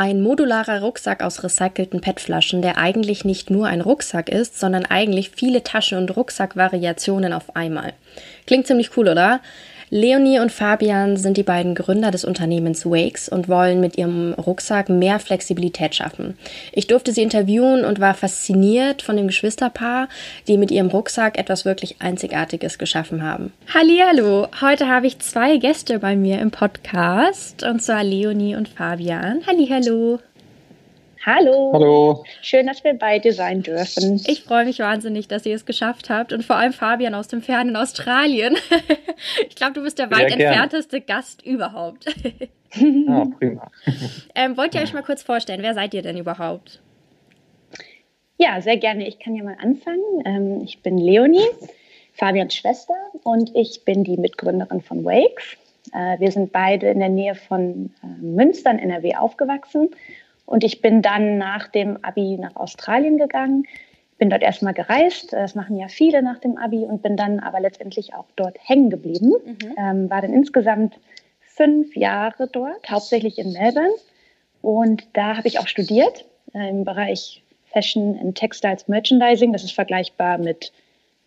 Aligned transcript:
Ein 0.00 0.22
modularer 0.22 0.80
Rucksack 0.80 1.22
aus 1.22 1.44
recycelten 1.44 2.00
PET-Flaschen, 2.00 2.62
der 2.62 2.78
eigentlich 2.78 3.26
nicht 3.26 3.50
nur 3.50 3.66
ein 3.66 3.82
Rucksack 3.82 4.30
ist, 4.30 4.58
sondern 4.58 4.86
eigentlich 4.86 5.28
viele 5.28 5.62
Taschen- 5.62 5.98
und 5.98 6.16
Rucksackvariationen 6.16 7.34
auf 7.34 7.54
einmal. 7.54 7.92
Klingt 8.46 8.66
ziemlich 8.66 8.96
cool, 8.96 9.08
oder? 9.08 9.40
Leonie 9.92 10.38
und 10.38 10.52
Fabian 10.52 11.16
sind 11.16 11.36
die 11.36 11.42
beiden 11.42 11.74
Gründer 11.74 12.12
des 12.12 12.24
Unternehmens 12.24 12.86
Wakes 12.86 13.28
und 13.28 13.48
wollen 13.48 13.80
mit 13.80 13.98
ihrem 13.98 14.34
Rucksack 14.34 14.88
mehr 14.88 15.18
Flexibilität 15.18 15.96
schaffen. 15.96 16.38
Ich 16.72 16.86
durfte 16.86 17.12
sie 17.12 17.22
interviewen 17.22 17.84
und 17.84 17.98
war 17.98 18.14
fasziniert 18.14 19.02
von 19.02 19.16
dem 19.16 19.26
Geschwisterpaar, 19.26 20.08
die 20.46 20.58
mit 20.58 20.70
ihrem 20.70 20.88
Rucksack 20.88 21.38
etwas 21.38 21.64
wirklich 21.64 21.96
Einzigartiges 21.98 22.78
geschaffen 22.78 23.24
haben. 23.24 23.52
Hallihallo! 23.74 24.46
Heute 24.60 24.86
habe 24.86 25.08
ich 25.08 25.18
zwei 25.18 25.56
Gäste 25.56 25.98
bei 25.98 26.14
mir 26.14 26.38
im 26.38 26.52
Podcast 26.52 27.64
und 27.64 27.82
zwar 27.82 28.04
Leonie 28.04 28.54
und 28.54 28.68
Fabian. 28.68 29.40
Hallihallo! 29.44 30.20
Hallo. 31.24 31.70
Hallo. 31.74 32.24
Schön, 32.40 32.66
dass 32.66 32.82
wir 32.82 32.94
beide 32.94 33.32
sein 33.32 33.62
dürfen. 33.62 34.22
Ich 34.26 34.42
freue 34.42 34.64
mich 34.64 34.78
wahnsinnig, 34.78 35.28
dass 35.28 35.44
ihr 35.44 35.54
es 35.54 35.66
geschafft 35.66 36.08
habt 36.08 36.32
und 36.32 36.44
vor 36.44 36.56
allem 36.56 36.72
Fabian 36.72 37.14
aus 37.14 37.28
dem 37.28 37.42
fernen 37.42 37.76
Australien. 37.76 38.56
ich 39.48 39.54
glaube, 39.54 39.74
du 39.74 39.82
bist 39.82 39.98
der 39.98 40.10
weit 40.10 40.32
entfernteste 40.32 41.02
Gast 41.02 41.44
überhaupt. 41.44 42.06
ah, 43.08 43.26
prima. 43.38 43.70
Ähm, 44.34 44.56
wollt 44.56 44.74
ihr 44.74 44.80
euch 44.80 44.94
mal 44.94 45.02
kurz 45.02 45.22
vorstellen, 45.22 45.62
wer 45.62 45.74
seid 45.74 45.92
ihr 45.92 46.00
denn 46.00 46.16
überhaupt? 46.16 46.80
Ja, 48.38 48.62
sehr 48.62 48.78
gerne. 48.78 49.06
Ich 49.06 49.18
kann 49.18 49.34
ja 49.34 49.44
mal 49.44 49.58
anfangen. 49.60 50.22
Ähm, 50.24 50.62
ich 50.64 50.82
bin 50.82 50.96
Leonie, 50.96 51.48
Fabians 52.14 52.54
Schwester 52.54 52.94
und 53.24 53.54
ich 53.54 53.84
bin 53.84 54.04
die 54.04 54.16
Mitgründerin 54.16 54.80
von 54.80 55.04
Wakes. 55.04 55.58
Äh, 55.92 56.18
wir 56.18 56.32
sind 56.32 56.50
beide 56.50 56.88
in 56.88 56.98
der 56.98 57.10
Nähe 57.10 57.34
von 57.34 57.92
äh, 58.02 58.06
Münster 58.24 58.70
in 58.70 58.78
NRW 58.78 59.16
aufgewachsen 59.16 59.90
und 60.46 60.64
ich 60.64 60.80
bin 60.80 61.02
dann 61.02 61.38
nach 61.38 61.68
dem 61.68 61.98
Abi 62.02 62.36
nach 62.38 62.56
Australien 62.56 63.18
gegangen, 63.18 63.64
bin 64.20 64.30
dort 64.30 64.42
erstmal 64.42 64.74
gereist, 64.74 65.32
das 65.32 65.54
machen 65.54 65.78
ja 65.78 65.88
viele 65.88 66.22
nach 66.22 66.38
dem 66.38 66.58
Abi 66.58 66.84
und 66.84 67.02
bin 67.02 67.16
dann 67.16 67.40
aber 67.40 67.58
letztendlich 67.58 68.14
auch 68.14 68.26
dort 68.36 68.56
hängen 68.62 68.90
geblieben. 68.90 69.32
Mhm. 69.44 69.74
Ähm, 69.78 70.10
war 70.10 70.20
dann 70.20 70.34
insgesamt 70.34 70.98
fünf 71.40 71.96
Jahre 71.96 72.46
dort, 72.46 72.90
hauptsächlich 72.90 73.38
in 73.38 73.52
Melbourne. 73.52 73.94
Und 74.60 75.04
da 75.14 75.38
habe 75.38 75.48
ich 75.48 75.58
auch 75.58 75.68
studiert 75.68 76.26
äh, 76.52 76.68
im 76.68 76.84
Bereich 76.84 77.42
Fashion 77.72 78.18
and 78.20 78.36
Textiles 78.36 78.88
Merchandising. 78.88 79.54
Das 79.54 79.64
ist 79.64 79.72
vergleichbar 79.72 80.36
mit 80.36 80.70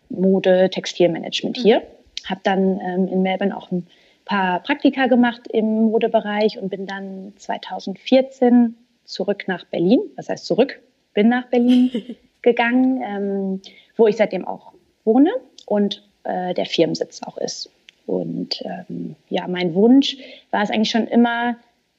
Mode, 0.08 0.70
Textilmanagement 0.70 1.56
hier. 1.56 1.80
Mhm. 1.80 2.28
Habe 2.30 2.40
dann 2.44 2.80
ähm, 2.80 3.08
in 3.08 3.22
Melbourne 3.22 3.56
auch 3.56 3.72
ein 3.72 3.88
paar 4.24 4.60
Praktika 4.60 5.08
gemacht 5.08 5.48
im 5.52 5.86
Modebereich 5.86 6.58
und 6.58 6.68
bin 6.68 6.86
dann 6.86 7.32
2014 7.36 8.76
zurück 9.04 9.44
nach 9.46 9.64
Berlin. 9.66 10.00
Was 10.16 10.28
heißt 10.28 10.46
zurück? 10.46 10.80
Bin 11.14 11.28
nach 11.28 11.46
Berlin 11.46 12.16
gegangen, 12.42 13.02
ähm, 13.02 13.62
wo 13.96 14.06
ich 14.06 14.16
seitdem 14.16 14.46
auch 14.46 14.72
wohne 15.04 15.30
und 15.66 16.02
äh, 16.24 16.54
der 16.54 16.66
Firmensitz 16.66 17.22
auch 17.22 17.38
ist. 17.38 17.70
Und 18.06 18.62
ähm, 18.64 19.16
ja, 19.28 19.48
mein 19.48 19.74
Wunsch 19.74 20.16
war 20.50 20.62
es 20.62 20.70
eigentlich 20.70 20.90
schon 20.90 21.06
immer, 21.06 21.56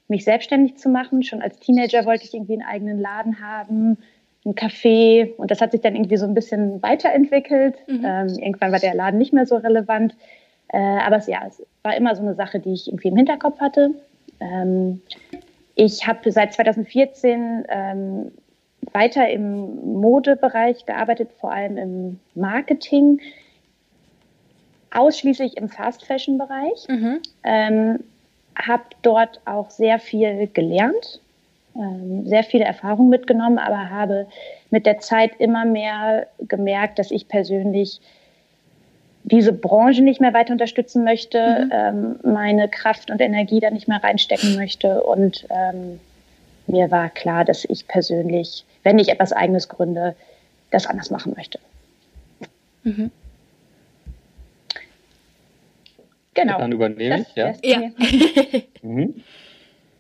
mich 0.07 0.23
selbstständig 0.23 0.77
zu 0.77 0.89
machen. 0.89 1.23
Schon 1.23 1.41
als 1.41 1.59
Teenager 1.59 2.05
wollte 2.05 2.25
ich 2.25 2.33
irgendwie 2.33 2.53
einen 2.53 2.61
eigenen 2.61 2.99
Laden 2.99 3.39
haben, 3.39 3.97
ein 4.45 4.53
Café. 4.53 5.33
Und 5.37 5.49
das 5.49 5.61
hat 5.61 5.71
sich 5.71 5.81
dann 5.81 5.95
irgendwie 5.95 6.17
so 6.17 6.25
ein 6.25 6.35
bisschen 6.35 6.81
weiterentwickelt. 6.83 7.75
Mhm. 7.87 8.05
Ähm, 8.05 8.27
irgendwann 8.39 8.71
war 8.71 8.79
der 8.79 8.93
Laden 8.93 9.17
nicht 9.17 9.33
mehr 9.33 9.47
so 9.47 9.55
relevant. 9.55 10.15
Äh, 10.67 10.77
aber 10.77 11.17
es, 11.17 11.27
ja, 11.27 11.43
es 11.47 11.63
war 11.81 11.95
immer 11.95 12.15
so 12.15 12.21
eine 12.21 12.35
Sache, 12.35 12.59
die 12.59 12.73
ich 12.73 12.87
irgendwie 12.87 13.07
im 13.07 13.17
Hinterkopf 13.17 13.59
hatte. 13.59 13.91
Ähm, 14.39 15.01
ich 15.75 16.07
habe 16.07 16.31
seit 16.31 16.53
2014 16.53 17.65
ähm, 17.69 18.31
weiter 18.93 19.29
im 19.29 19.99
Modebereich 19.99 20.85
gearbeitet, 20.85 21.29
vor 21.39 21.51
allem 21.51 21.77
im 21.77 22.19
Marketing, 22.33 23.19
ausschließlich 24.91 25.57
im 25.57 25.69
Fast 25.69 26.05
Fashion 26.05 26.37
Bereich. 26.37 26.87
Mhm. 26.87 27.19
Ähm, 27.43 27.99
habe 28.57 28.83
dort 29.01 29.41
auch 29.43 29.69
sehr 29.69 29.99
viel 29.99 30.47
gelernt, 30.47 31.19
ähm, 31.75 32.25
sehr 32.25 32.43
viele 32.43 32.63
Erfahrungen 32.63 33.09
mitgenommen, 33.09 33.57
aber 33.57 33.89
habe 33.89 34.27
mit 34.69 34.85
der 34.85 34.99
Zeit 34.99 35.31
immer 35.39 35.65
mehr 35.65 36.27
gemerkt, 36.39 36.99
dass 36.99 37.11
ich 37.11 37.27
persönlich 37.27 37.99
diese 39.25 39.53
Branche 39.53 40.03
nicht 40.03 40.21
mehr 40.21 40.33
weiter 40.33 40.53
unterstützen 40.53 41.03
möchte, 41.03 41.65
mhm. 41.65 41.71
ähm, 41.73 42.33
meine 42.33 42.69
Kraft 42.69 43.09
und 43.09 43.19
Energie 43.19 43.59
da 43.59 43.71
nicht 43.71 43.87
mehr 43.87 44.03
reinstecken 44.03 44.55
möchte. 44.55 45.01
Und 45.01 45.47
ähm, 45.49 45.99
mir 46.67 46.91
war 46.91 47.09
klar, 47.09 47.43
dass 47.43 47.65
ich 47.65 47.87
persönlich, 47.87 48.65
wenn 48.83 48.99
ich 48.99 49.09
etwas 49.09 49.33
Eigenes 49.33 49.67
gründe, 49.67 50.15
das 50.69 50.85
anders 50.85 51.09
machen 51.09 51.33
möchte. 51.35 51.59
Mhm. 52.83 53.11
Genau. 56.35 56.59
Dann 56.59 56.71
übernehme 56.71 57.21
ich, 57.21 57.35
ja. 57.35 57.53
Ja. 57.63 57.79
mhm. 58.83 59.23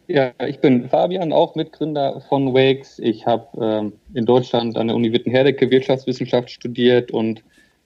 ja, 0.05 0.33
ich 0.45 0.59
bin 0.59 0.87
Fabian, 0.89 1.33
auch 1.33 1.55
Mitgründer 1.55 2.21
von 2.29 2.53
Wakes. 2.53 2.99
Ich 2.99 3.25
habe 3.25 3.47
ähm, 3.59 3.93
in 4.13 4.27
Deutschland 4.27 4.77
an 4.77 4.87
der 4.87 4.95
Uni 4.95 5.11
Wittenherdecke 5.11 5.71
Wirtschaftswissenschaft 5.71 6.51
studiert 6.51 7.09
und 7.09 7.41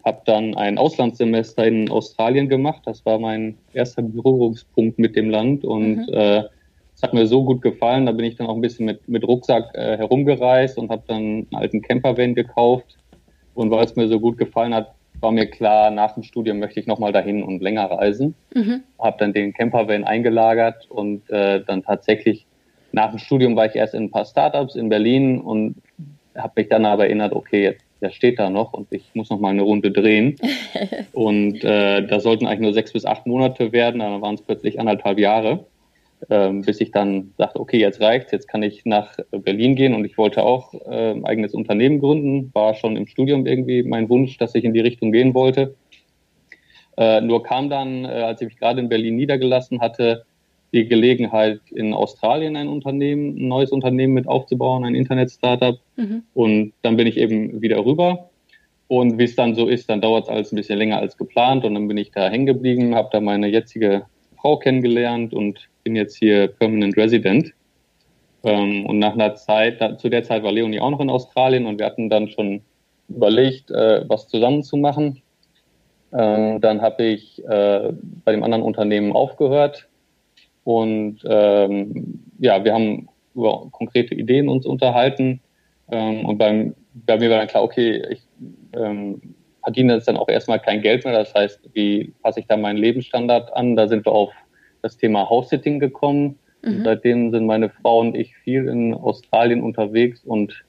habe 0.06 0.22
dann 0.26 0.56
ein 0.56 0.78
Auslandssemester 0.78 1.66
in 1.66 1.90
Australien 1.90 2.48
gemacht. 2.50 2.82
Das 2.86 3.06
war 3.06 3.20
mein 3.20 3.58
erster 3.74 4.02
Berührungspunkt 4.02 4.98
mit 4.98 5.16
dem 5.16 5.30
Land 5.30 5.66
und 5.66 6.08
mhm. 6.08 6.14
äh, 6.14 6.44
es 6.96 7.04
hat 7.04 7.14
mir 7.14 7.28
so 7.28 7.46
gut 7.46 7.62
gefallen. 7.62 8.06
Da 8.06 8.12
bin 8.12 8.26
ich 8.26 8.36
dann 8.36 8.48
auch 8.48 8.56
ein 8.56 8.62
bisschen 8.62 8.86
mit, 8.86 9.08
mit 9.08 9.26
Rucksack 9.26 9.74
äh, 9.74 9.98
herumgereist 9.98 10.78
und 10.78 10.90
habe 10.90 11.04
dann 11.08 11.18
einen 11.18 11.48
alten 11.54 11.82
Campervan 11.82 12.36
gekauft. 12.36 12.98
Und 13.54 13.72
weil 13.72 13.86
es 13.86 13.96
mir 13.96 14.08
so 14.10 14.20
gut 14.20 14.38
gefallen 14.38 14.74
hat, 14.74 14.94
war 15.22 15.32
mir 15.32 15.48
klar, 15.48 15.92
nach 15.92 16.14
dem 16.14 16.24
Studium 16.24 16.60
möchte 16.60 16.80
ich 16.80 16.88
nochmal 16.88 17.12
dahin 17.12 17.44
und 17.44 17.62
länger 17.62 17.86
reisen. 17.86 18.36
Mhm. 18.54 18.84
Habe 19.00 19.18
dann 19.20 19.34
den 19.34 19.54
Campervan 19.54 20.04
eingelagert 20.04 20.90
und 20.90 21.30
äh, 21.30 21.64
dann 21.66 21.84
tatsächlich 21.84 22.46
nach 22.92 23.12
dem 23.12 23.20
Studium 23.20 23.56
war 23.56 23.66
ich 23.66 23.76
erst 23.76 23.94
in 23.94 24.04
ein 24.04 24.12
paar 24.12 24.26
Startups 24.26 24.76
in 24.76 24.90
Berlin 24.90 25.40
und 25.40 25.76
habe 26.36 26.54
mich 26.58 26.70
dann 26.70 26.86
aber 26.86 27.06
erinnert, 27.06 27.34
okay, 27.34 27.64
jetzt 27.64 27.86
der 28.02 28.12
steht 28.12 28.40
da 28.40 28.50
noch 28.50 28.74
und 28.74 28.88
ich 28.92 29.04
muss 29.14 29.30
noch 29.30 29.40
mal 29.40 29.50
eine 29.50 29.62
Runde 29.62 29.92
drehen. 29.92 30.36
und 31.14 31.64
äh, 31.64 32.06
da 32.06 32.20
sollten 32.20 32.48
eigentlich 32.48 32.62
nur 32.62 32.74
sechs 32.74 32.94
bis 32.94 33.06
acht 33.06 33.26
Monate 33.26 33.72
werden, 33.72 34.00
dann 34.00 34.22
waren 34.22 34.36
es 34.36 34.42
plötzlich 34.42 34.80
anderthalb 34.80 35.20
Jahre, 35.20 35.66
ähm, 36.30 36.62
bis 36.62 36.82
ich 36.82 36.92
dann 36.92 37.34
sagte, 37.38 37.60
okay, 37.60 37.80
jetzt 37.80 38.02
reicht's, 38.02 38.32
jetzt 38.32 38.48
kann 38.48 38.64
ich 38.64 38.86
nach 38.86 39.18
Berlin 39.32 39.76
gehen 39.76 39.94
und 39.94 40.06
ich 40.06 40.18
wollte 40.18 40.44
auch 40.44 40.74
äh, 40.74 41.12
ein 41.12 41.26
eigenes 41.26 41.54
Unternehmen 41.54 42.00
gründen, 42.00 42.52
war 42.54 42.74
schon 42.74 42.98
im 42.98 43.08
Studium 43.08 43.46
irgendwie 43.46 43.84
mein 43.84 44.10
Wunsch, 44.10 44.38
dass 44.38 44.56
ich 44.56 44.64
in 44.64 44.74
die 44.74 44.82
Richtung 44.82 45.12
gehen 45.12 45.34
wollte. 45.34 45.76
Äh, 46.98 47.22
nur 47.22 47.44
kam 47.44 47.70
dann, 47.70 48.04
äh, 48.04 48.08
als 48.08 48.42
ich 48.42 48.50
mich 48.50 48.58
gerade 48.58 48.82
in 48.82 48.90
Berlin 48.90 49.16
niedergelassen 49.16 49.80
hatte, 49.80 50.26
die 50.74 50.88
Gelegenheit, 50.88 51.62
in 51.72 51.94
Australien 51.94 52.56
ein 52.56 52.68
Unternehmen, 52.68 53.38
ein 53.38 53.48
neues 53.48 53.72
Unternehmen 53.72 54.14
mit 54.14 54.28
aufzubauen, 54.28 54.86
ein 54.86 54.96
Internet-Startup. 54.96 55.80
Mhm. 55.96 56.24
Und 56.34 56.74
dann 56.82 56.98
bin 56.98 57.08
ich 57.08 57.18
eben 57.18 57.62
wieder 57.62 57.84
rüber. 57.86 58.30
Und 58.88 59.18
wie 59.18 59.24
es 59.24 59.36
dann 59.36 59.56
so 59.56 59.68
ist, 59.68 59.90
dann 59.90 60.02
dauert 60.02 60.24
es 60.24 60.30
alles 60.30 60.52
ein 60.52 60.56
bisschen 60.56 60.78
länger 60.78 60.98
als 60.98 61.18
geplant. 61.18 61.66
Und 61.66 61.74
dann 61.74 61.88
bin 61.88 61.98
ich 61.98 62.12
da 62.12 62.30
hängen 62.30 62.46
geblieben, 62.46 62.96
habe 62.96 63.10
da 63.12 63.20
meine 63.20 63.48
jetzige 63.48 64.04
Frau 64.40 64.58
kennengelernt 64.58 65.34
und 65.34 65.70
bin 65.84 65.96
jetzt 65.96 66.18
hier 66.18 66.48
Permanent 66.48 66.98
Resident. 66.98 67.54
Ähm, 68.44 68.86
und 68.86 69.00
nach 69.00 69.14
einer 69.14 69.36
Zeit, 69.36 69.82
da, 69.82 69.98
zu 69.98 70.10
der 70.10 70.24
Zeit 70.24 70.44
war 70.44 70.52
Leonie 70.52 70.80
auch 70.80 70.92
noch 70.92 71.02
in 71.02 71.10
Australien 71.10 71.66
und 71.66 71.80
wir 71.80 71.86
hatten 71.86 72.10
dann 72.10 72.30
schon 72.30 72.62
überlegt, 73.10 73.70
äh, 73.72 74.08
was 74.08 74.28
zusammen 74.28 74.64
zu 74.64 74.78
machen. 74.78 75.22
Ähm, 76.14 76.62
dann 76.62 76.82
habe 76.82 77.04
ich 77.04 77.44
äh, 77.46 77.92
bei 78.24 78.32
dem 78.32 78.44
anderen 78.44 78.64
Unternehmen 78.64 79.12
aufgehört, 79.12 79.89
und 80.64 81.20
ähm, 81.26 82.22
ja, 82.40 82.64
wir 82.64 82.74
haben 82.74 83.10
über 83.36 83.68
konkrete 83.72 84.16
Ideen 84.16 84.50
uns 84.50 84.66
unterhalten. 84.66 85.40
Ähm, 85.92 86.26
und 86.26 86.38
beim, 86.38 86.76
bei 86.94 87.18
mir 87.18 87.30
war 87.30 87.38
dann 87.38 87.48
klar, 87.48 87.64
okay, 87.64 88.04
ich 88.10 88.22
ähm, 88.74 89.36
verdiene 89.64 89.94
jetzt 89.94 90.08
dann 90.08 90.18
auch 90.18 90.30
erstmal 90.30 90.60
kein 90.60 90.82
Geld 90.82 91.06
mehr. 91.06 91.14
Das 91.14 91.34
heißt, 91.34 91.70
wie 91.74 92.14
passe 92.22 92.40
ich 92.40 92.48
da 92.48 92.58
meinen 92.58 92.78
Lebensstandard 92.78 93.56
an? 93.56 93.76
Da 93.76 93.88
sind 93.88 94.06
wir 94.06 94.12
auf 94.12 94.32
das 94.82 94.98
Thema 94.98 95.30
House-Sitting 95.30 95.80
gekommen. 95.80 96.38
Mhm. 96.64 96.84
Seitdem 96.84 97.32
sind 97.32 97.46
meine 97.46 97.70
Frau 97.70 98.00
und 98.00 98.16
ich 98.16 98.36
viel 98.38 98.68
in 98.68 98.94
Australien 98.94 99.62
unterwegs 99.62 100.24
und 100.24 100.64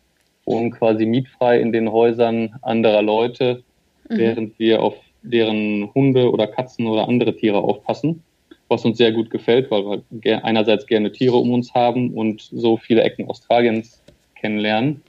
wohnen 0.44 0.70
quasi 0.70 1.06
mietfrei 1.06 1.60
in 1.60 1.72
den 1.72 1.90
Häusern 1.92 2.54
anderer 2.62 3.02
Leute, 3.02 3.62
mhm. 4.08 4.18
während 4.18 4.58
wir 4.58 4.82
auf 4.82 4.94
deren 5.22 5.92
Hunde 5.94 6.30
oder 6.30 6.46
Katzen 6.46 6.86
oder 6.86 7.08
andere 7.08 7.36
Tiere 7.36 7.58
aufpassen, 7.58 8.22
was 8.70 8.84
uns 8.84 8.98
sehr 8.98 9.12
gut 9.12 9.30
gefällt, 9.30 9.70
weil 9.70 10.02
wir 10.10 10.44
einerseits 10.44 10.86
gerne 10.86 11.12
Tiere 11.12 11.36
um 11.36 11.52
uns 11.52 11.74
haben 11.74 12.14
und 12.14 12.40
so 12.40 12.76
viele 12.76 13.02
Ecken 13.02 13.28
Australiens 13.28 14.02
kennenlernen 14.36 15.02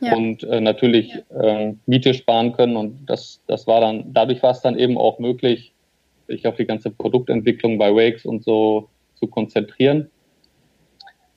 ja. 0.00 0.14
und 0.14 0.44
äh, 0.44 0.60
natürlich 0.60 1.12
äh, 1.30 1.72
Miete 1.86 2.14
sparen 2.14 2.52
können 2.52 2.76
und 2.76 3.06
das, 3.06 3.40
das 3.46 3.66
war 3.66 3.80
dann, 3.80 4.12
dadurch 4.12 4.42
war 4.42 4.50
es 4.50 4.60
dann 4.60 4.78
eben 4.78 4.98
auch 4.98 5.18
möglich, 5.18 5.72
sich 6.28 6.46
auf 6.46 6.56
die 6.56 6.66
ganze 6.66 6.90
Produktentwicklung 6.90 7.78
bei 7.78 7.94
Wakes 7.94 8.26
und 8.26 8.44
so 8.44 8.88
zu 9.14 9.26
konzentrieren. 9.26 10.10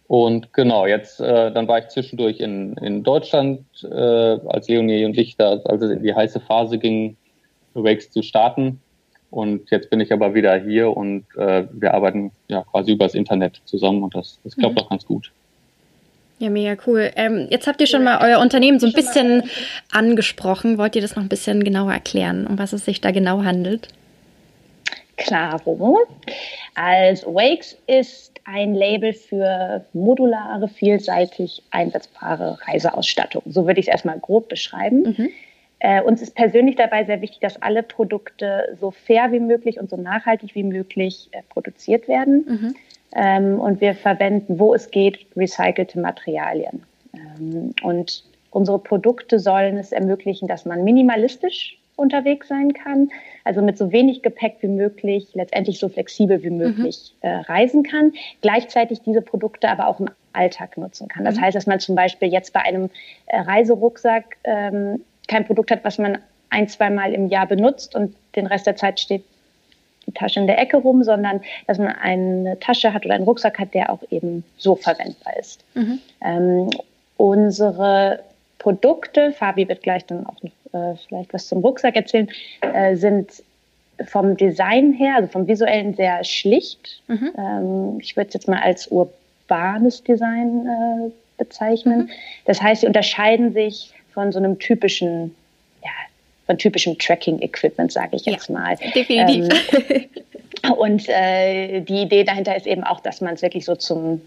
Und 0.07 0.53
genau, 0.53 0.87
jetzt, 0.87 1.21
äh, 1.21 1.51
dann 1.51 1.67
war 1.67 1.79
ich 1.79 1.89
zwischendurch 1.89 2.39
in, 2.39 2.73
in 2.77 3.03
Deutschland, 3.03 3.63
äh, 3.83 3.93
als 3.95 4.67
Leonie 4.67 5.05
und 5.05 5.15
ich 5.17 5.37
da, 5.37 5.51
als 5.51 5.83
es 5.83 5.91
in 5.91 6.01
die 6.01 6.15
heiße 6.15 6.39
Phase 6.39 6.79
ging, 6.79 7.15
Wakes 7.75 8.09
zu 8.09 8.23
starten. 8.23 8.81
Und 9.31 9.69
jetzt 9.69 9.89
bin 9.89 9.99
ich 9.99 10.11
aber 10.11 10.33
wieder 10.33 10.57
hier 10.57 10.95
und 10.95 11.25
äh, 11.37 11.65
wir 11.71 11.93
arbeiten 11.93 12.31
ja 12.47 12.63
quasi 12.63 12.93
übers 12.93 13.13
Internet 13.13 13.61
zusammen 13.65 14.03
und 14.03 14.15
das, 14.15 14.39
das 14.43 14.55
klappt 14.55 14.75
mhm. 14.75 14.81
auch 14.81 14.89
ganz 14.89 15.05
gut. 15.05 15.31
Ja, 16.39 16.49
mega 16.49 16.77
cool. 16.87 17.11
Ähm, 17.15 17.47
jetzt 17.49 17.67
habt 17.67 17.81
ihr 17.81 17.87
schon 17.87 18.03
mal 18.03 18.19
euer 18.21 18.39
Unternehmen 18.39 18.79
so 18.79 18.87
ein 18.87 18.93
bisschen 18.93 19.43
angesprochen. 19.91 20.77
Wollt 20.77 20.95
ihr 20.95 21.01
das 21.01 21.15
noch 21.15 21.23
ein 21.23 21.29
bisschen 21.29 21.63
genauer 21.63 21.91
erklären, 21.91 22.47
um 22.47 22.57
was 22.57 22.71
es 22.71 22.85
sich 22.85 23.01
da 23.01 23.11
genau 23.11 23.43
handelt? 23.43 23.89
Klaro. 25.17 25.99
Also 26.75 27.35
Wakes 27.35 27.77
ist 27.87 28.39
ein 28.45 28.73
Label 28.73 29.11
für 29.13 29.85
modulare, 29.91 30.69
vielseitig 30.69 31.61
einsetzbare 31.71 32.57
Reiseausstattung. 32.65 33.43
So 33.45 33.67
würde 33.67 33.81
ich 33.81 33.87
es 33.87 33.91
erstmal 33.91 34.17
grob 34.17 34.47
beschreiben. 34.47 35.15
Mhm. 35.17 35.29
Äh, 35.79 36.01
uns 36.01 36.21
ist 36.21 36.35
persönlich 36.35 36.75
dabei 36.75 37.05
sehr 37.05 37.21
wichtig, 37.21 37.39
dass 37.39 37.61
alle 37.61 37.83
Produkte 37.83 38.77
so 38.79 38.91
fair 38.91 39.31
wie 39.31 39.39
möglich 39.39 39.79
und 39.79 39.89
so 39.89 39.97
nachhaltig 39.97 40.55
wie 40.55 40.63
möglich 40.63 41.29
äh, 41.31 41.41
produziert 41.49 42.07
werden. 42.07 42.45
Mhm. 42.47 42.75
Ähm, 43.15 43.59
und 43.59 43.81
wir 43.81 43.95
verwenden, 43.95 44.59
wo 44.59 44.73
es 44.73 44.91
geht, 44.91 45.25
recycelte 45.35 45.99
Materialien. 45.99 46.83
Ähm, 47.13 47.73
und 47.81 48.23
unsere 48.51 48.79
Produkte 48.79 49.39
sollen 49.39 49.77
es 49.77 49.91
ermöglichen, 49.91 50.47
dass 50.47 50.65
man 50.65 50.83
minimalistisch 50.83 51.77
unterwegs 51.95 52.47
sein 52.47 52.73
kann, 52.73 53.09
also 53.43 53.61
mit 53.61 53.77
so 53.77 53.91
wenig 53.91 54.21
Gepäck 54.21 54.57
wie 54.61 54.67
möglich, 54.67 55.27
letztendlich 55.33 55.79
so 55.79 55.89
flexibel 55.89 56.41
wie 56.43 56.49
möglich 56.49 57.13
mhm. 57.21 57.29
äh, 57.29 57.35
reisen 57.41 57.83
kann, 57.83 58.13
gleichzeitig 58.41 59.01
diese 59.01 59.21
Produkte 59.21 59.69
aber 59.69 59.87
auch 59.87 59.99
im 59.99 60.09
Alltag 60.31 60.77
nutzen 60.77 61.07
kann. 61.07 61.25
Das 61.25 61.35
mhm. 61.35 61.41
heißt, 61.41 61.55
dass 61.55 61.67
man 61.67 61.79
zum 61.79 61.95
Beispiel 61.95 62.29
jetzt 62.29 62.53
bei 62.53 62.61
einem 62.61 62.89
äh, 63.27 63.39
Reiserucksack 63.41 64.37
ähm, 64.45 65.01
kein 65.29 65.45
Produkt 65.45 65.71
hat, 65.71 65.83
was 65.83 65.97
man 65.97 66.17
ein, 66.49 66.67
zweimal 66.67 67.13
im 67.13 67.27
Jahr 67.27 67.47
benutzt 67.47 67.95
und 67.95 68.15
den 68.35 68.47
Rest 68.47 68.67
der 68.67 68.75
Zeit 68.75 68.99
steht 68.99 69.23
die 70.07 70.13
Tasche 70.13 70.39
in 70.39 70.47
der 70.47 70.59
Ecke 70.59 70.77
rum, 70.77 71.03
sondern 71.03 71.41
dass 71.67 71.77
man 71.77 71.87
eine 71.87 72.59
Tasche 72.59 72.93
hat 72.93 73.05
oder 73.05 73.15
einen 73.15 73.25
Rucksack 73.25 73.59
hat, 73.59 73.73
der 73.73 73.91
auch 73.91 73.99
eben 74.09 74.43
so 74.57 74.75
verwendbar 74.75 75.37
ist. 75.37 75.63
Mhm. 75.75 75.99
Ähm, 76.21 76.69
unsere 77.17 78.19
Produkte, 78.57 79.31
Fabi 79.31 79.67
wird 79.69 79.83
gleich 79.83 80.05
dann 80.05 80.25
auch 80.25 80.41
noch 80.41 80.51
äh, 80.73 80.95
vielleicht 81.07 81.33
was 81.33 81.47
zum 81.47 81.59
Rucksack 81.59 81.95
erzählen, 81.95 82.29
äh, 82.61 82.95
sind 82.95 83.43
vom 84.05 84.37
Design 84.37 84.93
her, 84.93 85.15
also 85.15 85.27
vom 85.27 85.47
visuellen 85.47 85.93
sehr 85.93 86.23
schlicht. 86.23 87.01
Mhm. 87.07 87.31
Ähm, 87.37 87.97
ich 88.01 88.15
würde 88.15 88.29
es 88.29 88.33
jetzt 88.33 88.47
mal 88.47 88.61
als 88.61 88.87
urbanes 88.87 90.03
Design 90.03 90.65
äh, 90.65 91.11
bezeichnen. 91.37 91.99
Mhm. 91.99 92.09
Das 92.45 92.61
heißt, 92.61 92.81
sie 92.81 92.87
unterscheiden 92.87 93.53
sich 93.53 93.93
von 94.19 94.33
so 94.33 94.39
einem 94.39 94.59
typischen, 94.59 95.33
ja, 95.81 95.91
von 96.45 96.57
typischem 96.57 96.97
Tracking-Equipment, 96.97 97.91
sage 97.91 98.17
ich 98.17 98.25
jetzt 98.25 98.49
ja, 98.49 98.55
mal. 98.55 98.75
Definitiv. 98.93 99.47
Ähm, 100.63 100.73
und 100.77 101.07
äh, 101.07 101.79
die 101.79 102.01
Idee 102.01 102.25
dahinter 102.25 102.55
ist 102.55 102.67
eben 102.67 102.83
auch, 102.83 102.99
dass 102.99 103.21
man 103.21 103.35
es 103.35 103.41
wirklich 103.41 103.63
so 103.63 103.75
zum 103.75 104.21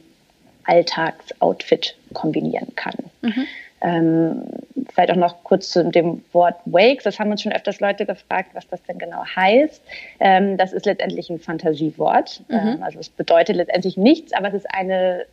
Alltagsoutfit 0.64 1.94
kombinieren 2.14 2.68
kann. 2.74 2.94
Mhm. 3.20 3.46
Ähm, 3.82 4.42
vielleicht 4.94 5.10
auch 5.10 5.16
noch 5.16 5.44
kurz 5.44 5.70
zu 5.70 5.84
dem 5.84 6.24
Wort 6.32 6.56
Wakes. 6.64 7.04
Das 7.04 7.18
haben 7.18 7.30
uns 7.30 7.42
schon 7.42 7.52
öfters 7.52 7.80
Leute 7.80 8.06
gefragt, 8.06 8.50
was 8.54 8.66
das 8.68 8.82
denn 8.84 8.96
genau 8.96 9.24
heißt. 9.36 9.82
Ähm, 10.20 10.56
das 10.56 10.72
ist 10.72 10.86
letztendlich 10.86 11.28
ein 11.28 11.38
Fantasiewort. 11.38 12.42
Mhm. 12.48 12.56
Ähm, 12.56 12.82
also 12.82 12.98
es 12.98 13.10
bedeutet 13.10 13.56
letztendlich 13.56 13.98
nichts, 13.98 14.32
aber 14.32 14.48
es 14.48 14.54
ist 14.54 14.72
eine 14.72 15.26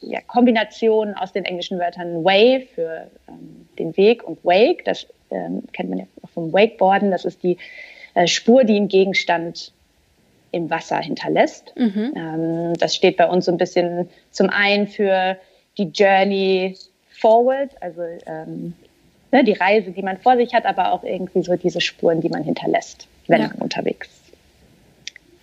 ja, 0.00 0.20
Kombination 0.26 1.14
aus 1.14 1.32
den 1.32 1.44
englischen 1.44 1.78
Wörtern 1.78 2.24
Way 2.24 2.68
für 2.74 3.10
ähm, 3.28 3.68
den 3.78 3.96
Weg 3.96 4.26
und 4.26 4.44
Wake. 4.44 4.84
Das 4.84 5.06
ähm, 5.30 5.62
kennt 5.72 5.90
man 5.90 5.98
ja 5.98 6.06
auch 6.22 6.30
vom 6.30 6.52
Wakeboarden. 6.52 7.10
Das 7.10 7.24
ist 7.24 7.42
die 7.42 7.58
äh, 8.14 8.26
Spur, 8.26 8.64
die 8.64 8.76
ein 8.76 8.88
Gegenstand 8.88 9.72
im 10.52 10.70
Wasser 10.70 10.98
hinterlässt. 10.98 11.74
Mhm. 11.76 12.12
Ähm, 12.16 12.74
das 12.78 12.94
steht 12.94 13.16
bei 13.16 13.28
uns 13.28 13.44
so 13.44 13.52
ein 13.52 13.58
bisschen 13.58 14.08
zum 14.30 14.50
einen 14.50 14.86
für 14.86 15.36
die 15.76 15.84
Journey 15.84 16.76
forward, 17.10 17.70
also 17.80 18.02
ähm, 18.26 18.74
ne, 19.32 19.44
die 19.44 19.52
Reise, 19.52 19.90
die 19.90 20.02
man 20.02 20.18
vor 20.18 20.36
sich 20.36 20.54
hat, 20.54 20.64
aber 20.64 20.92
auch 20.92 21.04
irgendwie 21.04 21.42
so 21.42 21.56
diese 21.56 21.80
Spuren, 21.80 22.20
die 22.20 22.28
man 22.28 22.44
hinterlässt, 22.44 23.06
wenn 23.26 23.40
ja. 23.40 23.48
man 23.48 23.58
unterwegs 23.58 24.08
ist. 24.08 24.32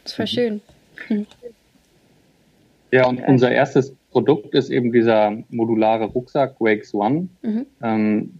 Das 0.04 0.13
voll 0.13 0.28
schön. 0.28 0.62
Mhm. 1.10 1.28
Ja, 2.92 3.08
und 3.08 3.22
unser 3.28 3.51
erstes 3.51 3.94
Produkt 4.16 4.56
ist 4.56 4.70
eben 4.70 4.94
dieser 4.94 5.44
modulare 5.50 6.06
Rucksack 6.06 6.56
Wakes 6.62 6.94
One. 6.94 7.28
Mhm. 7.42 7.66
Ähm, 7.84 8.40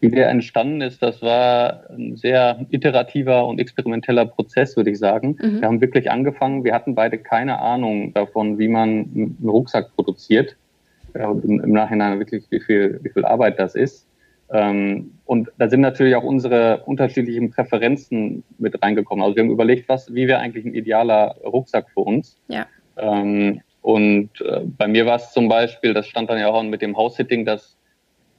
wie 0.00 0.10
der 0.10 0.28
entstanden 0.28 0.82
ist, 0.82 1.02
das 1.02 1.22
war 1.22 1.88
ein 1.88 2.14
sehr 2.14 2.66
iterativer 2.68 3.46
und 3.46 3.58
experimenteller 3.58 4.26
Prozess, 4.26 4.76
würde 4.76 4.90
ich 4.90 4.98
sagen. 4.98 5.38
Mhm. 5.40 5.60
Wir 5.62 5.68
haben 5.68 5.80
wirklich 5.80 6.10
angefangen, 6.10 6.62
wir 6.62 6.74
hatten 6.74 6.94
beide 6.94 7.16
keine 7.16 7.58
Ahnung 7.58 8.12
davon, 8.12 8.58
wie 8.58 8.68
man 8.68 8.90
einen 8.90 9.38
Rucksack 9.42 9.94
produziert 9.94 10.56
im, 11.14 11.60
im, 11.60 11.72
Nachhinein 11.72 12.18
wirklich, 12.18 12.44
wie 12.50 12.60
viel, 12.60 13.00
wie 13.02 13.08
viel 13.08 13.24
Arbeit 13.24 13.58
das 13.58 13.74
ist. 13.74 14.06
Ähm, 14.50 15.12
und 15.24 15.50
da 15.56 15.70
sind 15.70 15.80
natürlich 15.80 16.16
auch 16.16 16.24
unsere 16.24 16.82
unterschiedlichen 16.84 17.50
Präferenzen 17.50 18.44
mit 18.58 18.82
reingekommen. 18.82 19.24
Also 19.24 19.36
wir 19.36 19.42
haben 19.42 19.50
überlegt, 19.50 19.88
was, 19.88 20.14
wie 20.14 20.28
wäre 20.28 20.40
eigentlich 20.40 20.66
ein 20.66 20.74
idealer 20.74 21.36
Rucksack 21.42 21.88
für 21.94 22.00
uns. 22.00 22.36
Ja. 22.48 22.66
Ähm, 22.98 23.62
und 23.84 24.30
äh, 24.40 24.62
bei 24.64 24.88
mir 24.88 25.04
war 25.04 25.16
es 25.16 25.32
zum 25.32 25.46
Beispiel, 25.46 25.92
das 25.92 26.06
stand 26.06 26.30
dann 26.30 26.38
ja 26.38 26.48
auch 26.48 26.62
mit 26.62 26.80
dem 26.80 26.96
House-Sitting, 26.96 27.44
dass 27.44 27.76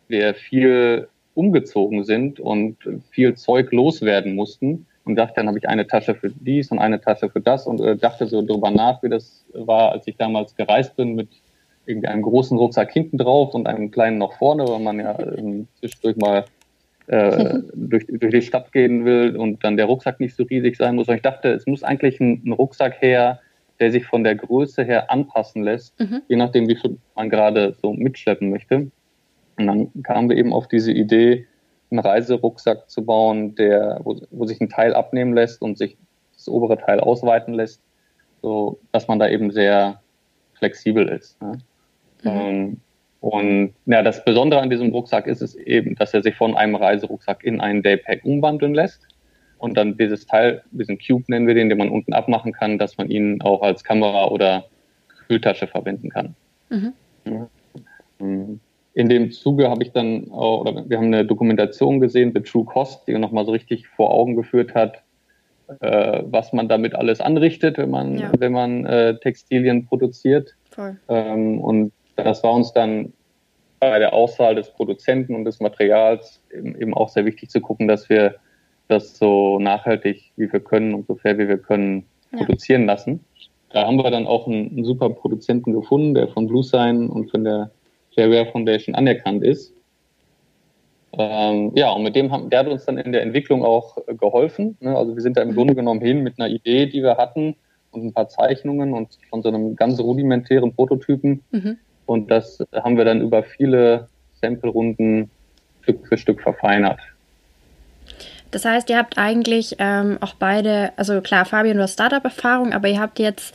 wir 0.07 0.33
viel 0.33 1.07
umgezogen 1.35 2.03
sind 2.03 2.39
und 2.39 2.77
viel 3.11 3.35
Zeug 3.35 3.71
loswerden 3.71 4.33
mussten 4.33 4.87
und 5.03 5.17
dachte, 5.17 5.35
dann 5.35 5.47
habe 5.47 5.59
ich 5.59 5.69
eine 5.69 5.85
Tasche 5.85 6.15
für 6.15 6.31
dies 6.31 6.71
und 6.71 6.79
eine 6.79 6.99
Tasche 6.99 7.29
für 7.29 7.41
das 7.41 7.67
und 7.67 7.79
äh, 7.79 7.95
dachte 7.95 8.25
so 8.25 8.41
drüber 8.41 8.71
nach, 8.71 9.03
wie 9.03 9.09
das 9.09 9.45
war, 9.53 9.91
als 9.91 10.07
ich 10.07 10.17
damals 10.17 10.55
gereist 10.55 10.95
bin 10.95 11.13
mit 11.13 11.29
irgendwie 11.85 12.07
einen 12.07 12.23
großen 12.23 12.57
Rucksack 12.57 12.91
hinten 12.91 13.19
drauf 13.19 13.53
und 13.53 13.67
einen 13.67 13.91
kleinen 13.91 14.17
noch 14.17 14.33
vorne, 14.33 14.67
weil 14.67 14.79
man 14.79 14.99
ja 14.99 15.15
ähm, 15.37 15.67
zwischendurch 15.79 16.15
mal 16.15 16.45
äh, 17.05 17.59
durch, 17.75 18.07
durch 18.09 18.33
die 18.33 18.41
Stadt 18.41 18.71
gehen 18.71 19.05
will 19.05 19.37
und 19.37 19.63
dann 19.63 19.77
der 19.77 19.85
Rucksack 19.85 20.19
nicht 20.19 20.35
so 20.35 20.41
riesig 20.41 20.75
sein 20.75 20.95
muss. 20.95 21.07
Und 21.07 21.17
ich 21.17 21.21
dachte, 21.21 21.49
es 21.49 21.67
muss 21.67 21.83
eigentlich 21.83 22.19
ein, 22.19 22.41
ein 22.43 22.53
Rucksack 22.53 22.99
her, 22.99 23.41
der 23.79 23.91
sich 23.91 24.05
von 24.05 24.23
der 24.23 24.35
Größe 24.35 24.83
her 24.83 25.11
anpassen 25.11 25.63
lässt, 25.63 25.99
mhm. 25.99 26.21
je 26.27 26.35
nachdem, 26.35 26.67
wie 26.67 26.75
viel 26.75 26.97
man 27.15 27.29
gerade 27.29 27.75
so 27.81 27.93
mitschleppen 27.93 28.49
möchte. 28.49 28.91
Und 29.57 29.67
dann 29.67 30.03
kamen 30.03 30.29
wir 30.29 30.37
eben 30.37 30.53
auf 30.53 30.67
diese 30.67 30.91
Idee, 30.91 31.47
einen 31.91 31.99
Reiserucksack 31.99 32.89
zu 32.89 33.05
bauen, 33.05 33.55
der, 33.55 33.99
wo, 34.03 34.19
wo 34.31 34.45
sich 34.45 34.59
ein 34.59 34.69
Teil 34.69 34.93
abnehmen 34.93 35.33
lässt 35.33 35.61
und 35.61 35.77
sich 35.77 35.97
das 36.33 36.47
obere 36.47 36.77
Teil 36.77 36.99
ausweiten 36.99 37.53
lässt, 37.53 37.81
so 38.41 38.79
dass 38.91 39.07
man 39.07 39.19
da 39.19 39.29
eben 39.29 39.51
sehr 39.51 40.01
flexibel 40.53 41.07
ist. 41.07 41.41
Ne? 41.41 41.59
Mhm. 42.23 42.29
Ähm, 42.29 42.77
und 43.21 43.73
ja, 43.87 44.03
das 44.03 44.23
Besondere 44.23 44.61
an 44.61 44.69
diesem 44.69 44.91
Rucksack 44.91 45.25
ist 45.25 45.41
es 45.41 45.55
eben, 45.55 45.95
dass 45.95 46.13
er 46.13 46.21
sich 46.21 46.35
von 46.35 46.55
einem 46.55 46.75
Reiserucksack 46.75 47.43
in 47.43 47.59
einen 47.59 47.81
Daypack 47.81 48.23
umwandeln 48.23 48.75
lässt. 48.75 49.07
Und 49.57 49.77
dann 49.77 49.97
dieses 49.97 50.25
Teil, 50.25 50.63
diesen 50.71 50.99
Cube 50.99 51.23
nennen 51.27 51.47
wir 51.47 51.53
den, 51.53 51.69
den 51.69 51.77
man 51.77 51.89
unten 51.89 52.13
abmachen 52.13 52.51
kann, 52.51 52.77
dass 52.77 52.97
man 52.97 53.09
ihn 53.09 53.41
auch 53.41 53.61
als 53.61 53.83
Kamera 53.83 54.27
oder 54.27 54.65
Kühltasche 55.27 55.67
verwenden 55.67 56.09
kann. 56.09 56.35
Mhm. 56.69 58.59
In 58.93 59.09
dem 59.09 59.31
Zuge 59.31 59.69
habe 59.69 59.83
ich 59.83 59.91
dann 59.91 60.31
auch, 60.31 60.61
oder 60.61 60.89
wir 60.89 60.97
haben 60.97 61.07
eine 61.07 61.25
Dokumentation 61.25 61.99
gesehen, 61.99 62.31
The 62.33 62.41
True 62.41 62.65
Cost, 62.65 63.07
die 63.07 63.17
nochmal 63.17 63.45
so 63.45 63.51
richtig 63.51 63.87
vor 63.87 64.11
Augen 64.11 64.35
geführt 64.35 64.73
hat, 64.73 65.01
äh, 65.81 66.23
was 66.25 66.53
man 66.53 66.69
damit 66.69 66.95
alles 66.95 67.19
anrichtet, 67.19 67.77
wenn 67.77 67.89
man, 67.89 68.17
ja. 68.17 68.31
wenn 68.37 68.51
man 68.51 68.85
äh, 68.85 69.19
Textilien 69.19 69.85
produziert. 69.85 70.55
Ähm, 71.09 71.59
und 71.59 71.91
das 72.15 72.43
war 72.43 72.53
uns 72.53 72.71
dann 72.71 73.13
bei 73.79 73.99
der 73.99 74.13
Auswahl 74.13 74.55
des 74.55 74.69
Produzenten 74.69 75.35
und 75.35 75.45
des 75.45 75.59
Materials 75.59 76.41
eben, 76.53 76.93
auch 76.93 77.09
sehr 77.09 77.25
wichtig 77.25 77.49
zu 77.49 77.61
gucken, 77.61 77.87
dass 77.87 78.09
wir 78.09 78.35
das 78.87 79.17
so 79.17 79.59
nachhaltig 79.59 80.31
wie 80.35 80.51
wir 80.51 80.59
können 80.59 80.93
und 80.93 81.07
so 81.07 81.15
fair 81.15 81.37
wie 81.37 81.47
wir 81.47 81.57
können 81.57 82.05
ja. 82.31 82.39
produzieren 82.39 82.85
lassen. 82.85 83.19
da 83.69 83.85
haben 83.85 83.97
wir 83.97 84.09
dann 84.11 84.27
auch 84.27 84.47
einen, 84.47 84.69
einen 84.69 84.85
super 84.85 85.09
Produzenten 85.09 85.73
gefunden, 85.73 86.13
der 86.13 86.27
von 86.29 86.47
Blue 86.47 86.63
Sign 86.63 87.09
und 87.09 87.31
von 87.31 87.43
der 87.43 87.71
Fairware 88.13 88.51
Foundation 88.51 88.95
anerkannt 88.95 89.43
ist. 89.43 89.73
Ähm, 91.17 91.71
ja, 91.75 91.91
und 91.91 92.03
mit 92.03 92.15
dem 92.15 92.31
haben, 92.31 92.49
der 92.49 92.59
hat 92.59 92.67
uns 92.67 92.85
dann 92.85 92.97
in 92.97 93.11
der 93.11 93.21
Entwicklung 93.21 93.63
auch 93.63 93.97
äh, 94.07 94.15
geholfen. 94.15 94.77
Ne? 94.79 94.95
Also 94.95 95.15
wir 95.15 95.21
sind 95.21 95.37
da 95.37 95.41
im 95.41 95.53
Grunde 95.53 95.75
genommen 95.75 96.01
hin 96.01 96.23
mit 96.23 96.39
einer 96.39 96.49
Idee, 96.49 96.87
die 96.87 97.03
wir 97.03 97.17
hatten 97.17 97.55
und 97.91 98.03
ein 98.03 98.13
paar 98.13 98.27
Zeichnungen 98.27 98.93
und 98.93 99.17
von 99.29 99.41
so 99.41 99.49
einem 99.49 99.75
ganz 99.75 99.99
rudimentären 99.99 100.73
Prototypen. 100.73 101.41
Mhm. 101.51 101.77
Und 102.05 102.31
das 102.31 102.59
haben 102.73 102.97
wir 102.97 103.05
dann 103.05 103.21
über 103.21 103.43
viele 103.43 104.09
Sample-Runden 104.41 105.29
Stück 105.81 106.07
für 106.07 106.17
Stück 106.17 106.41
verfeinert. 106.41 106.99
Das 108.55 108.63
heißt, 108.63 108.89
ihr 108.89 108.97
habt 108.97 109.17
eigentlich 109.17 109.75
ähm, 109.79 110.17
auch 110.21 110.35
beide, 110.35 110.93
also 110.95 111.19
klar, 111.19 111.43
Fabian, 111.43 111.75
du 111.75 111.83
hast 111.83 111.91
Startup-Erfahrung, 111.91 112.71
aber 112.71 112.87
ihr 112.87 113.01
habt 113.01 113.19
jetzt 113.19 113.53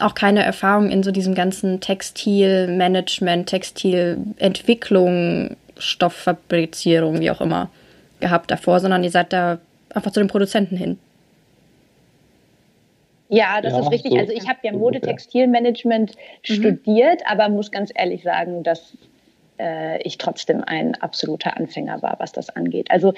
auch 0.00 0.16
keine 0.16 0.42
Erfahrung 0.42 0.90
in 0.90 1.04
so 1.04 1.12
diesem 1.12 1.36
ganzen 1.36 1.80
Textilmanagement, 1.80 3.48
Textilentwicklung, 3.48 5.56
Stofffabrizierung, 5.78 7.20
wie 7.20 7.30
auch 7.30 7.40
immer, 7.40 7.70
gehabt 8.18 8.50
davor, 8.50 8.80
sondern 8.80 9.04
ihr 9.04 9.12
seid 9.12 9.32
da 9.32 9.58
einfach 9.94 10.10
zu 10.10 10.18
den 10.18 10.26
Produzenten 10.26 10.76
hin. 10.76 10.98
Ja, 13.28 13.60
das 13.60 13.72
ja, 13.72 13.82
ist 13.82 13.90
richtig. 13.92 14.10
So 14.10 14.18
also 14.18 14.32
ich 14.32 14.48
habe 14.48 14.58
ja 14.64 14.72
Modetextilmanagement 14.72 16.16
mhm. 16.16 16.52
studiert, 16.52 17.22
aber 17.24 17.48
muss 17.48 17.70
ganz 17.70 17.92
ehrlich 17.94 18.24
sagen, 18.24 18.64
dass 18.64 18.96
äh, 19.60 20.02
ich 20.02 20.18
trotzdem 20.18 20.64
ein 20.66 20.96
absoluter 20.96 21.56
Anfänger 21.56 22.02
war, 22.02 22.16
was 22.18 22.32
das 22.32 22.50
angeht. 22.50 22.90
Also 22.90 23.14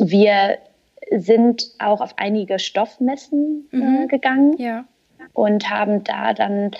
wir 0.00 0.58
sind 1.18 1.70
auch 1.78 2.00
auf 2.00 2.14
einige 2.18 2.58
Stoffmessen 2.58 3.68
äh, 3.72 3.76
mhm. 3.76 4.08
gegangen 4.08 4.56
ja. 4.58 4.84
und 5.32 5.70
haben 5.70 6.04
da 6.04 6.32
dann 6.32 6.72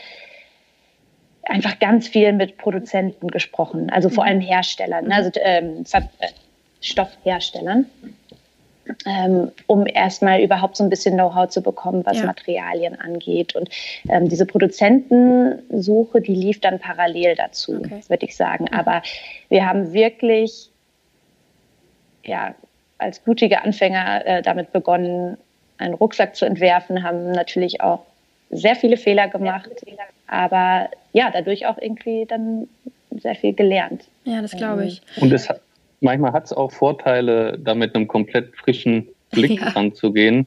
einfach 1.44 1.78
ganz 1.78 2.08
viel 2.08 2.32
mit 2.32 2.56
Produzenten 2.56 3.28
gesprochen, 3.28 3.90
also 3.90 4.08
vor 4.08 4.24
mhm. 4.24 4.30
allem 4.30 4.40
Herstellern, 4.40 5.08
ne? 5.08 5.14
also 5.14 5.30
ähm, 5.42 5.84
äh, 5.92 6.28
Stoffherstellern, 6.80 7.86
ähm, 9.06 9.52
um 9.66 9.86
erstmal 9.86 10.40
überhaupt 10.40 10.76
so 10.76 10.84
ein 10.84 10.90
bisschen 10.90 11.14
Know-how 11.14 11.48
zu 11.48 11.62
bekommen, 11.62 12.04
was 12.04 12.18
ja. 12.18 12.26
Materialien 12.26 13.00
angeht. 13.00 13.54
Und 13.54 13.70
ähm, 14.08 14.28
diese 14.28 14.46
Produzentensuche, 14.46 16.20
die 16.20 16.34
lief 16.34 16.60
dann 16.60 16.80
parallel 16.80 17.36
dazu, 17.36 17.76
okay. 17.76 18.00
würde 18.08 18.26
ich 18.26 18.36
sagen. 18.36 18.66
Mhm. 18.70 18.78
Aber 18.78 19.02
wir 19.48 19.66
haben 19.66 19.92
wirklich 19.92 20.72
ja, 22.24 22.54
als 23.02 23.18
blutige 23.18 23.62
Anfänger 23.62 24.26
äh, 24.26 24.42
damit 24.42 24.72
begonnen, 24.72 25.36
einen 25.78 25.94
Rucksack 25.94 26.36
zu 26.36 26.44
entwerfen, 26.44 27.02
haben 27.02 27.32
natürlich 27.32 27.80
auch 27.80 28.00
sehr 28.50 28.76
viele 28.76 28.96
Fehler 28.96 29.28
gemacht, 29.28 29.70
aber 30.26 30.88
ja, 31.12 31.30
dadurch 31.32 31.66
auch 31.66 31.78
irgendwie 31.78 32.26
dann 32.26 32.68
sehr 33.20 33.34
viel 33.34 33.54
gelernt. 33.54 34.04
Ja, 34.24 34.40
das 34.40 34.52
glaube 34.52 34.86
ich. 34.86 35.02
Und 35.20 35.32
es 35.32 35.48
hat, 35.48 35.60
manchmal 36.00 36.32
hat 36.32 36.44
es 36.44 36.52
auch 36.52 36.70
Vorteile, 36.70 37.58
da 37.58 37.74
mit 37.74 37.94
einem 37.94 38.08
komplett 38.08 38.54
frischen 38.56 39.08
Blick 39.30 39.60
ja. 39.60 39.68
ranzugehen. 39.68 40.46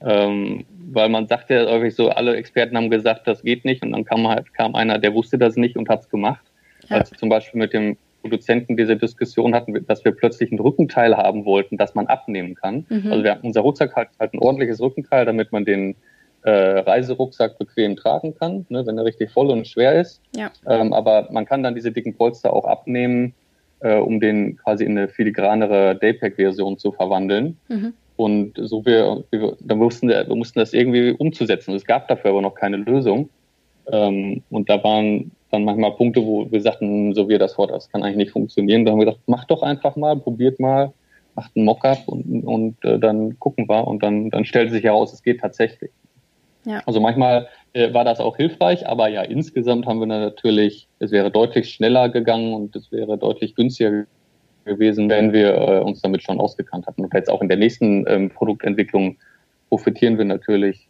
Ähm, 0.00 0.64
weil 0.90 1.08
man 1.08 1.26
sagt 1.26 1.50
ja 1.50 1.66
häufig 1.66 1.94
so, 1.94 2.08
alle 2.08 2.36
Experten 2.36 2.76
haben 2.76 2.88
gesagt, 2.88 3.26
das 3.26 3.42
geht 3.42 3.64
nicht 3.64 3.82
und 3.82 3.92
dann 3.92 4.04
kam, 4.04 4.26
halt, 4.28 4.54
kam 4.54 4.74
einer, 4.74 4.98
der 4.98 5.12
wusste 5.12 5.36
das 5.36 5.56
nicht 5.56 5.76
und 5.76 5.88
hat 5.88 6.00
es 6.00 6.08
gemacht. 6.08 6.44
Ja. 6.88 6.98
Also 6.98 7.14
zum 7.16 7.28
Beispiel 7.28 7.58
mit 7.58 7.72
dem 7.72 7.96
Produzenten 8.28 8.76
diese 8.76 8.96
Diskussion 8.96 9.54
hatten, 9.54 9.86
dass 9.86 10.04
wir 10.04 10.12
plötzlich 10.12 10.52
ein 10.52 10.58
Rückenteil 10.58 11.16
haben 11.16 11.44
wollten, 11.44 11.76
das 11.76 11.94
man 11.94 12.06
abnehmen 12.06 12.54
kann. 12.54 12.84
Mhm. 12.88 13.10
Also 13.10 13.24
wir 13.24 13.38
unser 13.42 13.62
Rucksack 13.62 13.96
hat 13.96 14.08
halt 14.20 14.34
ein 14.34 14.38
ordentliches 14.38 14.80
Rückenteil, 14.80 15.24
damit 15.24 15.50
man 15.52 15.64
den 15.64 15.96
äh, 16.42 16.50
Reiserucksack 16.50 17.58
bequem 17.58 17.96
tragen 17.96 18.34
kann, 18.34 18.66
ne, 18.68 18.86
wenn 18.86 18.98
er 18.98 19.04
richtig 19.04 19.30
voll 19.30 19.50
und 19.50 19.66
schwer 19.66 20.00
ist. 20.00 20.20
Ja. 20.36 20.50
Ähm, 20.66 20.92
aber 20.92 21.28
man 21.32 21.46
kann 21.46 21.62
dann 21.62 21.74
diese 21.74 21.90
dicken 21.90 22.14
Polster 22.14 22.52
auch 22.52 22.64
abnehmen, 22.64 23.34
äh, 23.80 23.96
um 23.96 24.20
den 24.20 24.56
quasi 24.56 24.84
in 24.84 24.96
eine 24.96 25.08
filigranere 25.08 25.96
Daypack-Version 25.96 26.78
zu 26.78 26.92
verwandeln. 26.92 27.56
Mhm. 27.68 27.94
Und 28.16 28.54
so 28.56 28.84
wir, 28.84 29.24
wir, 29.30 29.56
dann 29.60 29.78
mussten 29.78 30.08
wir, 30.08 30.26
wir 30.26 30.36
mussten 30.36 30.58
das 30.58 30.72
irgendwie 30.72 31.12
umzusetzen. 31.12 31.74
Es 31.74 31.84
gab 31.84 32.08
dafür 32.08 32.30
aber 32.30 32.42
noch 32.42 32.54
keine 32.54 32.76
Lösung. 32.76 33.30
Ähm, 33.90 34.42
und 34.50 34.68
da 34.68 34.82
waren 34.82 35.30
dann 35.50 35.64
manchmal 35.64 35.92
Punkte, 35.92 36.24
wo 36.24 36.50
wir 36.50 36.60
sagten, 36.60 37.14
so 37.14 37.28
wie 37.28 37.38
das 37.38 37.56
Wort, 37.58 37.70
das 37.70 37.88
kann 37.90 38.02
eigentlich 38.02 38.16
nicht 38.16 38.32
funktionieren. 38.32 38.84
Da 38.84 38.92
haben 38.92 38.98
wir 38.98 39.06
gesagt, 39.06 39.28
macht 39.28 39.50
doch 39.50 39.62
einfach 39.62 39.96
mal, 39.96 40.16
probiert 40.16 40.60
mal, 40.60 40.92
macht 41.34 41.56
ein 41.56 41.64
Mockup 41.64 42.06
und, 42.06 42.44
und 42.44 42.84
äh, 42.84 42.98
dann 42.98 43.38
gucken 43.38 43.68
wir 43.68 43.86
und 43.86 44.02
dann, 44.02 44.30
dann 44.30 44.44
stellt 44.44 44.70
sich 44.70 44.84
heraus, 44.84 45.12
es 45.12 45.22
geht 45.22 45.40
tatsächlich. 45.40 45.90
Ja. 46.64 46.82
Also 46.84 47.00
manchmal 47.00 47.48
äh, 47.72 47.94
war 47.94 48.04
das 48.04 48.20
auch 48.20 48.36
hilfreich, 48.36 48.86
aber 48.86 49.08
ja, 49.08 49.22
insgesamt 49.22 49.86
haben 49.86 50.00
wir 50.00 50.06
natürlich, 50.06 50.88
es 50.98 51.12
wäre 51.12 51.30
deutlich 51.30 51.70
schneller 51.70 52.08
gegangen 52.08 52.52
und 52.52 52.76
es 52.76 52.92
wäre 52.92 53.16
deutlich 53.16 53.54
günstiger 53.54 54.04
gewesen, 54.64 55.08
wenn 55.08 55.32
wir 55.32 55.54
äh, 55.54 55.80
uns 55.80 56.02
damit 56.02 56.22
schon 56.22 56.40
ausgekannt 56.40 56.86
hatten. 56.86 57.04
Und 57.04 57.14
jetzt 57.14 57.30
auch 57.30 57.40
in 57.40 57.48
der 57.48 57.56
nächsten 57.56 58.04
ähm, 58.06 58.30
Produktentwicklung 58.30 59.16
profitieren 59.68 60.18
wir 60.18 60.24
natürlich 60.24 60.87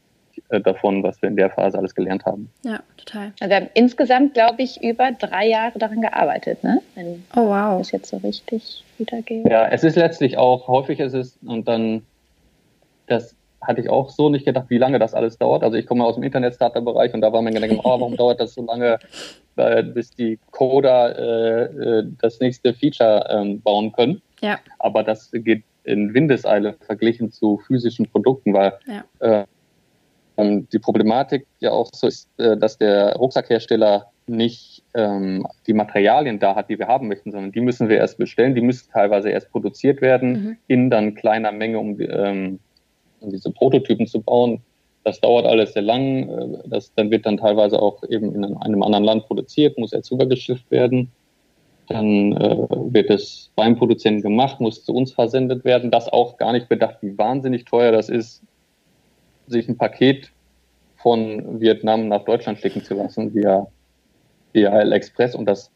davon, 0.62 1.02
was 1.02 1.20
wir 1.22 1.28
in 1.28 1.36
der 1.36 1.50
Phase 1.50 1.78
alles 1.78 1.94
gelernt 1.94 2.24
haben. 2.24 2.50
Ja, 2.64 2.80
total. 2.96 3.32
Also 3.40 3.50
wir 3.50 3.56
haben 3.56 3.70
insgesamt, 3.74 4.34
glaube 4.34 4.62
ich, 4.62 4.82
über 4.82 5.12
drei 5.12 5.48
Jahre 5.48 5.78
daran 5.78 6.00
gearbeitet, 6.00 6.62
ne? 6.64 6.80
Wenn 6.94 7.24
oh 7.36 7.46
wow. 7.46 7.78
Das 7.78 7.92
jetzt 7.92 8.10
so 8.10 8.18
richtig 8.18 8.84
wiedergeht. 8.98 9.48
Ja, 9.48 9.66
es 9.68 9.84
ist 9.84 9.96
letztlich 9.96 10.36
auch, 10.36 10.68
häufig 10.68 11.00
ist 11.00 11.14
es, 11.14 11.38
und 11.44 11.68
dann, 11.68 12.02
das 13.06 13.34
hatte 13.60 13.80
ich 13.80 13.90
auch 13.90 14.10
so 14.10 14.28
nicht 14.28 14.44
gedacht, 14.44 14.66
wie 14.68 14.78
lange 14.78 14.98
das 14.98 15.14
alles 15.14 15.38
dauert. 15.38 15.62
Also 15.62 15.76
ich 15.76 15.86
komme 15.86 16.04
aus 16.04 16.14
dem 16.14 16.24
Internet-Starter-Bereich 16.24 17.12
und 17.14 17.20
da 17.20 17.32
war 17.32 17.42
mir 17.42 17.50
gedacht, 17.50 17.80
oh, 17.82 18.00
warum 18.00 18.16
dauert 18.16 18.40
das 18.40 18.54
so 18.54 18.64
lange, 18.64 18.98
äh, 19.56 19.82
bis 19.82 20.10
die 20.10 20.38
Coder 20.50 21.18
äh, 21.18 21.62
äh, 21.64 22.06
das 22.20 22.40
nächste 22.40 22.74
Feature 22.74 23.26
ähm, 23.30 23.60
bauen 23.60 23.92
können. 23.92 24.22
Ja. 24.40 24.58
Aber 24.78 25.02
das 25.02 25.30
geht 25.32 25.64
in 25.84 26.14
Windeseile 26.14 26.74
verglichen 26.86 27.32
zu 27.32 27.58
physischen 27.66 28.06
Produkten, 28.06 28.54
weil 28.54 28.74
ja. 28.86 29.40
äh, 29.40 29.46
ähm, 30.38 30.68
die 30.72 30.78
Problematik 30.78 31.46
ja 31.58 31.72
auch 31.72 31.90
so 31.92 32.06
ist, 32.06 32.28
äh, 32.38 32.56
dass 32.56 32.78
der 32.78 33.16
Rucksackhersteller 33.16 34.06
nicht 34.26 34.84
ähm, 34.94 35.46
die 35.66 35.72
Materialien 35.72 36.38
da 36.38 36.54
hat, 36.54 36.70
die 36.70 36.78
wir 36.78 36.86
haben 36.86 37.08
möchten, 37.08 37.32
sondern 37.32 37.52
die 37.52 37.60
müssen 37.60 37.88
wir 37.88 37.96
erst 37.96 38.18
bestellen, 38.18 38.54
die 38.54 38.60
müssen 38.60 38.90
teilweise 38.92 39.30
erst 39.30 39.50
produziert 39.50 40.00
werden, 40.00 40.30
mhm. 40.30 40.56
in 40.68 40.90
dann 40.90 41.14
kleiner 41.14 41.50
Menge, 41.50 41.78
um, 41.78 42.00
ähm, 42.00 42.60
um 43.20 43.30
diese 43.30 43.50
Prototypen 43.50 44.06
zu 44.06 44.20
bauen. 44.22 44.60
Das 45.04 45.20
dauert 45.20 45.46
alles 45.46 45.72
sehr 45.72 45.82
lang. 45.82 46.28
Äh, 46.28 46.68
das, 46.68 46.94
dann 46.94 47.10
wird 47.10 47.26
dann 47.26 47.38
teilweise 47.38 47.80
auch 47.82 48.02
eben 48.08 48.34
in 48.34 48.44
einem 48.44 48.82
anderen 48.82 49.04
Land 49.04 49.26
produziert, 49.26 49.76
muss 49.76 49.92
erst 49.92 50.12
rübergeschifft 50.12 50.70
werden. 50.70 51.10
Dann 51.88 52.32
äh, 52.36 52.66
wird 52.92 53.10
es 53.10 53.50
beim 53.56 53.76
Produzenten 53.76 54.22
gemacht, 54.22 54.60
muss 54.60 54.84
zu 54.84 54.94
uns 54.94 55.10
versendet 55.10 55.64
werden. 55.64 55.90
Das 55.90 56.08
auch 56.08 56.36
gar 56.36 56.52
nicht 56.52 56.68
bedacht, 56.68 56.98
wie 57.00 57.16
wahnsinnig 57.16 57.64
teuer 57.64 57.90
das 57.92 58.08
ist, 58.08 58.42
sich 59.50 59.68
ein 59.68 59.76
Paket 59.76 60.30
von 60.96 61.60
Vietnam 61.60 62.08
nach 62.08 62.24
Deutschland 62.24 62.58
schicken 62.58 62.82
zu 62.82 62.94
lassen 62.94 63.34
via 63.34 63.66
DHL 64.54 64.92
Express 64.92 65.34
und 65.34 65.46
das 65.46 65.70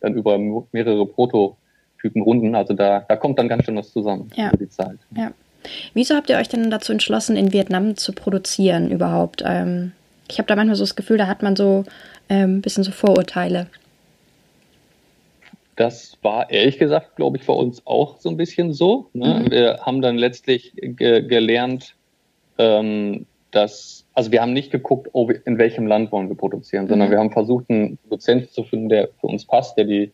dann 0.00 0.14
über 0.14 0.38
mehrere 0.72 1.06
Prototypen 1.06 2.22
runden. 2.22 2.54
Also 2.54 2.74
da, 2.74 3.00
da 3.08 3.16
kommt 3.16 3.38
dann 3.38 3.48
ganz 3.48 3.64
schön 3.64 3.76
was 3.76 3.92
zusammen 3.92 4.30
ja. 4.34 4.50
für 4.50 4.58
die 4.58 4.68
Zeit. 4.68 4.98
Ja. 5.16 5.32
Wieso 5.94 6.14
habt 6.14 6.28
ihr 6.28 6.36
euch 6.36 6.48
denn 6.48 6.70
dazu 6.70 6.92
entschlossen, 6.92 7.36
in 7.36 7.52
Vietnam 7.52 7.96
zu 7.96 8.12
produzieren 8.12 8.90
überhaupt? 8.90 9.42
Ähm, 9.46 9.92
ich 10.30 10.38
habe 10.38 10.46
da 10.46 10.56
manchmal 10.56 10.76
so 10.76 10.82
das 10.82 10.96
Gefühl, 10.96 11.18
da 11.18 11.26
hat 11.26 11.42
man 11.42 11.56
so 11.56 11.84
ein 12.28 12.42
ähm, 12.42 12.62
bisschen 12.62 12.84
so 12.84 12.92
Vorurteile. 12.92 13.66
Das 15.76 16.16
war 16.22 16.50
ehrlich 16.50 16.78
gesagt, 16.78 17.16
glaube 17.16 17.38
ich, 17.38 17.46
bei 17.46 17.52
uns 17.52 17.82
auch 17.84 18.18
so 18.20 18.28
ein 18.28 18.36
bisschen 18.36 18.72
so. 18.72 19.08
Ne? 19.12 19.42
Mhm. 19.44 19.50
Wir 19.50 19.78
haben 19.82 20.02
dann 20.02 20.16
letztlich 20.16 20.72
ge 20.76 21.22
gelernt, 21.22 21.94
ähm, 22.58 23.26
dass, 23.50 24.06
also 24.14 24.32
wir 24.32 24.42
haben 24.42 24.52
nicht 24.52 24.70
geguckt, 24.70 25.08
oh, 25.12 25.30
in 25.44 25.58
welchem 25.58 25.86
Land 25.86 26.12
wollen 26.12 26.28
wir 26.28 26.36
produzieren, 26.36 26.88
sondern 26.88 27.08
mhm. 27.08 27.12
wir 27.12 27.18
haben 27.18 27.30
versucht, 27.30 27.70
einen 27.70 27.98
Produzenten 27.98 28.48
zu 28.50 28.64
finden, 28.64 28.88
der 28.88 29.08
für 29.20 29.28
uns 29.28 29.44
passt, 29.44 29.78
der 29.78 29.84
die 29.84 30.12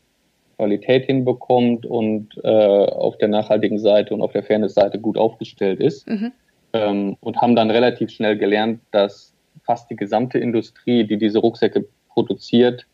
Qualität 0.56 1.06
hinbekommt 1.06 1.86
und 1.86 2.28
äh, 2.44 2.48
auf 2.48 3.16
der 3.16 3.28
nachhaltigen 3.28 3.78
Seite 3.78 4.12
und 4.12 4.20
auf 4.20 4.32
der 4.32 4.42
Fairness-Seite 4.42 4.98
gut 4.98 5.16
aufgestellt 5.16 5.80
ist. 5.80 6.06
Mhm. 6.06 6.32
Ähm, 6.72 7.16
und 7.20 7.40
haben 7.40 7.56
dann 7.56 7.70
relativ 7.70 8.10
schnell 8.10 8.36
gelernt, 8.36 8.80
dass 8.90 9.32
fast 9.64 9.90
die 9.90 9.96
gesamte 9.96 10.38
Industrie, 10.38 11.04
die 11.04 11.16
diese 11.16 11.38
Rucksäcke 11.38 11.86
produziert, 12.10 12.86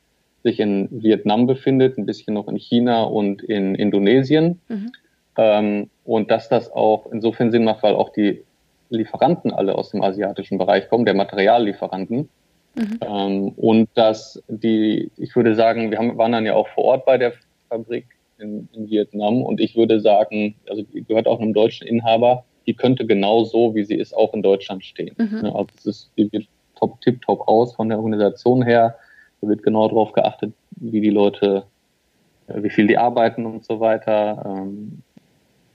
sich 0.44 0.60
in 0.60 0.88
Vietnam 0.90 1.48
befindet, 1.48 1.98
ein 1.98 2.06
bisschen 2.06 2.34
noch 2.34 2.46
in 2.46 2.56
China 2.56 3.02
und 3.02 3.42
in 3.42 3.74
Indonesien. 3.74 4.60
Mhm. 4.68 4.92
Ähm, 5.36 5.90
und 6.04 6.30
dass 6.30 6.48
das 6.48 6.70
auch 6.70 7.10
insofern 7.10 7.50
Sinn 7.50 7.64
macht, 7.64 7.82
weil 7.82 7.96
auch 7.96 8.10
die 8.10 8.44
Lieferanten 8.88 9.52
alle 9.52 9.76
aus 9.76 9.90
dem 9.90 10.02
asiatischen 10.02 10.58
Bereich 10.58 10.88
kommen, 10.88 11.04
der 11.04 11.14
Materiallieferanten. 11.14 12.28
Mhm. 12.74 12.98
Ähm, 13.00 13.48
und 13.56 13.88
dass 13.94 14.42
die, 14.48 15.10
ich 15.16 15.34
würde 15.34 15.54
sagen, 15.54 15.90
wir 15.90 15.98
haben, 15.98 16.18
waren 16.18 16.32
dann 16.32 16.46
ja 16.46 16.54
auch 16.54 16.68
vor 16.68 16.84
Ort 16.84 17.06
bei 17.06 17.18
der 17.18 17.32
Fabrik 17.68 18.06
in, 18.38 18.68
in 18.72 18.88
Vietnam 18.90 19.42
und 19.42 19.60
ich 19.60 19.76
würde 19.76 20.00
sagen, 20.00 20.56
also 20.68 20.82
die 20.82 21.04
gehört 21.04 21.26
auch 21.26 21.40
einem 21.40 21.54
deutschen 21.54 21.86
Inhaber, 21.86 22.44
die 22.66 22.74
könnte 22.74 23.06
genau 23.06 23.44
so, 23.44 23.74
wie 23.74 23.84
sie 23.84 23.94
ist, 23.94 24.14
auch 24.14 24.34
in 24.34 24.42
Deutschland 24.42 24.84
stehen. 24.84 25.14
Mhm. 25.16 25.46
Also 25.46 25.66
es 25.78 25.86
ist, 25.86 26.10
die 26.16 26.30
wird 26.32 26.46
top, 26.74 27.00
tip 27.00 27.22
top 27.22 27.48
aus 27.48 27.74
von 27.74 27.88
der 27.88 27.98
Organisation 27.98 28.62
her. 28.62 28.96
Da 29.40 29.48
wird 29.48 29.62
genau 29.62 29.88
darauf 29.88 30.12
geachtet, 30.12 30.52
wie 30.72 31.00
die 31.00 31.10
Leute, 31.10 31.64
äh, 32.48 32.62
wie 32.62 32.70
viel 32.70 32.86
die 32.86 32.98
arbeiten 32.98 33.46
und 33.46 33.64
so 33.64 33.80
weiter. 33.80 34.44
Ähm, 34.46 35.02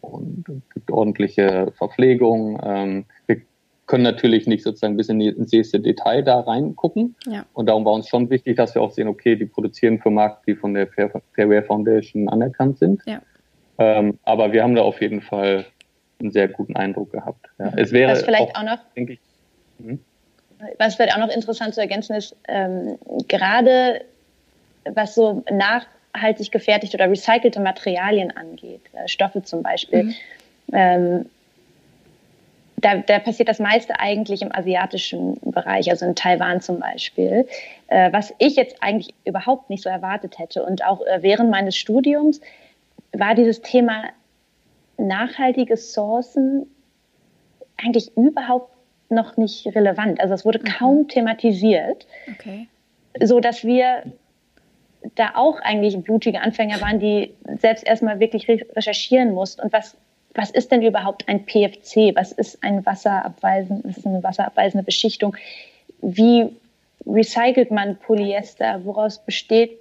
und 0.02 0.46
es 0.48 0.74
gibt 0.74 0.92
ordentliche 0.92 1.72
Verpflegung. 1.78 2.60
Ähm, 2.64 3.06
wir 3.28 3.42
können 3.88 4.04
natürlich 4.04 4.48
nicht 4.48 4.64
sozusagen 4.64 4.98
bis 4.98 5.10
ins 5.10 5.52
nächste 5.52 5.80
Detail 5.80 6.24
da 6.24 6.40
reingucken. 6.40 7.16
Ja. 7.28 7.46
Und 7.54 7.68
darum 7.68 7.86
war 7.86 7.94
uns 7.94 8.08
schon 8.08 8.30
wichtig, 8.30 8.58
dass 8.58 8.74
wir 8.74 8.82
auch 8.82 8.92
sehen, 8.92 9.08
okay, 9.08 9.36
die 9.36 9.46
produzieren 9.46 10.00
für 10.00 10.10
Markt, 10.10 10.48
die 10.48 10.56
von 10.56 10.74
der 10.74 10.88
Fairware 10.88 11.64
Foundation 11.64 12.30
anerkannt 12.30 12.78
sind. 12.80 13.02
Ja. 13.06 13.22
Ähm, 13.78 14.18
aber 14.24 14.54
wir 14.54 14.64
haben 14.64 14.76
da 14.76 14.82
auf 14.82 15.02
jeden 15.02 15.22
Fall 15.22 15.66
einen 16.20 16.32
sehr 16.32 16.48
guten 16.48 16.76
Eindruck 16.76 17.12
gehabt. 17.12 17.48
Ja. 17.60 17.74
Es 17.76 17.92
wäre 17.92 18.12
was 18.12 18.24
vielleicht 18.24 18.56
auch, 18.56 18.62
auch 18.62 18.66
noch, 18.66 18.80
denke 18.96 19.14
ich, 19.14 19.20
hm? 19.84 20.00
was 20.78 20.96
vielleicht 20.96 21.16
auch 21.16 21.20
noch 21.20 21.36
interessant 21.36 21.74
zu 21.74 21.82
ergänzen 21.82 22.16
ist, 22.16 22.36
ähm, 22.48 22.98
gerade 23.28 24.02
was 24.86 25.16
so 25.16 25.44
nachhaltig 26.14 26.52
gefertigte 26.52 26.98
oder 26.98 27.10
recycelte 27.10 27.60
Materialien 27.60 28.32
angeht, 28.32 28.82
äh, 28.94 29.08
Stoffe 29.08 29.44
zum 29.44 29.64
Beispiel, 29.64 30.04
mhm. 30.04 30.16
ähm, 30.74 31.26
da, 32.78 32.98
da, 32.98 33.20
passiert 33.20 33.48
das 33.48 33.60
meiste 33.60 34.00
eigentlich 34.00 34.42
im 34.42 34.54
asiatischen 34.54 35.40
Bereich, 35.44 35.90
also 35.92 36.06
in 36.06 36.16
Taiwan 36.16 36.62
zum 36.62 36.80
Beispiel, 36.80 37.48
äh, 37.88 38.12
was 38.12 38.34
ich 38.40 38.56
jetzt 38.56 38.82
eigentlich 38.82 39.14
überhaupt 39.24 39.70
nicht 39.70 39.84
so 39.84 39.90
erwartet 39.90 40.40
hätte. 40.40 40.64
Und 40.64 40.84
auch 40.84 41.02
äh, 41.02 41.22
während 41.22 41.52
meines 41.52 41.78
Studiums 41.78 42.42
war 43.12 43.36
dieses 43.36 43.62
Thema 43.62 44.06
nachhaltige 44.98 45.78
Sourcen 45.78 46.66
eigentlich 47.78 48.16
überhaupt 48.18 48.74
noch 49.10 49.38
nicht 49.38 49.68
relevant. 49.76 50.20
Also 50.20 50.34
es 50.34 50.44
wurde 50.44 50.60
mhm. 50.60 50.64
kaum 50.64 51.08
thematisiert, 51.08 52.08
okay. 52.32 52.68
so 53.22 53.40
dass 53.40 53.64
wir 53.64 54.04
da 55.16 55.32
auch 55.36 55.60
eigentlich 55.62 55.98
blutige 56.04 56.42
Anfänger 56.42 56.82
waren, 56.82 57.00
die 57.00 57.34
selbst 57.60 57.86
erstmal 57.86 58.20
wirklich 58.20 58.48
recherchieren 58.48 59.34
mussten. 59.34 59.62
Und 59.62 59.74
was, 59.74 59.96
was 60.34 60.52
ist 60.52 60.72
denn 60.72 60.82
überhaupt 60.82 61.28
ein 61.28 61.46
PFC? 61.46 62.16
Was 62.16 62.32
ist 62.32 62.64
ein 62.64 62.86
Wasserabweisen, 62.86 63.82
was 63.84 63.98
ist 63.98 64.06
eine 64.06 64.24
wasserabweisende 64.24 64.84
Beschichtung? 64.84 65.36
Wie 66.02 66.50
recycelt 67.06 67.72
man 67.72 67.98
Polyester? 67.98 68.86
Woraus 68.86 69.20
besteht 69.26 69.78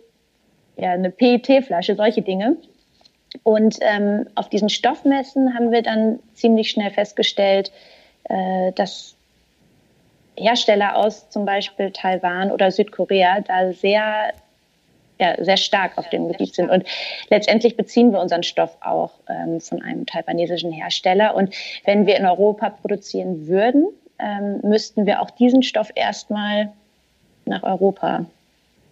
ja, 0.77 0.93
eine 0.93 1.11
PET-Flasche? 1.11 1.97
Solche 1.97 2.23
Dinge. 2.23 2.57
Und 3.43 3.79
ähm, 3.81 4.27
auf 4.35 4.49
diesen 4.49 4.69
Stoffmessen 4.69 5.55
haben 5.55 5.71
wir 5.71 5.83
dann 5.83 6.19
ziemlich 6.35 6.71
schnell 6.71 6.91
festgestellt, 6.91 7.71
äh, 8.25 8.73
dass 8.73 9.15
Hersteller 10.37 10.97
aus 10.97 11.29
zum 11.31 11.45
Beispiel 11.45 11.91
Taiwan 11.93 12.51
oder 12.51 12.71
Südkorea 12.71 13.41
da 13.41 13.73
sehr, 13.73 14.33
ja, 15.21 15.43
sehr 15.45 15.57
stark 15.57 15.97
auf 15.99 16.09
dem 16.11 16.29
Gebiet 16.29 16.55
sind. 16.55 16.71
Und 16.71 16.85
letztendlich 17.29 17.77
beziehen 17.77 18.13
wir 18.13 18.21
unseren 18.21 18.43
Stoff 18.43 18.77
auch 18.81 19.13
ähm, 19.29 19.61
von 19.61 19.83
einem 19.83 20.07
taiwanesischen 20.07 20.73
Hersteller. 20.73 21.35
Und 21.37 21.55
wenn 21.85 22.07
wir 22.07 22.17
in 22.17 22.27
Europa 22.27 22.71
produzieren 22.71 23.47
würden, 23.47 23.87
ähm, 24.19 24.61
müssten 24.63 25.07
wir 25.07 25.23
auch 25.23 25.31
diesen 25.31 25.63
Stoff 25.63 25.91
erstmal 25.95 26.73
nach 27.45 27.63
Europa 27.63 28.27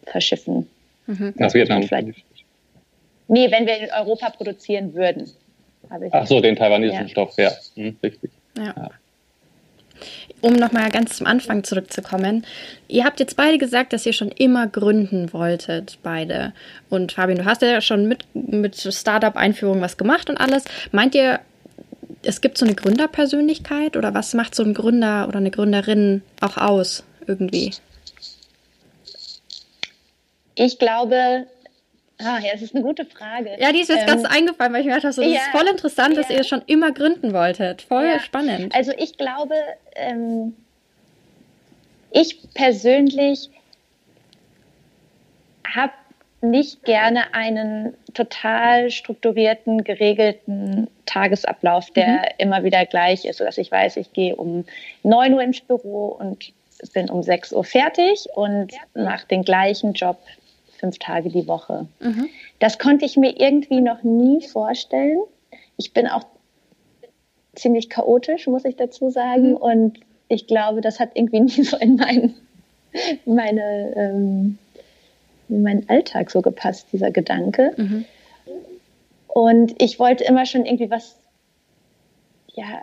verschiffen. 0.05 0.69
Mhm. 1.07 1.35
Nach 1.37 1.53
Vietnam. 1.53 1.83
Vielleicht 1.83 2.25
Nee, 3.29 3.51
wenn 3.51 3.67
wir 3.67 3.77
in 3.77 3.91
Europa 3.93 4.31
produzieren 4.31 4.95
würden. 4.95 5.31
Ach 6.11 6.27
so, 6.27 6.41
den 6.41 6.57
taiwanesischen 6.57 7.07
ja. 7.07 7.11
Stoff, 7.11 7.35
ja. 7.37 7.51
Hm, 7.75 7.97
richtig. 8.03 8.31
Ja. 8.57 8.75
ja. 8.77 8.91
Um 10.41 10.55
nochmal 10.55 10.91
ganz 10.91 11.17
zum 11.17 11.27
Anfang 11.27 11.65
zurückzukommen. 11.65 12.47
Ihr 12.87 13.05
habt 13.05 13.19
jetzt 13.19 13.37
beide 13.37 13.59
gesagt, 13.59 13.93
dass 13.93 14.07
ihr 14.07 14.13
schon 14.13 14.31
immer 14.31 14.67
gründen 14.67 15.33
wolltet, 15.33 15.99
beide. 16.03 16.53
Und 16.89 17.13
Fabian, 17.13 17.39
du 17.39 17.45
hast 17.45 17.63
ja 17.63 17.81
schon 17.81 18.07
mit, 18.07 18.25
mit 18.35 18.77
Startup-Einführung 18.77 19.81
was 19.81 19.97
gemacht 19.97 20.31
und 20.31 20.37
alles. 20.37 20.65
Meint 20.93 21.15
ihr, 21.15 21.41
es 22.23 22.41
gibt 22.41 22.59
so 22.59 22.65
eine 22.65 22.75
Gründerpersönlichkeit 22.75 23.97
oder 23.97 24.15
was 24.15 24.35
macht 24.35 24.55
so 24.55 24.63
ein 24.63 24.75
Gründer 24.75 25.27
oder 25.29 25.39
eine 25.39 25.51
Gründerin 25.51 26.23
auch 26.41 26.57
aus 26.57 27.05
irgendwie? 27.27 27.73
Ich 30.55 30.79
glaube, 30.79 31.47
Ah, 32.21 32.39
ja, 32.39 32.53
das 32.53 32.63
ist 32.63 32.75
eine 32.75 32.83
gute 32.83 33.05
Frage. 33.05 33.57
Ja, 33.59 33.71
die 33.71 33.81
ist 33.81 33.89
jetzt 33.89 34.01
ähm, 34.01 34.07
ganz 34.07 34.25
eingefallen, 34.25 34.73
weil 34.73 34.81
ich 34.81 34.87
mir 34.87 34.95
gedacht 34.95 35.05
habe, 35.05 35.13
so, 35.13 35.23
das 35.23 35.33
ja, 35.33 35.39
ist 35.39 35.51
voll 35.51 35.69
interessant, 35.69 36.17
ja. 36.17 36.23
dass 36.23 36.31
ihr 36.31 36.43
schon 36.43 36.63
immer 36.67 36.91
gründen 36.91 37.33
wolltet. 37.33 37.83
Voll 37.83 38.07
ja. 38.07 38.19
spannend. 38.19 38.75
Also 38.75 38.93
ich 38.99 39.17
glaube, 39.17 39.55
ähm, 39.95 40.57
ich 42.11 42.41
persönlich 42.55 43.51
habe 45.65 45.93
nicht 46.41 46.85
gerne 46.85 47.35
einen 47.35 47.95
total 48.15 48.91
strukturierten, 48.91 49.85
geregelten 49.85 50.89
Tagesablauf, 51.07 51.91
der 51.91 52.09
mhm. 52.09 52.25
immer 52.39 52.65
wieder 52.65 52.85
gleich 52.87 53.25
ist, 53.25 53.39
sodass 53.39 53.59
ich 53.59 53.71
weiß, 53.71 53.97
ich 53.97 54.13
gehe 54.13 54.37
um 54.37 54.65
9 55.03 55.35
Uhr 55.35 55.43
ins 55.43 55.61
Büro 55.61 56.17
und 56.19 56.53
bin 56.95 57.11
um 57.11 57.23
6 57.23 57.53
Uhr 57.53 57.65
fertig 57.65 58.29
und 58.35 58.73
mache 58.95 59.27
den 59.27 59.43
gleichen 59.43 59.95
Job 59.95 60.19
fünf 60.79 60.99
Tage 60.99 61.29
die 61.29 61.47
Woche. 61.47 61.87
Mhm. 62.01 62.29
Das 62.59 62.79
konnte 62.79 63.05
ich 63.05 63.17
mir 63.17 63.39
irgendwie 63.39 63.81
noch 63.81 64.03
nie 64.03 64.43
vorstellen. 64.43 65.19
Ich 65.77 65.93
bin 65.93 66.07
auch 66.07 66.25
ziemlich 67.55 67.91
chaotisch, 67.91 68.47
muss 68.47 68.65
ich 68.65 68.77
dazu 68.77 69.11
sagen. 69.11 69.51
Mhm. 69.51 69.57
Und 69.57 70.01
ich 70.29 70.47
glaube, 70.47 70.81
das 70.81 71.01
hat 71.01 71.11
irgendwie 71.15 71.41
nie 71.41 71.63
so 71.63 71.77
in 71.77 71.97
mein, 71.97 72.35
meine, 73.27 73.95
ähm, 73.97 74.59
in 75.49 75.63
meinen 75.63 75.89
Alltag 75.89 76.31
so 76.31 76.41
gepasst, 76.41 76.89
dieser 76.93 77.11
Gedanke. 77.11 77.73
Mhm. 77.77 78.05
Und 79.29 79.81
ich 79.81 79.99
wollte 79.99 80.25
immer 80.25 80.47
schon 80.47 80.65
irgendwie 80.65 80.91
was 80.91 81.17
ja, 82.55 82.83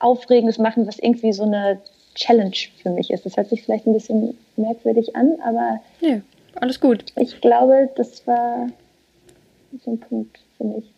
Aufregendes 0.00 0.58
machen, 0.58 0.86
was 0.86 0.98
irgendwie 0.98 1.32
so 1.32 1.44
eine 1.44 1.80
Challenge 2.14 2.56
für 2.82 2.90
mich 2.90 3.10
ist. 3.10 3.24
Das 3.24 3.36
hört 3.36 3.48
sich 3.48 3.62
vielleicht 3.62 3.86
ein 3.86 3.94
bisschen 3.94 4.36
merkwürdig 4.56 5.16
an, 5.16 5.38
aber 5.42 5.80
ja 6.00 6.20
alles 6.60 6.80
gut. 6.80 7.04
Ich 7.16 7.40
glaube, 7.40 7.90
das 7.96 8.26
war 8.26 8.68
so 9.78 9.92
ein 9.92 10.00
Punkt 10.00 10.38
für 10.56 10.64
mich. 10.64 10.92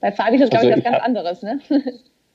Bei 0.00 0.12
Fabi 0.12 0.36
ist 0.36 0.42
das, 0.42 0.50
glaube 0.50 0.66
also 0.66 0.78
ich, 0.78 0.84
was 0.84 0.84
ganz 0.84 0.96
hab, 0.96 1.04
anderes, 1.04 1.42
ne? 1.42 1.60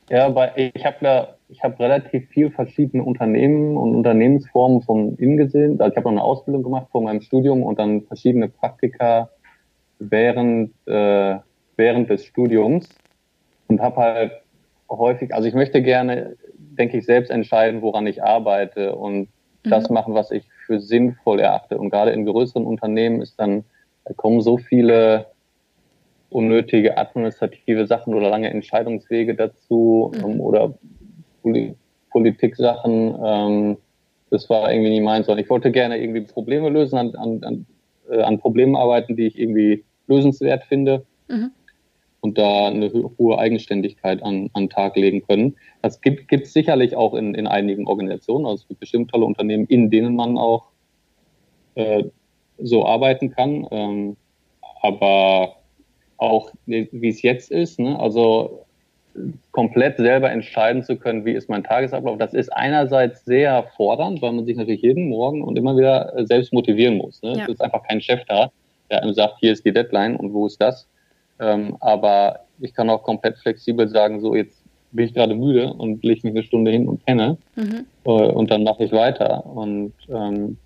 Ja, 0.09 0.35
weil 0.35 0.51
ich 0.75 0.85
habe 0.85 0.97
ja, 1.01 1.35
ich 1.47 1.63
habe 1.63 1.79
relativ 1.79 2.27
viel 2.29 2.51
verschiedene 2.51 3.01
Unternehmen 3.01 3.77
und 3.77 3.95
Unternehmensformen 3.95 4.81
von 4.81 5.15
innen 5.15 5.37
gesehen. 5.37 5.79
Also 5.79 5.91
ich 5.91 5.97
habe 5.97 6.05
noch 6.05 6.11
eine 6.11 6.23
Ausbildung 6.23 6.63
gemacht 6.63 6.87
vor 6.91 7.01
meinem 7.01 7.21
Studium 7.21 7.63
und 7.63 7.79
dann 7.79 8.01
verschiedene 8.01 8.49
Praktika 8.49 9.29
während, 9.99 10.73
äh, 10.85 11.37
während 11.77 12.09
des 12.09 12.25
Studiums 12.25 12.89
und 13.67 13.79
habe 13.79 14.01
halt 14.01 14.31
häufig, 14.89 15.33
also 15.33 15.47
ich 15.47 15.53
möchte 15.53 15.81
gerne, 15.81 16.35
denke 16.57 16.97
ich, 16.97 17.05
selbst 17.05 17.31
entscheiden, 17.31 17.81
woran 17.81 18.05
ich 18.05 18.21
arbeite 18.21 18.95
und 18.95 19.29
mhm. 19.63 19.69
das 19.69 19.89
machen, 19.89 20.13
was 20.13 20.31
ich 20.31 20.43
für 20.71 20.79
sinnvoll 20.79 21.41
erachte. 21.41 21.77
Und 21.77 21.89
gerade 21.89 22.11
in 22.11 22.25
größeren 22.25 22.65
Unternehmen 22.65 23.21
ist 23.21 23.37
dann, 23.37 23.65
da 24.05 24.13
kommen 24.13 24.39
so 24.39 24.57
viele 24.57 25.27
unnötige 26.29 26.97
administrative 26.97 27.85
Sachen 27.87 28.13
oder 28.13 28.29
lange 28.29 28.49
Entscheidungswege 28.49 29.35
dazu 29.35 30.13
mhm. 30.15 30.31
ähm, 30.31 30.41
oder 30.41 30.73
Poli 31.41 31.75
Politik-Sachen. 32.09 33.15
Ähm, 33.23 33.77
das 34.29 34.49
war 34.49 34.71
irgendwie 34.71 34.91
nie 34.91 35.01
meins, 35.01 35.25
sondern 35.25 35.43
ich 35.43 35.49
wollte 35.49 35.71
gerne 35.71 35.97
irgendwie 35.97 36.21
Probleme 36.21 36.69
lösen, 36.69 36.97
an, 36.97 37.15
an, 37.15 37.43
an, 37.43 37.65
äh, 38.09 38.21
an 38.21 38.39
Problemen 38.39 38.75
arbeiten, 38.75 39.15
die 39.15 39.27
ich 39.27 39.39
irgendwie 39.39 39.83
lösenswert 40.07 40.63
finde. 40.63 41.05
Mhm 41.27 41.51
und 42.21 42.37
da 42.37 42.67
eine 42.67 42.91
hohe 43.17 43.37
Eigenständigkeit 43.37 44.23
an, 44.23 44.49
an 44.53 44.69
Tag 44.69 44.95
legen 44.95 45.23
können. 45.27 45.55
Das 45.81 46.01
gibt 46.01 46.31
es 46.31 46.53
sicherlich 46.53 46.95
auch 46.95 47.13
in, 47.13 47.33
in 47.33 47.47
einigen 47.47 47.87
Organisationen, 47.87 48.45
also 48.45 48.61
es 48.61 48.67
gibt 48.67 48.79
bestimmt 48.79 49.11
tolle 49.11 49.25
Unternehmen, 49.25 49.65
in 49.65 49.89
denen 49.89 50.15
man 50.15 50.37
auch 50.37 50.65
äh, 51.75 52.03
so 52.59 52.85
arbeiten 52.85 53.31
kann. 53.31 53.67
Ähm, 53.71 54.17
aber 54.81 55.57
auch 56.17 56.51
wie 56.65 57.07
es 57.07 57.21
jetzt 57.23 57.51
ist, 57.51 57.79
ne? 57.79 57.99
also 57.99 58.65
komplett 59.51 59.97
selber 59.97 60.31
entscheiden 60.31 60.83
zu 60.83 60.95
können, 60.95 61.25
wie 61.25 61.31
ist 61.31 61.49
mein 61.49 61.63
Tagesablauf, 61.63 62.17
das 62.17 62.33
ist 62.33 62.49
einerseits 62.49 63.25
sehr 63.25 63.63
fordernd, 63.75 64.21
weil 64.21 64.31
man 64.31 64.45
sich 64.45 64.55
natürlich 64.55 64.81
jeden 64.81 65.09
Morgen 65.09 65.43
und 65.43 65.57
immer 65.57 65.75
wieder 65.75 66.13
selbst 66.25 66.53
motivieren 66.53 66.97
muss. 66.97 67.21
Ne? 67.21 67.33
Ja. 67.35 67.43
Es 67.43 67.49
ist 67.49 67.61
einfach 67.61 67.83
kein 67.83 68.01
Chef 68.01 68.23
da, 68.27 68.51
der 68.89 69.03
einem 69.03 69.13
sagt, 69.13 69.35
hier 69.39 69.51
ist 69.51 69.65
die 69.65 69.73
Deadline 69.73 70.15
und 70.15 70.33
wo 70.33 70.45
ist 70.45 70.61
das. 70.61 70.87
Ähm, 71.41 71.75
aber 71.79 72.41
ich 72.59 72.73
kann 72.73 72.89
auch 72.89 73.03
komplett 73.03 73.37
flexibel 73.37 73.89
sagen, 73.89 74.21
so 74.21 74.35
jetzt 74.35 74.63
bin 74.91 75.05
ich 75.05 75.13
gerade 75.13 75.35
müde 75.35 75.73
und 75.73 76.03
lege 76.03 76.21
mich 76.23 76.35
eine 76.35 76.43
Stunde 76.43 76.71
hin 76.71 76.87
und 76.87 77.03
penne 77.05 77.37
mhm. 77.55 77.85
äh, 78.05 78.09
und 78.09 78.51
dann 78.51 78.63
mache 78.63 78.83
ich 78.83 78.91
weiter. 78.91 79.45
Und 79.45 79.93
ähm, 80.09 80.57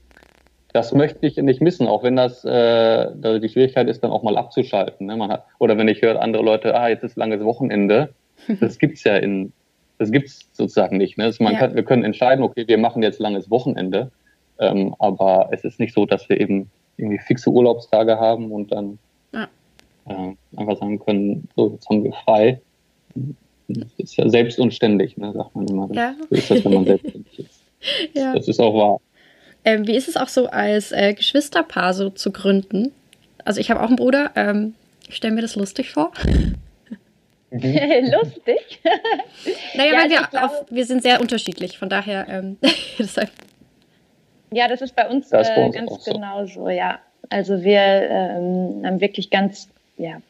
das 0.74 0.94
möchte 0.94 1.26
ich 1.26 1.38
nicht 1.38 1.62
missen, 1.62 1.88
auch 1.88 2.04
wenn 2.04 2.18
das 2.18 2.44
äh, 2.44 3.40
die 3.40 3.50
Schwierigkeit 3.50 3.88
ist, 3.88 4.04
dann 4.04 4.12
auch 4.12 4.24
mal 4.24 4.38
abzuschalten. 4.38 5.08
Ne? 5.08 5.16
Man 5.16 5.32
hat, 5.32 5.46
oder 5.60 5.78
wenn 5.78 5.88
ich 5.88 6.02
höre 6.02 6.22
andere 6.22 6.44
Leute, 6.44 6.76
ah, 6.76 6.90
jetzt 6.90 7.04
ist 7.04 7.16
langes 7.16 7.44
Wochenende. 7.44 8.10
Das 8.60 8.78
gibt's 8.78 9.06
ja 9.06 9.16
in 9.16 9.54
das 9.98 10.12
gibt 10.12 10.28
es 10.28 10.50
sozusagen 10.54 10.98
nicht. 10.98 11.18
Ne? 11.18 11.26
Also 11.26 11.44
man 11.44 11.54
ja. 11.54 11.60
kann, 11.60 11.76
wir 11.76 11.84
können 11.84 12.04
entscheiden, 12.04 12.44
okay, 12.44 12.68
wir 12.68 12.78
machen 12.78 13.04
jetzt 13.04 13.20
langes 13.20 13.50
Wochenende, 13.50 14.12
ähm, 14.60 14.96
aber 15.00 15.50
es 15.52 15.64
ist 15.64 15.80
nicht 15.80 15.94
so, 15.94 16.06
dass 16.06 16.28
wir 16.30 16.40
eben 16.40 16.70
irgendwie 16.98 17.20
fixe 17.20 17.50
Urlaubstage 17.50 18.20
haben 18.20 18.52
und 18.52 18.72
dann 18.72 19.00
ja. 19.34 19.48
Äh, 20.08 20.36
einfach 20.56 20.78
sagen 20.78 21.00
können, 21.00 21.48
so, 21.56 21.72
jetzt 21.74 21.90
haben 21.90 22.04
wir 22.04 22.14
frei. 22.14 22.62
Das 23.68 23.88
ist 23.98 24.16
ja 24.18 24.30
selbstunständig, 24.30 25.18
ne, 25.18 25.34
sagt 25.34 25.56
man 25.56 25.68
immer. 25.68 25.90
Ja. 25.94 26.16
So 26.30 26.36
ist 26.36 26.52
das, 26.52 26.66
wenn 26.66 26.74
man 26.74 26.86
selbstständig 26.86 27.40
ist. 27.40 27.62
ja. 28.14 28.34
Das 28.34 28.48
ist 28.48 28.60
auch 28.60 28.74
wahr. 28.74 29.00
Ähm, 29.64 29.88
wie 29.88 29.96
ist 29.96 30.08
es 30.08 30.18
auch 30.18 30.28
so, 30.28 30.48
als 30.48 30.92
äh, 30.92 31.14
Geschwisterpaar 31.14 31.94
so 31.94 32.10
zu 32.12 32.32
gründen? 32.32 32.92
Also 33.44 33.60
ich 33.60 33.72
habe 33.72 33.82
auch 33.82 33.88
einen 33.88 33.96
Bruder. 33.96 34.32
Ähm, 34.36 34.76
ich 35.08 35.16
stelle 35.16 35.34
mir 35.34 35.42
das 35.42 35.56
lustig 35.56 35.92
vor. 35.92 36.12
lustig? 37.52 38.82
naja, 39.76 39.92
ja, 39.92 39.98
weil 39.98 40.10
wir, 40.10 40.18
glaube, 40.30 40.44
auf, 40.44 40.66
wir 40.70 40.86
sind 40.86 41.04
sehr 41.04 41.22
unterschiedlich, 41.22 41.78
von 41.78 41.90
daher 41.90 42.28
ähm. 42.28 42.58
Ja, 44.52 44.68
das 44.68 44.82
ist 44.82 44.96
bei 44.96 45.08
uns, 45.08 45.26
ist 45.26 45.32
bei 45.32 45.66
uns 45.66 45.76
äh, 45.76 45.80
ganz 45.80 46.06
genau 46.06 46.46
so, 46.46 46.70
ja. 46.70 47.00
Also 47.30 47.64
wir 47.64 47.80
ähm, 47.80 48.86
haben 48.86 49.02
wirklich 49.02 49.30
ganz 49.30 49.70
ja, 49.98 50.22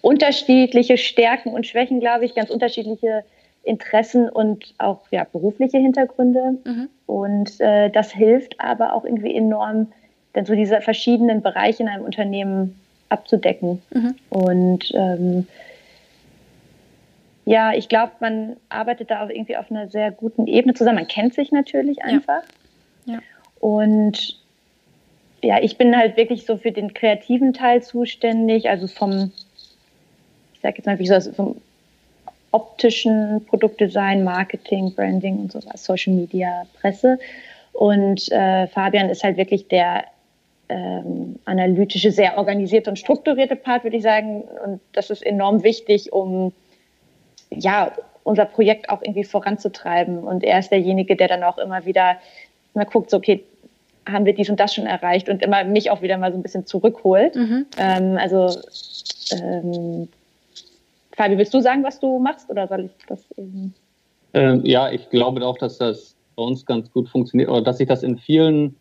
unterschiedliche 0.00 0.98
Stärken 0.98 1.50
und 1.50 1.66
Schwächen, 1.66 2.00
glaube 2.00 2.24
ich, 2.24 2.34
ganz 2.34 2.50
unterschiedliche 2.50 3.24
Interessen 3.64 4.28
und 4.28 4.74
auch 4.78 5.00
ja, 5.10 5.24
berufliche 5.24 5.78
Hintergründe. 5.78 6.58
Mhm. 6.64 6.88
Und 7.06 7.60
äh, 7.60 7.90
das 7.90 8.12
hilft 8.12 8.60
aber 8.60 8.94
auch 8.94 9.04
irgendwie 9.04 9.34
enorm, 9.34 9.92
dann 10.32 10.46
so 10.46 10.54
diese 10.54 10.80
verschiedenen 10.80 11.42
Bereiche 11.42 11.82
in 11.82 11.88
einem 11.88 12.04
Unternehmen 12.04 12.78
abzudecken. 13.08 13.82
Mhm. 13.90 14.14
Und 14.30 14.92
ähm, 14.94 15.46
ja, 17.44 17.72
ich 17.72 17.88
glaube, 17.88 18.12
man 18.20 18.56
arbeitet 18.68 19.10
da 19.10 19.24
auch 19.24 19.30
irgendwie 19.30 19.56
auf 19.56 19.70
einer 19.70 19.88
sehr 19.88 20.10
guten 20.10 20.46
Ebene 20.46 20.74
zusammen. 20.74 20.96
Man 20.96 21.08
kennt 21.08 21.34
sich 21.34 21.50
natürlich 21.50 22.02
einfach. 22.04 22.42
Ja. 23.06 23.14
ja. 23.14 23.20
Und 23.60 24.38
ja, 25.42 25.60
ich 25.62 25.78
bin 25.78 25.96
halt 25.96 26.16
wirklich 26.16 26.44
so 26.46 26.56
für 26.56 26.72
den 26.72 26.94
kreativen 26.94 27.52
Teil 27.52 27.82
zuständig, 27.82 28.68
also 28.68 28.86
vom, 28.86 29.32
ich 30.54 30.60
sage 30.60 30.78
jetzt 30.78 30.86
mal, 30.86 30.98
wie 30.98 31.06
so 31.06 31.32
vom 31.32 31.56
optischen 32.50 33.44
Produktdesign, 33.46 34.24
Marketing, 34.24 34.94
Branding 34.94 35.38
und 35.38 35.52
so 35.52 35.60
was, 35.66 35.84
Social 35.84 36.14
Media, 36.14 36.66
Presse. 36.80 37.18
Und 37.72 38.30
äh, 38.32 38.66
Fabian 38.68 39.10
ist 39.10 39.22
halt 39.22 39.36
wirklich 39.36 39.68
der 39.68 40.04
ähm, 40.68 41.38
analytische, 41.44 42.10
sehr 42.10 42.36
organisierte 42.36 42.90
und 42.90 42.98
strukturierte 42.98 43.56
Part, 43.56 43.84
würde 43.84 43.96
ich 43.96 44.02
sagen. 44.02 44.42
Und 44.64 44.80
das 44.92 45.10
ist 45.10 45.24
enorm 45.24 45.62
wichtig, 45.62 46.12
um 46.12 46.52
ja, 47.50 47.92
unser 48.24 48.44
Projekt 48.44 48.90
auch 48.90 49.02
irgendwie 49.02 49.24
voranzutreiben. 49.24 50.18
Und 50.18 50.42
er 50.42 50.58
ist 50.58 50.70
derjenige, 50.70 51.16
der 51.16 51.28
dann 51.28 51.44
auch 51.44 51.58
immer 51.58 51.84
wieder 51.84 52.16
mal 52.74 52.84
guckt, 52.84 53.10
so, 53.10 53.18
okay, 53.18 53.44
haben 54.10 54.24
wir 54.24 54.34
dies 54.34 54.50
und 54.50 54.58
das 54.58 54.74
schon 54.74 54.86
erreicht 54.86 55.28
und 55.28 55.42
immer 55.42 55.64
mich 55.64 55.90
auch 55.90 56.02
wieder 56.02 56.18
mal 56.18 56.32
so 56.32 56.38
ein 56.38 56.42
bisschen 56.42 56.66
zurückholt. 56.66 57.36
Mhm. 57.36 57.66
Ähm, 57.76 58.18
also, 58.18 58.58
ähm, 59.32 60.08
Fabi, 61.12 61.38
willst 61.38 61.54
du 61.54 61.60
sagen, 61.60 61.82
was 61.84 62.00
du 62.00 62.18
machst 62.18 62.48
oder 62.50 62.66
soll 62.68 62.86
ich 62.86 63.06
das 63.06 63.24
eben? 63.36 63.74
Ähm, 64.34 64.62
ja, 64.64 64.90
ich 64.90 65.08
glaube 65.10 65.44
auch, 65.46 65.58
dass 65.58 65.78
das 65.78 66.14
bei 66.36 66.42
uns 66.42 66.64
ganz 66.64 66.90
gut 66.92 67.08
funktioniert 67.08 67.50
oder 67.50 67.62
dass 67.62 67.78
sich 67.78 67.88
das 67.88 68.02
in 68.02 68.18
vielen 68.18 68.76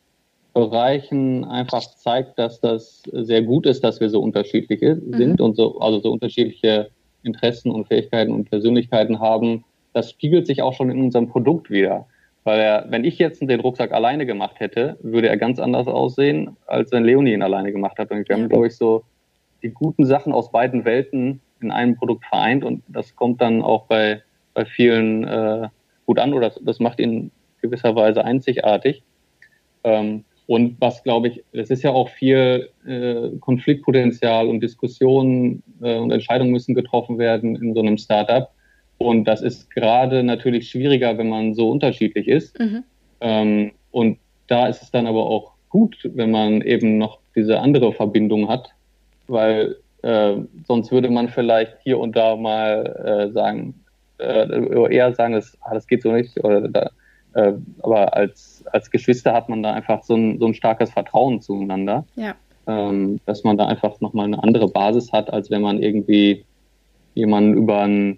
Bereichen 0.53 1.45
einfach 1.45 1.83
zeigt, 1.95 2.39
dass 2.39 2.59
das 2.59 3.03
sehr 3.11 3.43
gut 3.43 3.65
ist, 3.65 3.83
dass 3.83 3.99
wir 3.99 4.09
so 4.09 4.21
unterschiedlich 4.21 4.81
mhm. 4.81 5.13
sind 5.15 5.41
und 5.41 5.55
so, 5.55 5.79
also 5.79 5.99
so 5.99 6.11
unterschiedliche 6.11 6.89
Interessen 7.23 7.71
und 7.71 7.87
Fähigkeiten 7.87 8.31
und 8.31 8.49
Persönlichkeiten 8.49 9.19
haben, 9.19 9.63
das 9.93 10.11
spiegelt 10.11 10.47
sich 10.47 10.61
auch 10.61 10.73
schon 10.73 10.89
in 10.89 11.01
unserem 11.01 11.27
Produkt 11.27 11.69
wieder. 11.69 12.07
Weil 12.47 12.61
er, 12.61 12.85
wenn 12.87 13.03
ich 13.03 13.19
jetzt 13.19 13.41
den 13.41 13.59
Rucksack 13.59 13.91
alleine 13.91 14.25
gemacht 14.25 14.61
hätte, 14.61 14.95
würde 15.01 15.27
er 15.27 15.35
ganz 15.35 15.59
anders 15.59 15.85
aussehen, 15.85 16.55
als 16.65 16.93
wenn 16.93 17.03
Leonie 17.03 17.33
ihn 17.33 17.41
alleine 17.41 17.73
gemacht 17.73 17.99
hat. 17.99 18.09
Und 18.09 18.29
wir 18.29 18.37
haben, 18.37 18.47
glaube 18.47 18.67
ich, 18.67 18.77
so 18.77 19.03
die 19.63 19.71
guten 19.71 20.05
Sachen 20.05 20.31
aus 20.31 20.49
beiden 20.49 20.85
Welten 20.85 21.41
in 21.59 21.71
einem 21.71 21.97
Produkt 21.97 22.23
vereint 22.25 22.63
und 22.63 22.83
das 22.87 23.17
kommt 23.17 23.41
dann 23.41 23.61
auch 23.61 23.87
bei, 23.87 24.21
bei 24.53 24.63
vielen 24.63 25.25
äh, 25.25 25.67
gut 26.05 26.19
an 26.19 26.33
oder 26.33 26.47
das, 26.47 26.61
das 26.63 26.79
macht 26.79 27.01
ihn 27.01 27.31
gewisserweise 27.61 28.23
einzigartig. 28.23 29.03
Ähm, 29.83 30.23
und 30.45 30.79
was 30.79 31.03
glaube 31.03 31.27
ich, 31.27 31.43
es 31.51 31.69
ist 31.69 31.83
ja 31.83 31.91
auch 31.91 32.07
viel 32.07 32.69
äh, 32.87 33.37
Konfliktpotenzial 33.41 34.47
und 34.47 34.61
Diskussionen 34.61 35.63
äh, 35.81 35.97
und 35.97 36.11
Entscheidungen 36.11 36.51
müssen 36.51 36.75
getroffen 36.75 37.17
werden 37.17 37.57
in 37.57 37.73
so 37.73 37.81
einem 37.81 37.97
Startup. 37.97 38.49
Und 38.97 39.25
das 39.25 39.41
ist 39.41 39.69
gerade 39.69 40.23
natürlich 40.23 40.69
schwieriger, 40.69 41.17
wenn 41.17 41.29
man 41.29 41.53
so 41.53 41.69
unterschiedlich 41.69 42.27
ist. 42.27 42.59
Mhm. 42.59 42.83
Ähm, 43.21 43.71
und 43.91 44.17
da 44.47 44.67
ist 44.67 44.81
es 44.81 44.91
dann 44.91 45.07
aber 45.07 45.25
auch 45.25 45.53
gut, 45.69 45.97
wenn 46.13 46.31
man 46.31 46.61
eben 46.61 46.97
noch 46.97 47.19
diese 47.35 47.59
andere 47.59 47.93
Verbindung 47.93 48.49
hat, 48.49 48.73
weil 49.27 49.75
äh, 50.01 50.35
sonst 50.67 50.91
würde 50.91 51.09
man 51.09 51.29
vielleicht 51.29 51.77
hier 51.83 51.99
und 51.99 52.15
da 52.15 52.35
mal 52.35 53.27
äh, 53.27 53.31
sagen, 53.31 53.75
äh, 54.19 54.93
eher 54.93 55.13
sagen, 55.13 55.33
das, 55.33 55.57
ah, 55.61 55.73
das 55.73 55.87
geht 55.87 56.01
so 56.01 56.11
nicht 56.11 56.43
oder 56.43 56.67
da, 56.67 56.89
äh, 57.33 57.53
aber 57.83 58.15
als, 58.15 58.63
als 58.71 58.89
Geschwister 58.89 59.33
hat 59.33 59.49
man 59.49 59.61
da 59.61 59.73
einfach 59.73 60.03
so 60.03 60.15
ein, 60.15 60.39
so 60.39 60.47
ein 60.47 60.53
starkes 60.53 60.91
Vertrauen 60.91 61.41
zueinander, 61.41 62.05
ja. 62.15 62.35
ähm, 62.65 63.19
dass 63.25 63.43
man 63.43 63.57
da 63.57 63.67
einfach 63.67 63.99
nochmal 64.01 64.25
eine 64.25 64.41
andere 64.41 64.67
Basis 64.67 65.11
hat, 65.11 65.31
als 65.31 65.51
wenn 65.51 65.61
man 65.61 65.81
irgendwie 65.81 66.45
jemanden 67.13 67.53
über 67.53 67.81
ein 67.81 68.17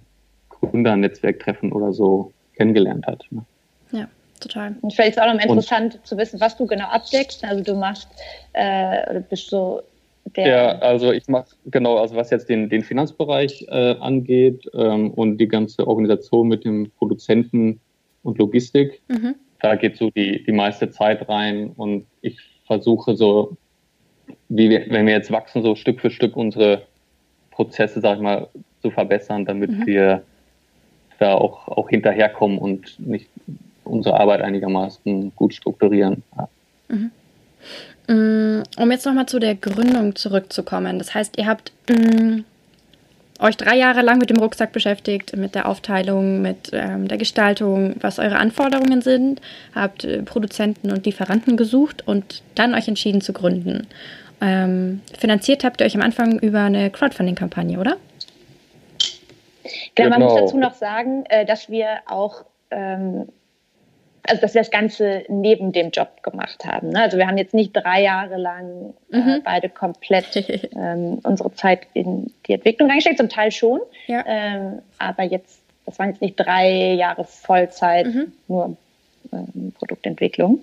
Gründernetzwerktreffen 0.62 1.72
oder 1.72 1.94
so 1.94 2.32
kennengelernt 2.56 3.08
hat. 3.08 3.26
Ne? 3.32 3.44
Ja, 3.92 4.08
total. 4.40 4.76
Und 4.82 4.94
vielleicht 4.94 5.18
ist 5.18 5.22
auch 5.22 5.34
noch 5.34 5.42
interessant 5.42 5.96
Und, 5.96 6.06
zu 6.06 6.18
wissen, 6.18 6.40
was 6.40 6.58
du 6.58 6.66
genau 6.66 6.86
abdeckst. 6.86 7.44
Also 7.44 7.64
du 7.64 7.76
machst 7.76 8.10
äh, 8.54 9.10
oder 9.10 9.20
bist 9.22 9.50
so 9.50 9.82
der. 10.36 10.48
Ja, 10.48 10.80
also 10.80 11.12
ich 11.12 11.28
mache 11.28 11.48
genau, 11.66 11.98
also 11.98 12.16
was 12.16 12.30
jetzt 12.30 12.50
den, 12.50 12.70
den 12.70 12.84
Finanzbereich 12.84 13.66
äh, 13.70 13.96
angeht 14.00 14.70
ähm, 14.74 15.12
und 15.12 15.38
die 15.38 15.48
ganze 15.48 15.88
Organisation 15.88 16.48
mit 16.48 16.66
dem 16.66 16.92
Produzenten 16.98 17.80
und 18.24 18.38
Logistik. 18.38 19.02
Mhm. 19.08 19.36
Da 19.62 19.76
geht 19.76 19.98
so 19.98 20.10
die, 20.12 20.44
die 20.44 20.52
meiste 20.52 20.90
Zeit 20.90 21.28
rein 21.28 21.72
und 21.76 22.06
ich 22.22 22.38
versuche 22.66 23.16
so, 23.16 23.58
wie 24.48 24.70
wir, 24.70 24.86
wenn 24.90 25.06
wir 25.06 25.14
jetzt 25.14 25.32
wachsen, 25.32 25.64
so 25.64 25.76
Stück 25.76 26.00
für 26.00 26.12
Stück 26.12 26.38
unsere 26.38 26.84
Prozesse, 27.52 28.00
sag 28.00 28.18
ich 28.18 28.22
mal, 28.22 28.48
zu 28.82 28.92
verbessern, 28.92 29.46
damit 29.46 29.72
mhm. 29.72 29.86
wir 29.86 30.24
da 31.20 31.34
auch, 31.34 31.68
auch 31.68 31.90
hinterherkommen 31.90 32.58
und 32.58 33.00
nicht 33.00 33.28
unsere 33.84 34.20
Arbeit 34.20 34.42
einigermaßen 34.42 35.34
gut 35.36 35.54
strukturieren. 35.54 36.24
Ja. 36.38 36.50
Mhm. 36.88 37.12
Mm, 38.08 38.64
um 38.78 38.92
jetzt 38.92 39.06
nochmal 39.06 39.28
zu 39.28 39.40
der 39.40 39.56
Gründung 39.56 40.16
zurückzukommen. 40.16 40.98
Das 40.98 41.14
heißt, 41.14 41.38
ihr 41.38 41.46
habt 41.46 41.72
mm, 41.90 42.40
euch 43.40 43.58
drei 43.58 43.78
Jahre 43.78 44.02
lang 44.02 44.18
mit 44.18 44.30
dem 44.30 44.38
Rucksack 44.38 44.72
beschäftigt, 44.72 45.36
mit 45.36 45.56
der 45.56 45.68
Aufteilung, 45.68 46.42
mit 46.42 46.72
ähm, 46.74 47.08
der 47.08 47.18
Gestaltung, 47.18 47.96
was 48.02 48.20
eure 48.20 48.38
Anforderungen 48.38 49.02
sind, 49.02 49.42
habt 49.76 50.06
äh, 50.06 50.24
Produzenten 50.24 50.92
und 50.92 51.06
Lieferanten 51.06 51.56
gesucht 51.58 52.08
und 52.08 52.42
dann 52.56 52.74
euch 52.74 52.88
entschieden 52.88 53.22
zu 53.22 53.34
gründen. 53.34 53.88
Ähm, 54.42 55.02
finanziert 55.18 55.64
habt 55.64 55.82
ihr 55.82 55.86
euch 55.86 55.96
am 55.96 56.02
Anfang 56.02 56.40
über 56.40 56.62
eine 56.62 56.90
Crowdfunding-Kampagne, 56.90 57.80
oder? 57.80 57.98
Genau, 59.96 60.10
man 60.10 60.22
muss 60.22 60.36
dazu 60.36 60.58
noch 60.58 60.74
sagen, 60.74 61.26
äh, 61.30 61.46
dass 61.46 61.70
wir 61.70 62.00
auch 62.08 62.46
ähm, 62.72 63.28
also 64.30 64.42
dass 64.42 64.54
wir 64.54 64.62
das 64.62 64.72
Ganze 64.72 65.24
neben 65.28 65.72
dem 65.72 65.90
Job 65.92 66.22
gemacht 66.24 66.66
haben. 66.66 66.90
Ne? 66.90 67.02
Also 67.02 67.18
wir 67.18 67.28
haben 67.28 67.38
jetzt 67.38 67.54
nicht 67.54 67.74
drei 67.74 68.04
Jahre 68.04 68.38
lang 68.38 68.94
äh, 69.12 69.18
mhm. 69.18 69.42
beide 69.44 69.70
komplett 69.70 70.36
ähm, 70.76 71.20
unsere 71.24 71.54
Zeit 71.54 71.88
in 71.94 72.32
die 72.48 72.54
Entwicklung 72.54 72.90
reingesteckt, 72.90 73.18
zum 73.18 73.30
Teil 73.30 73.52
schon. 73.52 73.80
Ja. 74.08 74.24
Ähm, 74.28 74.82
aber 74.98 75.24
jetzt, 75.24 75.62
das 75.86 75.98
waren 76.00 76.10
jetzt 76.10 76.22
nicht 76.22 76.36
drei 76.36 76.94
Jahre 76.94 77.24
Vollzeit 77.24 78.08
mhm. 78.08 78.34
nur 78.48 78.78
Produktentwicklung. 79.78 80.60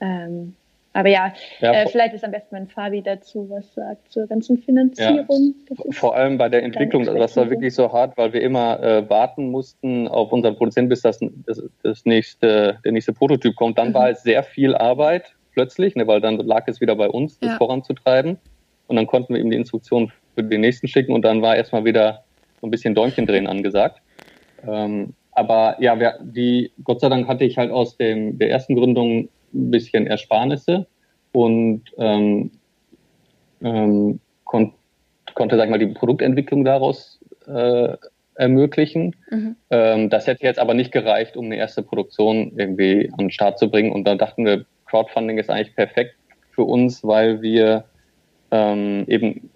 Ähm, 0.00 0.56
aber 0.92 1.08
ja, 1.08 1.32
ja 1.60 1.72
äh, 1.72 1.88
vielleicht 1.88 2.14
ist 2.14 2.24
am 2.24 2.32
besten, 2.32 2.56
wenn 2.56 2.68
Fabi 2.68 3.02
dazu 3.02 3.48
was 3.48 3.72
sagt 3.74 4.12
zur 4.12 4.26
ganzen 4.26 4.58
Finanzierung. 4.58 5.54
Ja. 5.68 5.76
Vor 5.90 6.14
allem 6.14 6.38
bei 6.38 6.48
der 6.48 6.62
Entwicklung, 6.62 7.06
also 7.08 7.18
das 7.18 7.36
war 7.36 7.48
wirklich 7.48 7.74
so 7.74 7.92
hart, 7.92 8.16
weil 8.18 8.32
wir 8.32 8.42
immer 8.42 8.82
äh, 8.82 9.08
warten 9.08 9.50
mussten 9.50 10.06
auf 10.08 10.32
unseren 10.32 10.56
Produzenten, 10.56 10.90
bis 10.90 11.00
das, 11.02 11.18
das, 11.46 11.62
das, 11.82 12.04
nächste, 12.04 12.78
der 12.84 12.92
nächste 12.92 13.12
Prototyp 13.12 13.56
kommt. 13.56 13.78
Dann 13.78 13.90
mhm. 13.90 13.94
war 13.94 14.10
es 14.10 14.22
sehr 14.22 14.42
viel 14.42 14.74
Arbeit 14.74 15.34
plötzlich, 15.52 15.96
ne, 15.96 16.06
weil 16.06 16.20
dann 16.20 16.36
lag 16.36 16.66
es 16.66 16.80
wieder 16.80 16.96
bei 16.96 17.08
uns, 17.08 17.38
das 17.38 17.50
ja. 17.50 17.56
voranzutreiben. 17.56 18.38
Und 18.88 18.96
dann 18.96 19.06
konnten 19.06 19.34
wir 19.34 19.40
ihm 19.40 19.50
die 19.50 19.56
Instruktionen 19.56 20.12
für 20.34 20.42
den 20.42 20.60
nächsten 20.60 20.88
schicken 20.88 21.12
und 21.12 21.22
dann 21.22 21.40
war 21.40 21.56
erstmal 21.56 21.84
wieder 21.84 22.24
so 22.60 22.66
ein 22.66 22.70
bisschen 22.70 22.94
Däumchen 22.94 23.26
drehen 23.26 23.46
angesagt. 23.46 24.02
Ähm, 24.66 25.14
aber 25.32 25.76
ja, 25.80 25.98
wir, 25.98 26.18
die, 26.22 26.72
Gott 26.84 27.00
sei 27.00 27.08
Dank 27.08 27.26
hatte 27.26 27.44
ich 27.44 27.58
halt 27.58 27.70
aus 27.70 27.96
dem, 27.96 28.38
der 28.38 28.50
ersten 28.50 28.76
Gründung 28.76 29.28
ein 29.54 29.70
bisschen 29.70 30.06
Ersparnisse 30.06 30.86
und 31.32 31.82
ähm, 31.98 32.50
ähm, 33.62 34.20
kon 34.44 34.72
konnte, 35.34 35.56
sag 35.56 35.64
ich 35.64 35.70
mal, 35.70 35.78
die 35.78 35.86
Produktentwicklung 35.86 36.64
daraus 36.64 37.18
äh, 37.46 37.96
ermöglichen. 38.34 39.16
Mhm. 39.30 39.56
Ähm, 39.70 40.10
das 40.10 40.26
hätte 40.26 40.44
jetzt 40.44 40.58
aber 40.58 40.74
nicht 40.74 40.92
gereicht, 40.92 41.36
um 41.36 41.46
eine 41.46 41.56
erste 41.56 41.82
Produktion 41.82 42.52
irgendwie 42.56 43.10
an 43.12 43.26
den 43.26 43.30
Start 43.30 43.58
zu 43.58 43.70
bringen. 43.70 43.92
Und 43.92 44.04
da 44.04 44.14
dachten 44.14 44.44
wir, 44.44 44.66
Crowdfunding 44.86 45.38
ist 45.38 45.48
eigentlich 45.48 45.74
perfekt 45.74 46.16
für 46.50 46.64
uns, 46.64 47.02
weil 47.02 47.40
wir 47.40 47.84
ähm, 48.50 49.04
eben 49.06 49.50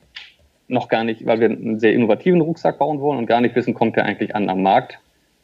noch 0.69 0.89
gar 0.89 1.05
nicht, 1.05 1.27
weil 1.27 1.41
wir 1.41 1.51
einen 1.51 1.79
sehr 1.79 1.93
innovativen 1.93 2.41
Rucksack 2.41 2.79
bauen 2.79 3.01
wollen 3.01 3.19
und 3.19 3.27
gar 3.27 3.41
nicht 3.41 3.55
wissen, 3.55 3.75
kommt 3.75 3.97
der 3.97 4.05
eigentlich 4.05 4.35
an 4.35 4.49
am 4.49 4.63
Markt. 4.63 4.99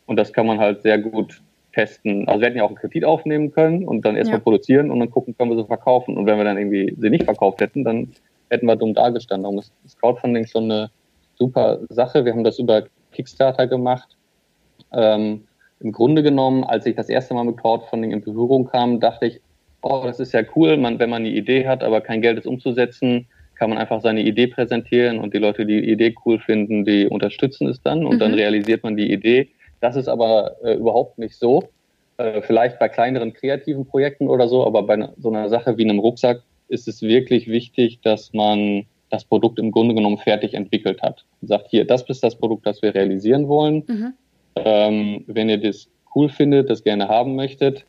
Und 0.06 0.16
das 0.16 0.32
kann 0.32 0.46
man 0.46 0.58
halt 0.58 0.82
sehr 0.82 0.98
gut 0.98 1.42
testen. 1.72 2.28
Also 2.28 2.40
wir 2.40 2.48
hätten 2.48 2.58
ja 2.58 2.64
auch 2.64 2.68
einen 2.68 2.76
Kredit 2.76 3.04
aufnehmen 3.04 3.52
können 3.52 3.84
und 3.86 4.04
dann 4.04 4.16
erstmal 4.16 4.38
ja. 4.38 4.42
produzieren 4.42 4.90
und 4.90 5.00
dann 5.00 5.10
gucken, 5.10 5.36
können 5.36 5.50
wir 5.50 5.56
sie 5.56 5.66
verkaufen. 5.66 6.16
Und 6.16 6.26
wenn 6.26 6.36
wir 6.36 6.44
dann 6.44 6.58
irgendwie 6.58 6.94
sie 6.98 7.10
nicht 7.10 7.24
verkauft 7.24 7.60
hätten, 7.60 7.84
dann 7.84 8.12
hätten 8.50 8.66
wir 8.66 8.76
dumm 8.76 8.94
dargestanden. 8.94 9.44
Darum 9.44 9.58
ist 9.58 9.72
das 9.82 9.96
Crowdfunding 9.96 10.46
schon 10.46 10.64
eine 10.64 10.90
super 11.34 11.80
Sache. 11.88 12.24
Wir 12.24 12.32
haben 12.32 12.44
das 12.44 12.58
über 12.58 12.84
Kickstarter 13.12 13.66
gemacht. 13.66 14.16
Ähm, 14.92 15.44
Im 15.80 15.92
Grunde 15.92 16.22
genommen, 16.22 16.64
als 16.64 16.86
ich 16.86 16.94
das 16.94 17.08
erste 17.08 17.34
Mal 17.34 17.44
mit 17.44 17.56
Crowdfunding 17.56 18.12
in 18.12 18.20
Berührung 18.20 18.66
kam, 18.66 19.00
dachte 19.00 19.26
ich, 19.26 19.40
oh, 19.82 20.02
das 20.04 20.20
ist 20.20 20.32
ja 20.32 20.42
cool, 20.54 20.76
man, 20.76 20.98
wenn 20.98 21.10
man 21.10 21.22
eine 21.22 21.34
Idee 21.34 21.66
hat, 21.66 21.82
aber 21.82 22.00
kein 22.00 22.22
Geld 22.22 22.38
ist 22.38 22.46
umzusetzen, 22.46 23.26
kann 23.56 23.70
man 23.70 23.78
einfach 23.78 24.00
seine 24.00 24.22
Idee 24.22 24.46
präsentieren 24.46 25.18
und 25.18 25.34
die 25.34 25.38
Leute, 25.38 25.66
die 25.66 25.82
die 25.82 25.90
Idee 25.90 26.14
cool 26.24 26.38
finden, 26.38 26.84
die 26.84 27.06
unterstützen 27.06 27.68
es 27.68 27.82
dann 27.82 28.04
und 28.04 28.16
mhm. 28.16 28.20
dann 28.20 28.34
realisiert 28.34 28.82
man 28.82 28.96
die 28.96 29.12
Idee. 29.12 29.48
Das 29.82 29.96
ist 29.96 30.08
aber 30.08 30.56
äh, 30.62 30.74
überhaupt 30.74 31.18
nicht 31.18 31.34
so. 31.36 31.64
Äh, 32.16 32.40
vielleicht 32.42 32.78
bei 32.78 32.88
kleineren 32.88 33.32
kreativen 33.32 33.84
Projekten 33.84 34.28
oder 34.28 34.46
so, 34.46 34.64
aber 34.64 34.84
bei 34.84 35.08
so 35.18 35.28
einer 35.28 35.48
Sache 35.48 35.76
wie 35.76 35.82
einem 35.82 35.98
Rucksack 35.98 36.42
ist 36.68 36.86
es 36.86 37.02
wirklich 37.02 37.48
wichtig, 37.48 38.00
dass 38.00 38.32
man 38.32 38.86
das 39.10 39.24
Produkt 39.24 39.58
im 39.58 39.72
Grunde 39.72 39.96
genommen 39.96 40.18
fertig 40.18 40.54
entwickelt 40.54 41.02
hat. 41.02 41.24
Und 41.40 41.48
sagt, 41.48 41.68
hier, 41.68 41.84
das 41.84 42.02
ist 42.02 42.22
das 42.22 42.36
Produkt, 42.36 42.64
das 42.64 42.80
wir 42.80 42.94
realisieren 42.94 43.48
wollen. 43.48 43.82
Mhm. 43.88 44.14
Ähm, 44.54 45.24
wenn 45.26 45.48
ihr 45.48 45.58
das 45.58 45.88
cool 46.14 46.28
findet, 46.28 46.70
das 46.70 46.84
gerne 46.84 47.08
haben 47.08 47.34
möchtet, 47.34 47.84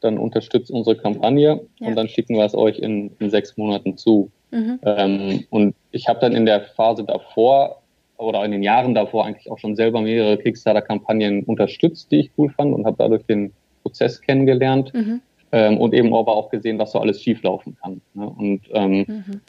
dann 0.00 0.18
unterstützt 0.18 0.70
unsere 0.70 0.96
Kampagne 0.96 1.60
ja. 1.78 1.88
und 1.88 1.96
dann 1.96 2.08
schicken 2.08 2.36
wir 2.36 2.44
es 2.44 2.54
euch 2.54 2.78
in, 2.78 3.10
in 3.20 3.30
sechs 3.30 3.56
Monaten 3.56 3.96
zu. 3.96 4.30
Mhm. 4.50 4.80
Ähm, 4.84 5.44
und 5.48 5.74
ich 5.92 6.08
habe 6.08 6.20
dann 6.20 6.32
in 6.32 6.44
der 6.44 6.60
Phase 6.60 7.04
davor 7.04 7.80
oder 8.18 8.44
in 8.44 8.50
den 8.50 8.62
Jahren 8.62 8.94
davor 8.94 9.24
eigentlich 9.24 9.50
auch 9.50 9.58
schon 9.58 9.76
selber 9.76 10.00
mehrere 10.00 10.36
Kickstarter-Kampagnen 10.36 11.44
unterstützt, 11.44 12.10
die 12.10 12.20
ich 12.20 12.30
cool 12.36 12.50
fand 12.50 12.74
und 12.74 12.84
habe 12.84 12.96
dadurch 12.98 13.24
den 13.24 13.52
Prozess 13.82 14.20
kennengelernt 14.20 14.92
mhm. 14.92 15.20
ähm, 15.52 15.78
und 15.78 15.94
eben 15.94 16.14
aber 16.14 16.36
auch 16.36 16.50
gesehen, 16.50 16.78
was 16.78 16.92
so 16.92 16.98
alles 16.98 17.22
schieflaufen 17.22 17.76
kann. 17.80 18.00
Ne? 18.14 18.28
Und 18.28 18.62
ähm, 18.72 19.04
mhm. 19.06 19.40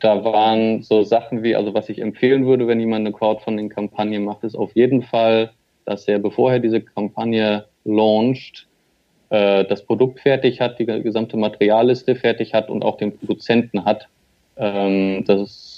da 0.00 0.24
waren 0.24 0.82
so 0.82 1.02
Sachen 1.02 1.42
wie, 1.42 1.56
also 1.56 1.74
was 1.74 1.88
ich 1.88 2.00
empfehlen 2.00 2.46
würde, 2.46 2.66
wenn 2.68 2.80
jemand 2.80 3.06
eine 3.06 3.12
Crowdfunding-Kampagne 3.14 4.20
macht, 4.20 4.44
ist 4.44 4.56
auf 4.56 4.74
jeden 4.76 5.02
Fall, 5.02 5.50
dass 5.84 6.06
er, 6.06 6.20
bevor 6.20 6.52
er 6.52 6.60
diese 6.60 6.80
Kampagne 6.80 7.66
launcht, 7.84 8.68
äh, 9.30 9.64
das 9.64 9.84
Produkt 9.84 10.20
fertig 10.20 10.60
hat, 10.60 10.78
die 10.78 10.86
gesamte 10.86 11.36
Materialliste 11.36 12.14
fertig 12.14 12.54
hat 12.54 12.70
und 12.70 12.84
auch 12.84 12.98
den 12.98 13.16
Produzenten 13.18 13.84
hat, 13.84 14.06
ähm, 14.56 15.24
das, 15.26 15.71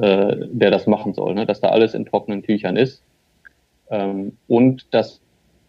äh, 0.00 0.36
der 0.50 0.70
das 0.70 0.86
machen 0.86 1.14
soll, 1.14 1.34
ne? 1.34 1.46
dass 1.46 1.60
da 1.60 1.68
alles 1.68 1.94
in 1.94 2.06
trockenen 2.06 2.42
Tüchern 2.42 2.76
ist. 2.76 3.02
Ähm, 3.90 4.36
und 4.48 4.86
dass 4.92 5.20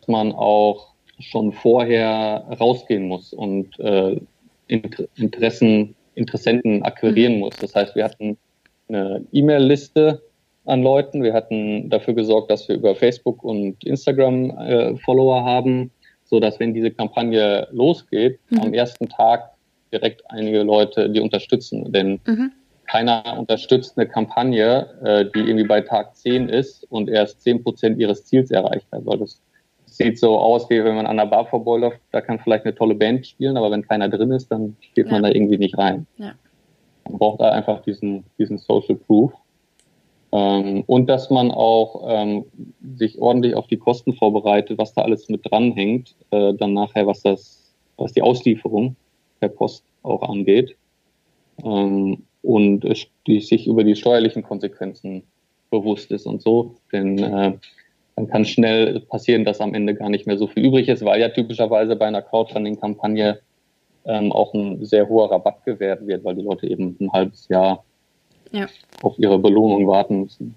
man 0.07 0.31
auch 0.31 0.91
schon 1.19 1.51
vorher 1.51 2.45
rausgehen 2.59 3.07
muss 3.07 3.33
und 3.33 3.79
äh, 3.79 4.19
Interessen, 4.67 5.95
Interessenten 6.15 6.83
akquirieren 6.83 7.35
mhm. 7.35 7.39
muss. 7.39 7.55
Das 7.57 7.75
heißt, 7.75 7.95
wir 7.95 8.03
hatten 8.03 8.37
eine 8.87 9.25
E-Mail-Liste 9.31 10.21
an 10.65 10.81
Leuten. 10.81 11.23
Wir 11.23 11.33
hatten 11.33 11.89
dafür 11.89 12.13
gesorgt, 12.13 12.51
dass 12.51 12.67
wir 12.67 12.75
über 12.75 12.95
Facebook 12.95 13.43
und 13.43 13.83
Instagram 13.83 14.51
äh, 14.51 14.97
Follower 14.97 15.43
haben, 15.43 15.91
so 16.23 16.39
dass 16.39 16.59
wenn 16.59 16.73
diese 16.73 16.91
Kampagne 16.91 17.67
losgeht, 17.71 18.39
mhm. 18.49 18.59
am 18.59 18.73
ersten 18.73 19.09
Tag 19.09 19.51
direkt 19.91 20.23
einige 20.29 20.63
Leute 20.63 21.09
die 21.09 21.19
unterstützen. 21.19 21.91
Denn 21.91 22.19
mhm. 22.25 22.51
Keiner 22.91 23.37
unterstützt 23.39 23.97
eine 23.97 24.07
Kampagne, 24.07 24.89
äh, 25.03 25.25
die 25.33 25.39
irgendwie 25.39 25.67
bei 25.67 25.79
Tag 25.79 26.13
10 26.17 26.49
ist 26.49 26.83
und 26.91 27.09
erst 27.09 27.41
10 27.41 27.63
Prozent 27.63 27.97
ihres 27.99 28.25
Ziels 28.25 28.51
erreicht 28.51 28.87
hat, 28.91 29.05
weil 29.05 29.17
das 29.17 29.41
sieht 29.85 30.19
so 30.19 30.37
aus, 30.37 30.69
wie 30.69 30.83
wenn 30.83 30.95
man 30.95 31.05
an 31.05 31.15
der 31.15 31.25
Bar 31.25 31.45
vorbeiläuft, 31.45 32.01
da 32.11 32.19
kann 32.19 32.39
vielleicht 32.39 32.65
eine 32.65 32.75
tolle 32.75 32.95
Band 32.95 33.25
spielen, 33.25 33.55
aber 33.55 33.71
wenn 33.71 33.87
keiner 33.87 34.09
drin 34.09 34.31
ist, 34.31 34.51
dann 34.51 34.75
geht 34.93 35.05
ja. 35.05 35.11
man 35.13 35.23
da 35.23 35.29
irgendwie 35.29 35.57
nicht 35.57 35.77
rein. 35.77 36.05
Ja. 36.17 36.33
Man 37.05 37.17
braucht 37.17 37.39
da 37.39 37.51
einfach 37.51 37.81
diesen, 37.81 38.25
diesen 38.37 38.57
Social 38.57 38.95
Proof. 38.95 39.31
Ähm, 40.33 40.83
und 40.85 41.07
dass 41.07 41.29
man 41.29 41.49
auch 41.51 42.03
ähm, 42.09 42.45
sich 42.97 43.19
ordentlich 43.19 43.55
auf 43.55 43.67
die 43.67 43.77
Kosten 43.77 44.13
vorbereitet, 44.13 44.77
was 44.77 44.93
da 44.93 45.03
alles 45.03 45.29
mit 45.29 45.49
dranhängt, 45.49 46.15
äh, 46.31 46.53
dann 46.55 46.73
nachher, 46.73 47.07
was 47.07 47.21
das, 47.21 47.73
was 47.95 48.11
die 48.11 48.21
Auslieferung 48.21 48.97
per 49.39 49.49
Post 49.49 49.85
auch 50.03 50.23
angeht. 50.23 50.75
Ähm, 51.63 52.23
und 52.41 52.85
äh, 52.85 52.95
die 53.27 53.41
sich 53.41 53.67
über 53.67 53.83
die 53.83 53.95
steuerlichen 53.95 54.43
Konsequenzen 54.43 55.23
bewusst 55.69 56.11
ist 56.11 56.25
und 56.25 56.41
so. 56.41 56.75
Denn 56.91 57.17
äh, 57.19 57.53
dann 58.15 58.27
kann 58.27 58.45
schnell 58.45 58.99
passieren, 59.01 59.45
dass 59.45 59.61
am 59.61 59.73
Ende 59.73 59.95
gar 59.95 60.09
nicht 60.09 60.27
mehr 60.27 60.37
so 60.37 60.47
viel 60.47 60.65
übrig 60.65 60.87
ist, 60.89 61.03
weil 61.03 61.19
ja 61.21 61.29
typischerweise 61.29 61.95
bei 61.95 62.05
einer 62.05 62.21
Crowdfunding-Kampagne 62.21 63.39
ähm, 64.05 64.31
auch 64.31 64.53
ein 64.53 64.83
sehr 64.85 65.07
hoher 65.07 65.31
Rabatt 65.31 65.63
gewährt 65.65 66.05
wird, 66.05 66.23
weil 66.23 66.35
die 66.35 66.41
Leute 66.41 66.67
eben 66.67 66.97
ein 66.99 67.11
halbes 67.11 67.47
Jahr 67.47 67.83
ja. 68.51 68.67
auf 69.01 69.17
ihre 69.17 69.39
Belohnung 69.39 69.87
warten 69.87 70.23
müssen. 70.23 70.55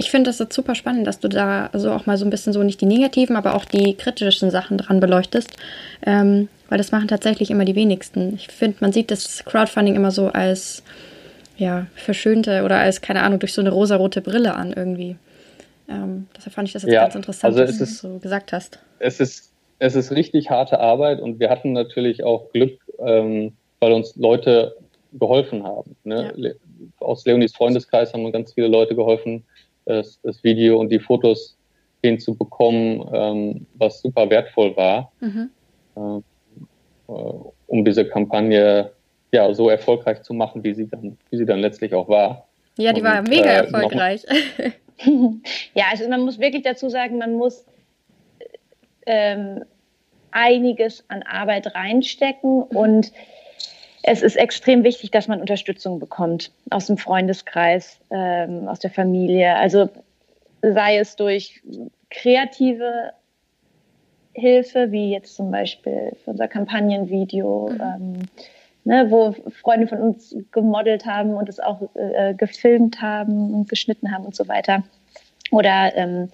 Ich 0.00 0.10
finde 0.10 0.30
das 0.30 0.38
jetzt 0.38 0.54
super 0.54 0.74
spannend, 0.74 1.06
dass 1.06 1.20
du 1.20 1.28
da 1.28 1.68
also 1.74 1.92
auch 1.92 2.06
mal 2.06 2.16
so 2.16 2.24
ein 2.24 2.30
bisschen 2.30 2.54
so 2.54 2.62
nicht 2.62 2.80
die 2.80 2.86
negativen, 2.86 3.36
aber 3.36 3.54
auch 3.54 3.66
die 3.66 3.94
kritischen 3.94 4.50
Sachen 4.50 4.78
dran 4.78 4.98
beleuchtest, 4.98 5.50
ähm, 6.06 6.48
weil 6.70 6.78
das 6.78 6.90
machen 6.90 7.06
tatsächlich 7.06 7.50
immer 7.50 7.66
die 7.66 7.74
wenigsten. 7.74 8.34
Ich 8.34 8.48
finde, 8.48 8.78
man 8.80 8.94
sieht 8.94 9.10
das 9.10 9.44
Crowdfunding 9.44 9.94
immer 9.94 10.10
so 10.10 10.28
als 10.28 10.82
ja 11.58 11.86
verschönte 11.96 12.64
oder 12.64 12.78
als 12.78 13.02
keine 13.02 13.22
Ahnung 13.22 13.40
durch 13.40 13.52
so 13.52 13.60
eine 13.60 13.72
rosarote 13.72 14.22
Brille 14.22 14.54
an 14.54 14.72
irgendwie. 14.72 15.16
Ähm, 15.86 16.28
deshalb 16.34 16.54
fand 16.54 16.68
ich 16.68 16.72
das 16.72 16.84
jetzt 16.84 16.94
ja, 16.94 17.02
ganz 17.02 17.16
interessant, 17.16 17.54
also 17.54 17.68
was 17.68 17.78
du 17.78 17.84
so 17.84 18.18
gesagt 18.20 18.54
hast. 18.54 18.78
Es 19.00 19.20
ist, 19.20 19.52
es 19.80 19.96
ist 19.96 20.12
richtig 20.12 20.48
harte 20.48 20.80
Arbeit 20.80 21.20
und 21.20 21.40
wir 21.40 21.50
hatten 21.50 21.74
natürlich 21.74 22.24
auch 22.24 22.50
Glück, 22.52 22.80
ähm, 23.04 23.52
weil 23.80 23.92
uns 23.92 24.16
Leute 24.16 24.76
geholfen 25.12 25.62
haben. 25.64 25.94
Ne? 26.04 26.32
Ja. 26.36 26.50
Aus 27.00 27.26
Leonis 27.26 27.54
Freundeskreis 27.54 28.14
haben 28.14 28.24
uns 28.24 28.32
ganz 28.32 28.54
viele 28.54 28.68
Leute 28.68 28.94
geholfen, 28.94 29.44
das, 29.84 30.20
das 30.22 30.42
Video 30.44 30.78
und 30.78 30.90
die 30.90 30.98
Fotos 30.98 31.56
hinzubekommen, 32.02 33.08
ähm, 33.12 33.66
was 33.74 34.00
super 34.00 34.28
wertvoll 34.30 34.76
war, 34.76 35.12
mhm. 35.20 35.50
äh, 35.96 37.12
um 37.66 37.84
diese 37.84 38.06
Kampagne 38.06 38.90
ja 39.32 39.52
so 39.54 39.68
erfolgreich 39.68 40.22
zu 40.22 40.34
machen, 40.34 40.64
wie 40.64 40.74
sie 40.74 40.88
dann, 40.88 41.16
wie 41.30 41.36
sie 41.36 41.46
dann 41.46 41.60
letztlich 41.60 41.94
auch 41.94 42.08
war. 42.08 42.46
Ja, 42.76 42.92
die 42.92 43.00
und, 43.00 43.06
war 43.06 43.22
mega 43.22 43.50
äh, 43.50 43.64
erfolgreich. 43.64 44.22
ja, 45.74 45.84
also 45.90 46.08
man 46.08 46.22
muss 46.22 46.38
wirklich 46.38 46.62
dazu 46.62 46.88
sagen, 46.88 47.18
man 47.18 47.34
muss 47.34 47.64
ähm, 49.06 49.64
einiges 50.30 51.04
an 51.08 51.22
Arbeit 51.22 51.74
reinstecken 51.74 52.64
mhm. 52.70 52.76
und 52.76 53.12
es 54.02 54.22
ist 54.22 54.36
extrem 54.36 54.84
wichtig, 54.84 55.10
dass 55.10 55.28
man 55.28 55.40
Unterstützung 55.40 55.98
bekommt 55.98 56.52
aus 56.70 56.86
dem 56.86 56.96
Freundeskreis, 56.96 58.00
ähm, 58.10 58.68
aus 58.68 58.78
der 58.80 58.90
Familie. 58.90 59.56
Also 59.56 59.88
sei 60.62 60.98
es 60.98 61.16
durch 61.16 61.62
kreative 62.10 63.12
Hilfe, 64.32 64.90
wie 64.92 65.12
jetzt 65.12 65.34
zum 65.34 65.50
Beispiel 65.50 66.12
für 66.24 66.30
unser 66.30 66.48
Kampagnenvideo. 66.48 67.70
Mhm. 67.72 67.80
Ähm, 67.80 68.22
ne, 68.84 69.10
wo 69.10 69.32
Freunde 69.60 69.86
von 69.86 69.98
uns 70.00 70.34
gemodelt 70.52 71.06
haben 71.06 71.34
und 71.34 71.48
es 71.48 71.60
auch 71.60 71.82
äh, 71.94 72.34
gefilmt 72.34 73.00
haben 73.00 73.54
und 73.54 73.68
geschnitten 73.68 74.12
haben 74.12 74.24
und 74.24 74.34
so 74.34 74.48
weiter. 74.48 74.82
Oder 75.50 75.96
ähm, 75.96 76.28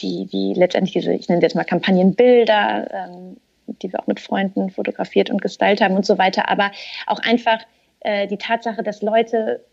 die, 0.00 0.26
die 0.26 0.54
letztendlich 0.54 0.92
diese, 0.92 1.12
ich 1.12 1.28
nenne 1.28 1.42
jetzt 1.42 1.54
mal 1.54 1.64
Kampagnenbilder, 1.64 2.88
ähm, 2.92 3.36
die 3.66 3.92
wir 3.92 4.00
auch 4.00 4.06
mit 4.06 4.20
Freunden 4.20 4.70
fotografiert 4.70 5.30
und 5.30 5.42
gestylt 5.42 5.80
haben 5.80 5.96
und 5.96 6.06
so 6.06 6.18
weiter. 6.18 6.48
Aber 6.48 6.70
auch 7.06 7.20
einfach 7.20 7.58
äh, 8.00 8.26
die 8.26 8.38
Tatsache, 8.38 8.82
dass 8.82 9.02
Leute 9.02 9.64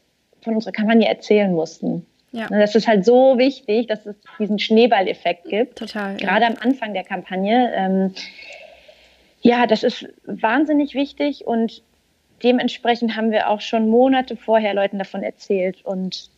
von 0.42 0.56
unserer 0.56 0.74
Kampagne 0.74 1.08
erzählen 1.08 1.54
mussten. 1.54 2.06
Ja. 2.32 2.50
Ne, 2.50 2.60
das 2.60 2.76
ist 2.76 2.88
halt 2.88 3.06
so 3.06 3.38
wichtig, 3.38 3.88
dass 3.88 4.06
es 4.06 4.16
diesen 4.40 4.58
Schneeballeffekt 4.60 5.46
gibt. 5.46 5.78
Total. 5.78 6.18
Gerade 6.18 6.46
ja. 6.46 6.48
am 6.50 6.58
Anfang 6.60 6.94
der 6.94 7.04
Kampagne. 7.04 7.72
Ähm, 7.76 8.14
ja, 9.42 9.68
das 9.68 9.84
ist 9.84 10.08
wahnsinnig 10.26 10.96
wichtig 10.96 11.46
und 11.46 11.84
dementsprechend 12.44 13.16
haben 13.16 13.32
wir 13.32 13.50
auch 13.50 13.62
schon 13.62 13.90
Monate 13.90 14.36
vorher 14.36 14.74
Leuten 14.74 14.98
davon 14.98 15.22
erzählt. 15.22 15.86
Und 15.86 16.30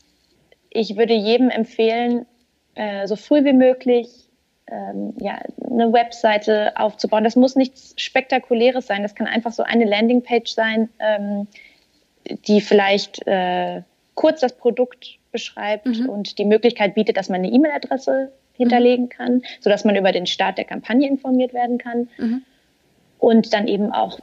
ich 0.69 0.97
würde 0.97 1.13
jedem 1.13 1.49
empfehlen, 1.49 2.25
äh, 2.75 3.07
so 3.07 3.15
früh 3.15 3.45
wie 3.45 3.53
möglich 3.53 4.24
ähm, 4.67 5.13
ja, 5.19 5.39
eine 5.69 5.93
Webseite 5.93 6.73
aufzubauen. 6.75 7.23
Das 7.23 7.35
muss 7.35 7.55
nichts 7.55 7.93
Spektakuläres 7.97 8.87
sein. 8.87 9.03
Das 9.03 9.15
kann 9.15 9.27
einfach 9.27 9.51
so 9.51 9.63
eine 9.63 9.85
Landingpage 9.85 10.51
sein, 10.51 10.89
ähm, 10.99 11.47
die 12.47 12.61
vielleicht 12.61 13.25
äh, 13.27 13.81
kurz 14.15 14.41
das 14.41 14.53
Produkt 14.53 15.19
beschreibt 15.31 15.85
mhm. 15.85 16.09
und 16.09 16.37
die 16.37 16.45
Möglichkeit 16.45 16.95
bietet, 16.95 17.17
dass 17.17 17.29
man 17.29 17.41
eine 17.43 17.51
E-Mail-Adresse 17.51 18.31
hinterlegen 18.53 19.09
kann, 19.09 19.43
sodass 19.59 19.83
man 19.83 19.95
über 19.95 20.11
den 20.11 20.25
Start 20.25 20.57
der 20.57 20.65
Kampagne 20.65 21.07
informiert 21.07 21.53
werden 21.53 21.77
kann. 21.77 22.07
Mhm. 22.17 22.41
Und 23.19 23.53
dann 23.53 23.67
eben 23.67 23.91
auch 23.91 24.19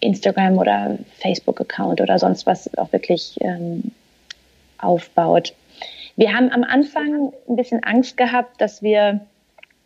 Instagram 0.00 0.58
oder 0.58 0.98
Facebook-Account 1.18 2.00
oder 2.00 2.18
sonst 2.18 2.46
was 2.46 2.76
auch 2.76 2.92
wirklich 2.92 3.36
ähm, 3.40 3.92
aufbaut. 4.78 5.54
Wir 6.16 6.32
haben 6.32 6.50
am 6.50 6.64
Anfang 6.64 7.32
ein 7.48 7.56
bisschen 7.56 7.82
Angst 7.84 8.16
gehabt, 8.16 8.60
dass 8.60 8.82
wir 8.82 9.20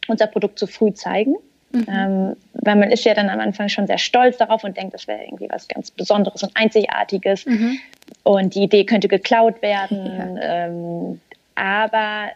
unser 0.08 0.26
Produkt 0.26 0.58
zu 0.58 0.66
früh 0.66 0.92
zeigen. 0.92 1.36
Mhm. 1.72 1.86
Ähm, 1.88 2.36
weil 2.54 2.76
man 2.76 2.90
ist 2.90 3.04
ja 3.04 3.14
dann 3.14 3.30
am 3.30 3.40
Anfang 3.40 3.68
schon 3.68 3.86
sehr 3.86 3.98
stolz 3.98 4.36
darauf 4.36 4.62
und 4.62 4.76
denkt, 4.76 4.92
das 4.94 5.06
wäre 5.06 5.22
irgendwie 5.24 5.48
was 5.48 5.68
ganz 5.68 5.90
Besonderes 5.90 6.42
und 6.42 6.52
Einzigartiges. 6.54 7.46
Mhm. 7.46 7.78
Und 8.24 8.54
die 8.54 8.64
Idee 8.64 8.84
könnte 8.84 9.08
geklaut 9.08 9.62
werden. 9.62 10.36
Ja. 10.36 10.66
Ähm, 10.66 11.20
aber 11.54 12.30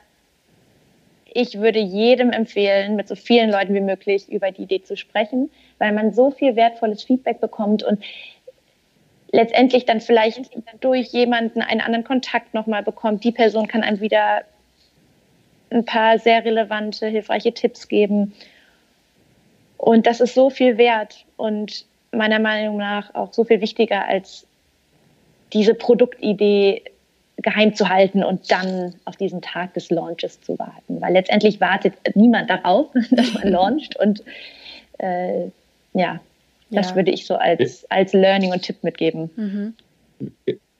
ich 1.33 1.59
würde 1.61 1.81
jedem 1.81 2.31
empfehlen, 2.31 2.97
mit 2.97 3.09
so 3.09 3.15
vielen 3.15 3.51
Leuten 3.51 3.75
wie 3.75 3.81
möglich 3.81 4.31
über 4.31 4.51
die 4.51 4.63
Idee 4.63 4.83
zu 4.83 4.97
sprechen, 4.97 5.51
weil 5.79 5.93
man 5.93 6.15
so 6.15 6.31
viel 6.31 6.57
wertvolles 6.57 7.05
Feedback 7.05 7.41
bekommt 7.41 7.83
und 7.83 8.03
letztendlich 9.33 9.85
dann 9.85 10.01
vielleicht 10.01 10.51
durch 10.81 11.09
jemanden 11.09 11.61
einen 11.61 11.83
anderen 11.83 12.05
Kontakt 12.05 12.55
nochmal 12.55 12.83
bekommt. 12.83 13.23
Die 13.23 13.33
Person 13.33 13.69
kann 13.69 13.83
einem 13.83 14.01
wieder 14.01 14.45
ein 15.71 15.85
paar 15.85 16.19
sehr 16.19 16.45
relevante, 16.45 17.07
hilfreiche 17.07 17.53
Tipps 17.53 17.89
geben. 17.89 18.35
Und 19.77 20.07
das 20.07 20.21
ist 20.21 20.35
so 20.35 20.51
viel 20.51 20.79
wert 20.79 21.25
und 21.37 21.85
meiner 22.13 22.39
Meinung 22.39 22.77
nach 22.77 23.15
auch 23.15 23.33
so 23.33 23.45
viel 23.45 23.61
wichtiger 23.61 24.07
als 24.07 24.47
diese 25.53 25.75
Produktidee 25.75 26.83
geheim 27.37 27.75
zu 27.75 27.89
halten 27.89 28.25
und 28.25 28.51
dann 28.51 28.95
auf 29.05 29.17
diesen 29.17 29.43
Tag 29.43 29.75
des 29.75 29.91
Launches 29.91 30.41
zu 30.41 30.59
warten. 30.59 31.01
Weil 31.01 31.13
letztendlich 31.13 31.61
wartet 31.61 31.95
niemand 32.15 32.49
darauf, 32.49 32.89
dass 33.11 33.35
man 33.35 33.49
launcht. 33.53 33.99
Und 33.99 34.23
äh, 34.99 35.49
ja, 35.93 36.21
das 36.71 36.91
ja. 36.91 36.97
würde 36.97 37.11
ich 37.11 37.27
so 37.27 37.35
als, 37.35 37.89
als 37.91 38.13
Learning 38.13 38.53
und 38.53 38.63
Tipp 38.63 38.83
mitgeben. 38.83 39.31
Mhm. 39.37 39.75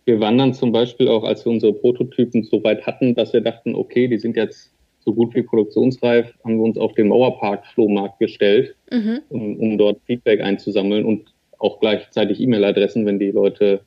Wir 0.07 0.21
waren 0.21 0.39
dann 0.39 0.55
zum 0.55 0.73
Beispiel 0.73 1.09
auch, 1.09 1.25
als 1.25 1.45
wir 1.45 1.53
unsere 1.53 1.73
Prototypen 1.73 2.45
so 2.45 2.63
weit 2.65 2.87
hatten, 2.87 3.15
dass 3.15 3.33
wir 3.33 3.41
dachten, 3.41 3.75
okay, 3.75 4.09
die 4.09 4.19
sind 4.19 4.37
jetzt 4.37 4.71
so 5.07 5.15
gut 5.15 5.35
wie 5.37 5.43
produktionsreif, 5.43 6.35
haben 6.45 6.59
wir 6.59 6.65
uns 6.65 6.77
auf 6.77 6.93
den 6.95 7.09
Mauerpark-Flohmarkt 7.09 8.19
gestellt, 8.19 8.75
mhm. 8.91 9.21
um, 9.29 9.57
um 9.59 9.79
dort 9.79 10.01
Feedback 10.05 10.41
einzusammeln 10.41 11.05
und 11.05 11.33
auch 11.59 11.79
gleichzeitig 11.81 12.41
E-Mail-Adressen, 12.41 13.07
wenn 13.07 13.21
die 13.21 13.31
Leute 13.31 13.83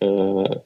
äh, 0.00 0.56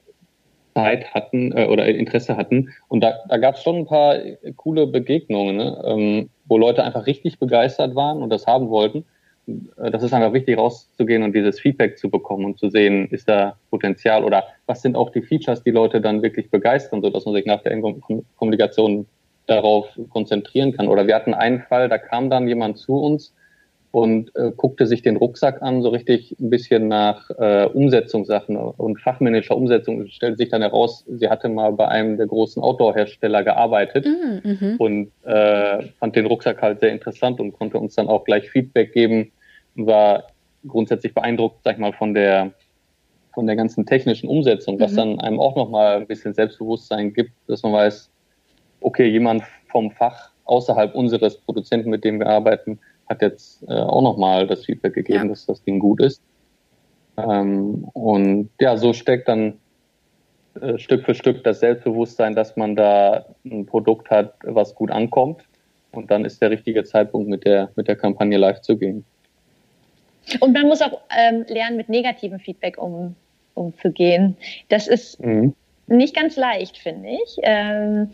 Zeit 0.75 1.11
hatten 1.13 1.51
äh, 1.57 1.65
oder 1.65 1.87
Interesse 1.87 2.37
hatten. 2.37 2.69
Und 2.87 3.03
da, 3.03 3.15
da 3.27 3.37
gab 3.37 3.55
es 3.55 3.63
schon 3.63 3.77
ein 3.77 3.85
paar 3.87 4.19
coole 4.57 4.85
Begegnungen, 4.85 5.57
ne? 5.57 5.83
ähm, 5.85 6.29
wo 6.45 6.59
Leute 6.59 6.83
einfach 6.83 7.07
richtig 7.07 7.39
begeistert 7.39 7.95
waren 7.95 8.21
und 8.21 8.29
das 8.29 8.45
haben 8.45 8.69
wollten. 8.69 9.05
Äh, 9.47 9.89
das 9.89 10.03
ist 10.03 10.13
einfach 10.13 10.33
wichtig, 10.33 10.55
rauszugehen 10.55 11.23
und 11.23 11.33
dieses 11.35 11.59
Feedback 11.59 11.97
zu 11.97 12.11
bekommen 12.11 12.45
und 12.45 12.59
zu 12.59 12.69
sehen, 12.69 13.07
ist 13.09 13.27
da 13.27 13.57
Potenzial 13.71 14.23
oder 14.23 14.43
was 14.67 14.83
sind 14.83 14.95
auch 14.95 15.09
die 15.09 15.23
Features, 15.23 15.63
die 15.63 15.71
Leute 15.71 15.99
dann 15.99 16.21
wirklich 16.21 16.51
begeistern, 16.51 17.01
sodass 17.01 17.25
man 17.25 17.33
sich 17.33 17.47
nach 17.47 17.63
der 17.63 17.81
Kommunikation 18.35 19.07
darauf 19.47 19.87
konzentrieren 20.09 20.73
kann. 20.73 20.87
Oder 20.87 21.07
wir 21.07 21.15
hatten 21.15 21.33
einen 21.33 21.61
Fall, 21.61 21.89
da 21.89 21.97
kam 21.97 22.29
dann 22.29 22.47
jemand 22.47 22.77
zu 22.77 22.97
uns 22.97 23.33
und 23.91 24.35
äh, 24.35 24.51
guckte 24.55 24.85
sich 24.85 25.01
den 25.01 25.15
Rucksack 25.15 25.61
an, 25.61 25.81
so 25.81 25.89
richtig 25.89 26.35
ein 26.39 26.49
bisschen 26.49 26.87
nach 26.87 27.29
äh, 27.31 27.65
Umsetzungssachen 27.65 28.55
und 28.55 29.01
fachmännischer 29.01 29.55
Umsetzung. 29.55 30.01
Es 30.01 30.11
stellte 30.11 30.37
sich 30.37 30.49
dann 30.49 30.61
heraus, 30.61 31.05
sie 31.07 31.29
hatte 31.29 31.49
mal 31.49 31.71
bei 31.71 31.87
einem 31.87 32.17
der 32.17 32.27
großen 32.27 32.61
Outdoor-Hersteller 32.61 33.43
gearbeitet 33.43 34.05
mm, 34.05 34.47
mhm. 34.47 34.75
und 34.77 35.11
äh, 35.23 35.83
fand 35.99 36.15
den 36.15 36.25
Rucksack 36.25 36.61
halt 36.61 36.81
sehr 36.81 36.91
interessant 36.91 37.39
und 37.39 37.53
konnte 37.53 37.79
uns 37.79 37.95
dann 37.95 38.07
auch 38.07 38.25
gleich 38.25 38.49
Feedback 38.49 38.93
geben 38.93 39.31
und 39.75 39.87
war 39.87 40.25
grundsätzlich 40.67 41.13
beeindruckt, 41.13 41.63
sag 41.63 41.75
ich 41.75 41.79
mal, 41.79 41.93
von 41.93 42.13
der 42.13 42.51
von 43.33 43.45
der 43.45 43.55
ganzen 43.55 43.85
technischen 43.85 44.29
Umsetzung, 44.29 44.79
was 44.79 44.93
mhm. 44.93 44.95
dann 44.95 45.19
einem 45.19 45.39
auch 45.39 45.55
nochmal 45.55 45.97
ein 45.97 46.07
bisschen 46.07 46.33
Selbstbewusstsein 46.33 47.13
gibt, 47.13 47.31
dass 47.47 47.61
man 47.61 47.71
weiß, 47.71 48.09
okay, 48.81 49.07
jemand 49.07 49.43
vom 49.69 49.91
Fach 49.91 50.31
außerhalb 50.45 50.95
unseres 50.95 51.37
Produzenten, 51.37 51.89
mit 51.89 52.03
dem 52.03 52.19
wir 52.19 52.27
arbeiten, 52.27 52.79
hat 53.07 53.21
jetzt 53.21 53.63
äh, 53.67 53.73
auch 53.73 54.01
nochmal 54.01 54.47
das 54.47 54.65
Feedback 54.65 54.93
gegeben, 54.93 55.25
ja. 55.25 55.29
dass 55.29 55.45
das 55.45 55.63
Ding 55.63 55.79
gut 55.79 56.01
ist. 56.01 56.21
Ähm, 57.17 57.89
und 57.93 58.49
ja, 58.59 58.77
so 58.77 58.93
steckt 58.93 59.27
dann 59.27 59.59
äh, 60.61 60.77
Stück 60.77 61.05
für 61.05 61.15
Stück 61.15 61.43
das 61.43 61.59
Selbstbewusstsein, 61.59 62.35
dass 62.35 62.55
man 62.55 62.75
da 62.75 63.25
ein 63.45 63.65
Produkt 63.65 64.09
hat, 64.09 64.35
was 64.43 64.75
gut 64.75 64.91
ankommt. 64.91 65.43
Und 65.91 66.11
dann 66.11 66.25
ist 66.25 66.41
der 66.41 66.51
richtige 66.51 66.83
Zeitpunkt, 66.83 67.29
mit 67.29 67.45
der, 67.45 67.71
mit 67.75 67.87
der 67.87 67.95
Kampagne 67.95 68.37
live 68.37 68.61
zu 68.61 68.77
gehen. 68.77 69.05
Und 70.39 70.53
man 70.53 70.67
muss 70.67 70.81
auch 70.81 70.99
ähm, 71.17 71.45
lernen, 71.47 71.77
mit 71.77 71.89
negativem 71.89 72.39
Feedback 72.39 72.77
um, 72.77 73.15
umzugehen. 73.53 74.35
Das 74.69 74.87
ist 74.87 75.23
mhm. 75.23 75.55
nicht 75.87 76.15
ganz 76.15 76.35
leicht, 76.35 76.77
finde 76.77 77.09
ich. 77.09 77.37
Ähm, 77.41 78.09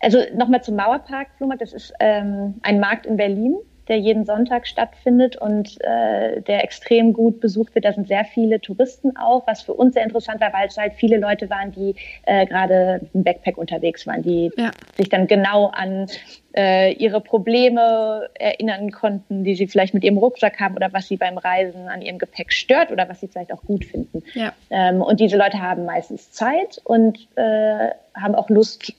also 0.00 0.18
nochmal 0.34 0.62
zum 0.62 0.76
Mauerpark, 0.76 1.28
Flohmarkt, 1.36 1.62
das 1.62 1.72
ist 1.72 1.92
ähm, 2.00 2.54
ein 2.62 2.80
Markt 2.80 3.06
in 3.06 3.16
Berlin, 3.16 3.56
der 3.88 3.98
jeden 3.98 4.24
Sonntag 4.24 4.66
stattfindet 4.66 5.36
und 5.36 5.78
äh, 5.80 6.40
der 6.42 6.64
extrem 6.64 7.12
gut 7.12 7.40
besucht 7.40 7.74
wird. 7.74 7.84
Da 7.84 7.92
sind 7.92 8.08
sehr 8.08 8.24
viele 8.24 8.60
Touristen 8.60 9.16
auch, 9.16 9.46
was 9.46 9.62
für 9.62 9.74
uns 9.74 9.94
sehr 9.94 10.02
interessant 10.02 10.40
war, 10.40 10.52
weil 10.52 10.66
es 10.66 10.76
halt 10.76 10.94
viele 10.94 11.18
Leute 11.18 11.48
waren, 11.50 11.70
die 11.72 11.94
äh, 12.24 12.46
gerade 12.46 13.00
im 13.14 13.22
Backpack 13.22 13.56
unterwegs 13.56 14.06
waren, 14.06 14.22
die 14.22 14.50
ja. 14.56 14.72
sich 14.96 15.08
dann 15.08 15.28
genau 15.28 15.66
an 15.68 16.08
äh, 16.56 16.92
ihre 16.94 17.20
Probleme 17.20 18.28
erinnern 18.34 18.90
konnten, 18.90 19.44
die 19.44 19.54
sie 19.54 19.68
vielleicht 19.68 19.94
mit 19.94 20.02
ihrem 20.02 20.18
Rucksack 20.18 20.58
haben 20.58 20.74
oder 20.74 20.92
was 20.92 21.06
sie 21.06 21.16
beim 21.16 21.38
Reisen 21.38 21.88
an 21.88 22.02
ihrem 22.02 22.18
Gepäck 22.18 22.52
stört 22.52 22.90
oder 22.90 23.08
was 23.08 23.20
sie 23.20 23.28
vielleicht 23.28 23.52
auch 23.52 23.62
gut 23.62 23.84
finden. 23.84 24.22
Ja. 24.34 24.52
Ähm, 24.70 25.00
und 25.00 25.20
diese 25.20 25.36
Leute 25.36 25.60
haben 25.60 25.84
meistens 25.84 26.32
Zeit 26.32 26.80
und 26.82 27.28
äh, 27.36 27.90
haben 28.14 28.34
auch 28.34 28.48
Lust, 28.48 28.92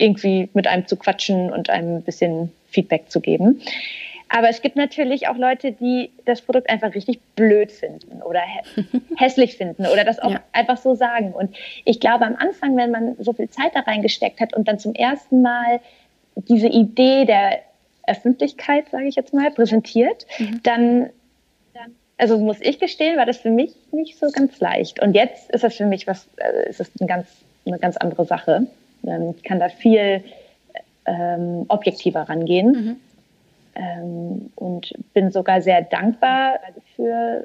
irgendwie 0.00 0.48
mit 0.54 0.66
einem 0.66 0.86
zu 0.86 0.96
quatschen 0.96 1.52
und 1.52 1.70
einem 1.70 1.96
ein 1.96 2.02
bisschen 2.02 2.52
Feedback 2.68 3.10
zu 3.10 3.20
geben. 3.20 3.60
Aber 4.32 4.48
es 4.48 4.62
gibt 4.62 4.76
natürlich 4.76 5.26
auch 5.26 5.36
Leute, 5.36 5.72
die 5.72 6.12
das 6.24 6.40
Produkt 6.40 6.70
einfach 6.70 6.94
richtig 6.94 7.20
blöd 7.34 7.72
finden 7.72 8.22
oder 8.22 8.42
hässlich 9.16 9.56
finden 9.56 9.86
oder 9.86 10.04
das 10.04 10.20
auch 10.20 10.30
ja. 10.30 10.40
einfach 10.52 10.76
so 10.76 10.94
sagen. 10.94 11.32
Und 11.32 11.54
ich 11.84 11.98
glaube, 11.98 12.24
am 12.26 12.36
Anfang, 12.36 12.76
wenn 12.76 12.92
man 12.92 13.16
so 13.18 13.32
viel 13.32 13.50
Zeit 13.50 13.74
da 13.74 13.80
reingesteckt 13.80 14.40
hat 14.40 14.54
und 14.54 14.68
dann 14.68 14.78
zum 14.78 14.94
ersten 14.94 15.42
Mal 15.42 15.80
diese 16.36 16.68
Idee 16.68 17.24
der 17.24 17.58
Öffentlichkeit, 18.06 18.88
sage 18.90 19.06
ich 19.06 19.16
jetzt 19.16 19.34
mal, 19.34 19.50
präsentiert, 19.50 20.26
mhm. 20.38 20.60
dann, 20.62 21.10
dann, 21.74 21.96
also 22.16 22.38
muss 22.38 22.60
ich 22.60 22.78
gestehen, 22.78 23.16
war 23.16 23.26
das 23.26 23.38
für 23.38 23.50
mich 23.50 23.72
nicht 23.90 24.16
so 24.16 24.30
ganz 24.30 24.60
leicht. 24.60 25.02
Und 25.02 25.14
jetzt 25.14 25.50
ist 25.50 25.64
das 25.64 25.74
für 25.74 25.86
mich 25.86 26.06
was, 26.06 26.28
äh, 26.36 26.68
ist 26.68 26.78
das 26.78 26.90
eine 27.00 27.08
ganz, 27.08 27.26
eine 27.66 27.80
ganz 27.80 27.96
andere 27.96 28.24
Sache. 28.24 28.68
Ähm, 29.06 29.34
ich 29.36 29.42
kann 29.42 29.60
da 29.60 29.68
viel 29.68 30.24
ähm, 31.06 31.64
objektiver 31.68 32.22
rangehen. 32.22 32.72
Mhm. 32.72 32.96
Ähm, 33.76 34.50
und 34.56 34.92
bin 35.14 35.30
sogar 35.30 35.62
sehr 35.62 35.82
dankbar 35.82 36.58
für 36.96 37.44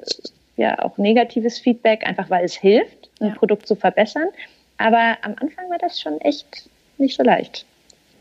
ja 0.56 0.78
auch 0.82 0.98
negatives 0.98 1.58
Feedback, 1.58 2.06
einfach 2.06 2.30
weil 2.30 2.44
es 2.44 2.54
hilft, 2.54 3.10
ein 3.20 3.28
ja. 3.28 3.34
Produkt 3.34 3.68
zu 3.68 3.76
verbessern. 3.76 4.28
Aber 4.78 5.16
am 5.22 5.34
Anfang 5.40 5.70
war 5.70 5.78
das 5.78 6.00
schon 6.00 6.20
echt 6.20 6.68
nicht 6.98 7.16
so 7.16 7.22
leicht. 7.22 7.64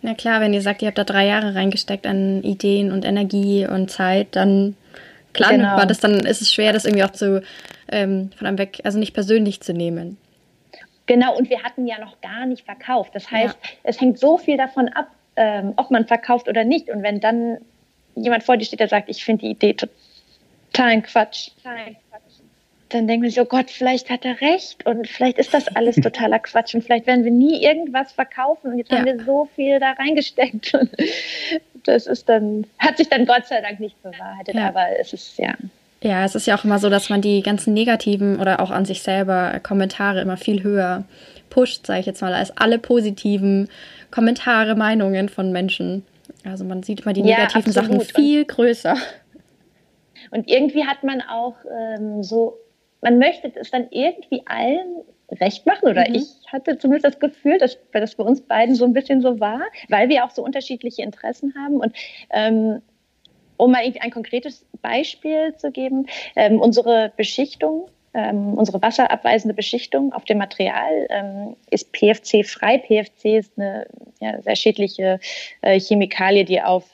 Na 0.01 0.13
klar, 0.13 0.39
wenn 0.41 0.53
ihr 0.53 0.61
sagt, 0.61 0.81
ihr 0.81 0.87
habt 0.87 0.97
da 0.97 1.03
drei 1.03 1.25
Jahre 1.25 1.55
reingesteckt 1.55 2.05
an 2.05 2.43
Ideen 2.43 2.91
und 2.91 3.05
Energie 3.05 3.65
und 3.65 3.89
Zeit, 3.89 4.27
dann 4.31 4.75
klar 5.33 5.51
genau. 5.51 5.77
war 5.77 5.85
das, 5.85 5.99
dann 5.99 6.19
ist 6.19 6.41
es 6.41 6.53
schwer, 6.53 6.73
das 6.73 6.85
irgendwie 6.85 7.03
auch 7.03 7.11
zu 7.11 7.41
ähm, 7.91 8.29
von 8.37 8.47
einem 8.47 8.57
weg, 8.57 8.81
also 8.83 8.99
nicht 8.99 9.13
persönlich 9.13 9.61
zu 9.61 9.73
nehmen. 9.73 10.17
Genau, 11.07 11.37
und 11.37 11.49
wir 11.49 11.63
hatten 11.63 11.85
ja 11.85 11.99
noch 11.99 12.19
gar 12.21 12.45
nicht 12.45 12.65
verkauft. 12.65 13.13
Das 13.13 13.29
heißt, 13.29 13.57
ja. 13.61 13.69
es 13.83 14.01
hängt 14.01 14.19
so 14.19 14.37
viel 14.37 14.57
davon 14.57 14.89
ab, 14.89 15.07
ähm, 15.36 15.73
ob 15.75 15.91
man 15.91 16.07
verkauft 16.07 16.47
oder 16.47 16.63
nicht. 16.63 16.89
Und 16.89 17.03
wenn 17.03 17.19
dann 17.19 17.59
jemand 18.15 18.43
vor 18.43 18.57
dir 18.57 18.65
steht, 18.65 18.80
der 18.80 18.88
sagt, 18.88 19.09
ich 19.09 19.23
finde 19.23 19.45
die 19.45 19.51
Idee 19.51 19.73
total 19.73 21.01
Quatsch, 21.01 21.51
dann 22.89 23.07
denken 23.07 23.23
wir 23.23 23.30
sich, 23.30 23.41
oh 23.41 23.45
Gott, 23.45 23.69
vielleicht 23.69 24.09
hat 24.09 24.25
er 24.25 24.39
recht 24.41 24.86
und 24.86 25.07
vielleicht 25.07 25.38
ist 25.38 25.53
das 25.53 25.67
alles 25.75 25.95
totaler 26.01 26.39
Quatsch 26.39 26.75
und 26.75 26.84
vielleicht 26.84 27.07
werden 27.07 27.23
wir 27.23 27.32
nie 27.32 27.63
irgendwas 27.63 28.11
verkaufen 28.11 28.71
und 28.71 28.77
jetzt 28.77 28.91
ja. 28.91 28.99
haben 28.99 29.05
wir 29.05 29.23
so 29.23 29.49
viel 29.55 29.80
da 29.80 29.91
reingesteckt 29.91 30.73
und 30.73 30.89
das 31.84 32.07
ist 32.07 32.30
dann, 32.30 32.65
hat 32.80 32.97
sich 32.97 33.09
dann 33.09 33.25
Gott 33.25 33.47
sei 33.47 33.61
Dank 33.61 33.80
nicht 33.80 34.01
bewahrheitet, 34.01 34.55
ja. 34.55 34.67
aber 34.67 34.99
es 34.99 35.13
ist 35.13 35.38
ja. 35.38 35.55
Ja, 36.01 36.23
es 36.23 36.35
ist 36.35 36.45
ja 36.45 36.57
auch 36.57 36.63
immer 36.63 36.79
so, 36.79 36.89
dass 36.89 37.09
man 37.09 37.21
die 37.21 37.41
ganzen 37.41 37.73
negativen 37.73 38.39
oder 38.39 38.59
auch 38.59 38.69
an 38.69 38.85
sich 38.85 39.01
selber 39.01 39.59
Kommentare 39.61 40.21
immer 40.21 40.37
viel 40.37 40.63
höher 40.63 41.05
pusht, 41.49 41.85
sage 41.85 42.01
ich 42.01 42.05
jetzt 42.05 42.21
mal, 42.21 42.33
als 42.33 42.55
alle 42.57 42.79
positiven 42.79 43.69
Kommentare, 44.11 44.75
Meinungen 44.75 45.29
von 45.29 45.51
Menschen. 45.51 46.03
Also 46.43 46.63
man 46.63 46.83
sieht 46.83 47.01
immer 47.01 47.13
die 47.13 47.23
negativen 47.23 47.71
ja, 47.71 47.81
Sachen 47.81 48.01
viel 48.01 48.45
größer. 48.45 48.95
Und 50.31 50.49
irgendwie 50.49 50.85
hat 50.85 51.03
man 51.03 51.21
auch 51.21 51.55
ähm, 51.97 52.23
so, 52.23 52.57
man 53.01 53.17
möchte 53.17 53.51
es 53.55 53.71
dann 53.71 53.87
irgendwie 53.89 54.43
allen 54.45 55.03
recht 55.31 55.65
machen 55.65 55.89
oder 55.89 56.07
mhm. 56.07 56.15
ich 56.15 56.27
hatte 56.51 56.77
zumindest 56.77 57.05
das 57.05 57.19
Gefühl, 57.19 57.57
dass, 57.57 57.77
das 57.93 58.15
bei 58.15 58.23
uns 58.23 58.41
beiden 58.41 58.75
so 58.75 58.85
ein 58.85 58.93
bisschen 58.93 59.21
so 59.21 59.39
war, 59.39 59.61
weil 59.89 60.09
wir 60.09 60.23
auch 60.23 60.31
so 60.31 60.43
unterschiedliche 60.43 61.01
Interessen 61.01 61.53
haben 61.55 61.77
und 61.77 61.95
ähm, 62.31 62.81
um 63.58 63.72
mal 63.72 63.84
ein 63.99 64.12
konkretes 64.12 64.66
Beispiel 64.82 65.56
zu 65.58 65.72
geben, 65.72 66.08
ähm, 66.36 66.60
unsere 66.60 67.12
Beschichtung, 67.16 67.89
ähm, 68.14 68.53
unsere 68.53 68.82
wasserabweisende 68.82 69.53
Beschichtung 69.53 70.14
auf 70.14 70.26
dem 70.26 70.38
Material 70.38 71.08
ähm, 71.10 71.56
ist 71.70 71.91
PFC-frei. 71.91 72.78
PFC 72.80 73.38
ist 73.38 73.53
eine 73.58 73.88
ja, 74.22 74.41
sehr 74.41 74.56
schädliche 74.56 75.20
äh, 75.62 75.80
Chemikalie, 75.80 76.45
die 76.45 76.62
auf 76.62 76.86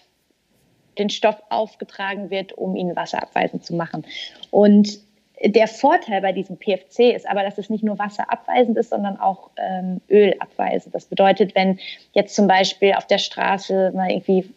den 0.97 1.09
Stoff 1.09 1.41
aufgetragen 1.49 2.29
wird, 2.29 2.53
um 2.53 2.75
ihn 2.75 2.95
wasserabweisend 2.95 3.63
zu 3.65 3.75
machen. 3.75 4.05
Und 4.49 4.99
der 5.43 5.67
Vorteil 5.67 6.21
bei 6.21 6.31
diesem 6.31 6.57
PFC 6.57 7.15
ist 7.15 7.27
aber, 7.27 7.43
dass 7.43 7.57
es 7.57 7.69
nicht 7.69 7.83
nur 7.83 7.97
wasserabweisend 7.97 8.77
ist, 8.77 8.89
sondern 8.89 9.19
auch 9.19 9.49
ähm, 9.57 10.01
ölabweisend. 10.09 10.93
Das 10.93 11.05
bedeutet, 11.05 11.55
wenn 11.55 11.79
jetzt 12.13 12.35
zum 12.35 12.47
Beispiel 12.47 12.93
auf 12.93 13.07
der 13.07 13.17
Straße 13.17 13.91
mal 13.95 14.11
irgendwie 14.11 14.53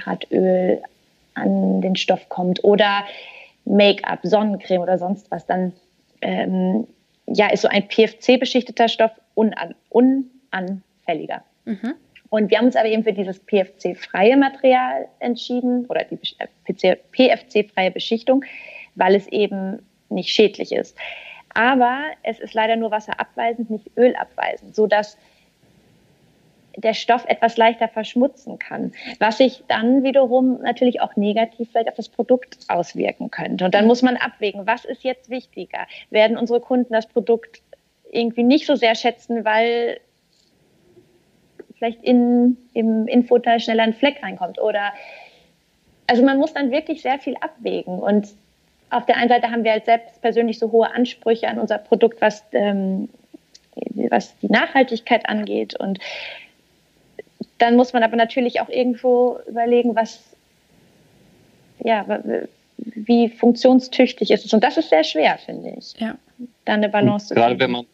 Fahrradöl 0.00 0.82
an 1.34 1.80
den 1.80 1.96
Stoff 1.96 2.28
kommt 2.28 2.62
oder 2.64 3.04
Make-up, 3.64 4.20
Sonnencreme 4.22 4.80
oder 4.80 4.98
sonst 4.98 5.30
was, 5.30 5.46
dann 5.46 5.72
ähm, 6.22 6.86
ja, 7.26 7.48
ist 7.48 7.62
so 7.62 7.68
ein 7.68 7.86
PFC-beschichteter 7.86 8.88
Stoff 8.88 9.12
unan 9.34 9.74
unanfälliger. 9.90 11.42
Mhm. 11.64 11.94
Und 12.30 12.50
wir 12.50 12.58
haben 12.58 12.66
uns 12.66 12.76
aber 12.76 12.88
eben 12.88 13.04
für 13.04 13.12
dieses 13.12 13.38
PFC-freie 13.40 14.36
Material 14.36 15.06
entschieden 15.20 15.86
oder 15.86 16.04
die 16.04 16.18
äh, 16.38 16.96
PFC-freie 17.12 17.90
Beschichtung, 17.90 18.44
weil 18.94 19.14
es 19.14 19.26
eben 19.28 19.80
nicht 20.10 20.30
schädlich 20.30 20.72
ist. 20.72 20.96
Aber 21.54 22.04
es 22.22 22.38
ist 22.38 22.54
leider 22.54 22.76
nur 22.76 22.90
wasserabweisend, 22.90 23.70
nicht 23.70 23.90
ölabweisend, 23.96 24.74
sodass 24.74 25.16
der 26.76 26.94
Stoff 26.94 27.24
etwas 27.26 27.56
leichter 27.56 27.88
verschmutzen 27.88 28.58
kann, 28.58 28.92
was 29.18 29.38
sich 29.38 29.64
dann 29.68 30.04
wiederum 30.04 30.60
natürlich 30.62 31.00
auch 31.00 31.16
negativ 31.16 31.70
vielleicht 31.70 31.88
auf 31.88 31.96
das 31.96 32.08
Produkt 32.08 32.58
auswirken 32.68 33.30
könnte. 33.30 33.64
Und 33.64 33.74
dann 33.74 33.86
muss 33.86 34.02
man 34.02 34.16
abwägen, 34.16 34.66
was 34.66 34.84
ist 34.84 35.02
jetzt 35.02 35.30
wichtiger? 35.30 35.86
Werden 36.10 36.36
unsere 36.36 36.60
Kunden 36.60 36.92
das 36.92 37.06
Produkt 37.06 37.62
irgendwie 38.10 38.44
nicht 38.44 38.66
so 38.66 38.74
sehr 38.74 38.94
schätzen, 38.94 39.44
weil 39.44 40.00
vielleicht 41.76 42.02
in, 42.02 42.56
im 42.74 43.06
Infoteil 43.06 43.60
schneller 43.60 43.84
ein 43.84 43.94
Fleck 43.94 44.22
reinkommt 44.22 44.60
oder 44.60 44.92
also 46.06 46.24
man 46.24 46.38
muss 46.38 46.54
dann 46.54 46.70
wirklich 46.70 47.02
sehr 47.02 47.18
viel 47.18 47.36
abwägen 47.40 47.98
und 47.98 48.28
auf 48.90 49.06
der 49.06 49.16
einen 49.16 49.28
Seite 49.28 49.50
haben 49.50 49.64
wir 49.64 49.72
halt 49.72 49.84
selbst 49.84 50.20
persönlich 50.22 50.58
so 50.58 50.72
hohe 50.72 50.90
Ansprüche 50.90 51.48
an 51.48 51.58
unser 51.58 51.78
Produkt, 51.78 52.20
was, 52.20 52.42
ähm, 52.52 53.10
was 54.08 54.36
die 54.38 54.50
Nachhaltigkeit 54.50 55.28
angeht 55.28 55.78
und 55.78 55.98
dann 57.58 57.76
muss 57.76 57.92
man 57.92 58.02
aber 58.02 58.16
natürlich 58.16 58.60
auch 58.60 58.68
irgendwo 58.68 59.38
überlegen, 59.48 59.94
was, 59.94 60.22
ja, 61.80 62.06
wie 62.76 63.28
funktionstüchtig 63.28 64.30
ist 64.30 64.44
es. 64.44 64.52
Und 64.52 64.62
das 64.62 64.76
ist 64.76 64.90
sehr 64.90 65.04
schwer, 65.04 65.38
finde 65.38 65.74
ich. 65.78 65.94
Ja. 65.98 66.16
Da 66.64 66.74
eine 66.74 66.88
Balance 66.88 67.28
zu 67.28 67.34
finden. 67.34 67.48
Gerade 67.48 67.60
wenn 67.60 67.70
man, 67.70 67.86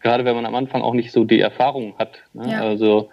gerade 0.00 0.24
wenn 0.24 0.34
man 0.34 0.46
am 0.46 0.54
Anfang 0.54 0.82
auch 0.82 0.94
nicht 0.94 1.12
so 1.12 1.24
die 1.24 1.40
Erfahrung 1.40 1.96
hat. 1.98 2.18
Ne? 2.32 2.50
Ja. 2.50 2.60
Also 2.62 3.10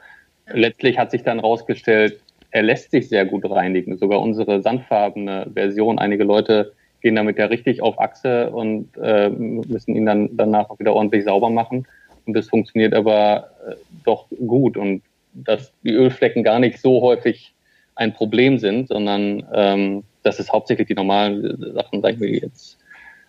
ja. 0.47 0.56
letztlich 0.56 0.97
hat 0.97 1.12
sich 1.12 1.24
dann 1.24 1.39
rausgestellt, 1.39 2.20
er 2.52 2.64
lässt 2.64 2.91
sich 2.91 3.08
sehr 3.08 3.26
gut 3.26 3.49
reinigen. 3.49 3.97
Sogar 3.97 4.20
unsere 4.20 4.62
sandfarbene 4.62 5.47
Version. 5.54 5.99
Einige 5.99 6.24
Leute 6.24 6.74
gehen 7.02 7.16
damit 7.16 7.38
ja 7.38 7.45
richtig 7.45 7.82
auf 7.82 7.99
Achse 7.99 8.49
und 8.52 8.89
äh, 9.02 9.30
müssen 9.30 9.95
ihn 9.95 10.06
dann 10.06 10.30
danach 10.36 10.70
auch 10.70 10.80
wieder 10.80 10.93
ordentlich 10.93 11.24
sauber 11.24 11.49
machen. 11.49 11.88
Und 12.26 12.34
das 12.36 12.49
funktioniert 12.49 12.93
aber 12.93 13.52
äh, 13.68 13.76
doch 14.04 14.28
gut. 14.45 14.78
Und 14.78 15.02
dass 15.34 15.73
die 15.84 15.93
Ölflecken 15.93 16.43
gar 16.43 16.59
nicht 16.59 16.79
so 16.79 17.01
häufig 17.01 17.53
ein 17.95 18.13
Problem 18.13 18.57
sind, 18.57 18.88
sondern 18.88 19.45
ähm, 19.53 20.03
dass 20.23 20.39
es 20.39 20.51
hauptsächlich 20.51 20.88
die 20.88 20.93
normalen 20.93 21.73
Sachen, 21.73 22.01
sagen 22.01 22.19
wir 22.19 22.29
jetzt 22.29 22.77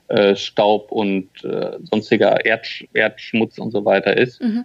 äh, 0.09 0.37
Staub 0.37 0.93
und 0.93 1.29
äh, 1.45 1.79
sonstiger 1.91 2.45
Erdsch 2.45 2.87
Erdschmutz 2.93 3.59
und 3.59 3.71
so 3.71 3.85
weiter 3.85 4.17
ist. 4.17 4.43
Mhm. 4.43 4.65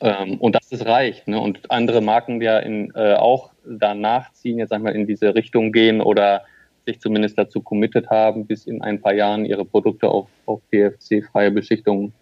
Ähm, 0.00 0.38
und 0.38 0.54
dass 0.54 0.72
es 0.72 0.84
reicht. 0.84 1.28
Ne? 1.28 1.40
Und 1.40 1.70
andere 1.70 2.00
Marken 2.00 2.40
ja 2.40 2.58
in, 2.58 2.92
äh, 2.94 3.14
auch 3.14 3.52
danach 3.64 4.32
ziehen, 4.32 4.58
jetzt 4.58 4.70
sag 4.70 4.78
ich 4.78 4.84
mal 4.84 4.94
in 4.94 5.06
diese 5.06 5.34
Richtung 5.34 5.72
gehen 5.72 6.00
oder 6.00 6.42
sich 6.86 7.00
zumindest 7.00 7.38
dazu 7.38 7.62
committed 7.62 8.10
haben, 8.10 8.46
bis 8.46 8.66
in 8.66 8.82
ein 8.82 9.00
paar 9.00 9.14
Jahren 9.14 9.44
ihre 9.46 9.64
Produkte 9.64 10.08
auf, 10.08 10.28
auf 10.44 10.60
PFC-freie 10.70 11.50
Beschichtung 11.50 12.12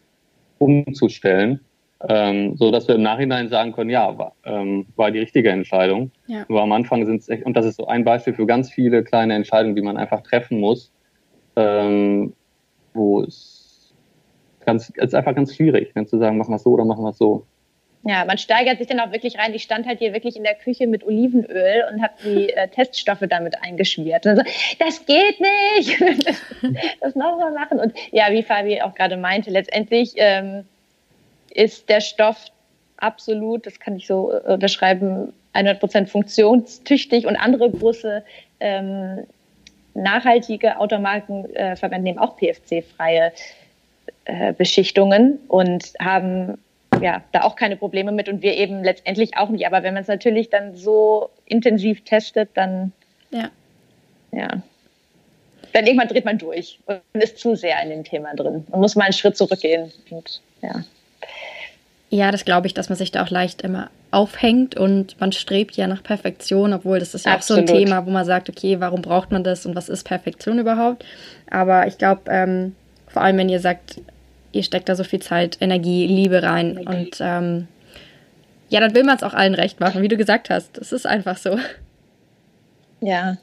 umzustellen 0.59 1.61
ähm, 2.09 2.57
so 2.57 2.71
dass 2.71 2.89
wir 2.89 2.95
im 2.95 3.03
Nachhinein 3.03 3.49
sagen 3.49 3.73
können, 3.73 3.91
ja, 3.91 4.19
war, 4.19 4.35
ähm, 4.45 4.87
war 4.97 5.11
die 5.11 5.21
richtige 5.21 5.51
Entscheidung. 5.51 6.11
Ja. 6.27 6.45
Aber 6.49 6.63
am 6.63 6.73
Anfang 6.73 7.05
sind 7.07 7.21
es 7.21 7.29
echt, 7.29 7.45
und 7.45 7.57
das 7.57 7.67
ist 7.67 7.77
so 7.77 7.87
ein 7.87 8.05
Beispiel 8.05 8.35
für 8.35 8.47
ganz 8.47 8.71
viele 8.71 9.05
kleine 9.05 9.35
Entscheidungen, 9.35 9.77
die 9.77 9.83
man 9.83 9.97
einfach 9.97 10.23
treffen 10.23 10.59
muss, 10.59 10.93
ähm, 11.57 12.33
wo 12.95 13.23
es 13.23 13.95
ganz, 14.65 14.93
es 14.97 15.09
ist 15.09 15.15
einfach 15.15 15.35
ganz 15.35 15.55
schwierig, 15.55 15.95
ne, 15.95 16.07
zu 16.07 16.19
sagen, 16.19 16.39
machen 16.39 16.51
wir 16.51 16.57
es 16.57 16.63
so 16.63 16.71
oder 16.71 16.85
machen 16.85 17.05
wir 17.05 17.11
es 17.11 17.19
so. 17.19 17.47
Ja, 18.05 18.25
man 18.25 18.37
steigert 18.37 18.79
sich 18.79 18.89
dann 18.89 18.99
auch 18.99 19.13
wirklich 19.13 19.39
rein. 19.39 19.55
Ich 19.55 19.63
stand 19.63 19.87
halt 19.87 20.01
hier 20.01 20.13
wirklich 20.13 20.35
in 20.35 20.43
der 20.43 20.57
Küche 20.57 20.89
mit 20.89 21.07
Olivenöl 21.07 21.85
und 21.93 22.03
habe 22.03 22.15
die 22.25 22.51
äh, 22.51 22.67
Teststoffe 22.75 23.23
damit 23.29 23.63
eingeschmiert. 23.63 24.27
Und 24.27 24.37
so, 24.37 24.43
das 24.81 25.07
geht 25.07 25.41
nicht, 25.41 26.01
das 27.01 27.15
nochmal 27.15 27.53
machen. 27.53 27.79
Und 27.79 27.95
ja, 28.11 28.33
wie 28.33 28.43
Fabi 28.43 28.83
auch 28.83 28.95
gerade 28.95 29.17
meinte, 29.17 29.51
letztendlich 29.51 30.15
ähm, 30.17 30.65
ist 31.55 31.89
der 31.89 32.01
Stoff 32.01 32.47
absolut, 32.97 33.67
das 33.67 33.79
kann 33.81 33.97
ich 33.97 34.07
so 34.07 34.33
äh, 34.33 34.55
unterschreiben, 34.55 35.33
100% 35.55 36.07
funktionstüchtig 36.07 37.27
und 37.27 37.37
andere 37.37 37.71
große 37.71 38.25
ähm, 38.61 39.27
nachhaltige 39.95 40.79
Automarken 40.79 41.55
äh, 41.55 41.77
verwenden 41.77 42.07
eben 42.07 42.19
auch 42.19 42.37
PFC-freie 42.37 43.33
äh, 44.25 44.53
Beschichtungen 44.55 45.39
und 45.49 45.93
haben 46.01 46.59
ja 47.01 47.23
da 47.33 47.43
auch 47.43 47.57
keine 47.57 47.77
Probleme 47.77 48.13
mit 48.13 48.29
und 48.29 48.43
wir 48.43 48.57
eben 48.57 48.83
letztendlich 48.83 49.37
auch 49.37 49.51
nicht. 49.51 49.67
Aber 49.67 49.83
wenn 49.83 49.95
man 49.95 50.03
es 50.03 50.09
natürlich 50.09 50.49
dann 50.49 50.75
so 50.75 51.29
intensiv 51.45 52.05
testet, 52.05 52.51
dann 52.55 52.93
ja. 53.31 53.51
ja. 54.31 54.63
Dann 55.73 55.87
irgendwann 55.87 56.09
dreht 56.09 56.25
man 56.25 56.39
durch 56.39 56.79
und 56.87 57.23
ist 57.23 57.39
zu 57.39 57.55
sehr 57.57 57.83
in 57.83 57.91
dem 57.91 58.05
Thema 58.05 58.35
drin 58.35 58.67
und 58.71 58.81
muss 58.81 58.95
mal 58.95 59.05
einen 59.05 59.13
Schritt 59.15 59.37
zurückgehen. 59.37 59.91
Und, 60.11 60.41
ja. 60.61 60.85
Ja, 62.11 62.31
das 62.31 62.45
glaube 62.45 62.67
ich, 62.67 62.75
dass 62.75 62.91
man 62.91 62.99
sich 62.99 63.11
da 63.11 63.25
auch 63.25 63.31
leicht 63.31 63.63
immer 63.63 63.91
aufhängt 64.11 64.77
und 64.77 65.19
man 65.19 65.33
strebt 65.33 65.77
ja 65.79 65.87
nach 65.87 66.03
Perfektion, 66.03 66.75
obwohl 66.75 66.99
das 66.99 67.15
ist 67.15 67.25
ja 67.25 67.33
Absolut. 67.33 67.65
auch 67.65 67.69
so 67.69 67.75
ein 67.75 67.79
Thema, 67.81 68.05
wo 68.05 68.11
man 68.11 68.27
sagt, 68.27 68.51
okay, 68.51 68.81
warum 68.81 69.01
braucht 69.01 69.33
man 69.33 69.43
das 69.43 69.65
und 69.65 69.75
was 69.75 69.89
ist 69.89 70.05
Perfektion 70.05 70.59
überhaupt? 70.59 71.07
Aber 71.51 71.87
ich 71.87 71.97
glaube, 71.97 72.23
ähm, 72.31 72.77
vor 73.09 73.23
allem 73.23 73.39
wenn 73.39 73.49
ihr 73.49 73.61
sagt, 73.61 74.03
ihr 74.53 74.63
steckt 74.63 74.91
da 74.91 74.95
so 74.95 75.05
viel 75.05 75.23
Zeit, 75.23 75.57
Energie, 75.61 76.07
Liebe 76.07 76.43
rein 76.43 76.77
Energie. 76.77 76.87
und 76.87 77.17
ähm, 77.21 77.69
ja, 78.69 78.81
dann 78.81 78.95
will 78.95 79.05
man 79.05 79.17
es 79.17 79.23
auch 79.23 79.35
allen 79.35 79.55
recht 79.55 79.81
machen, 79.81 80.03
wie 80.03 80.09
du 80.09 80.19
gesagt 80.19 80.51
hast. 80.51 80.77
Das 80.79 80.93
ist 80.93 81.07
einfach 81.07 81.39
so. 81.39 81.59
Ja, 83.01 83.39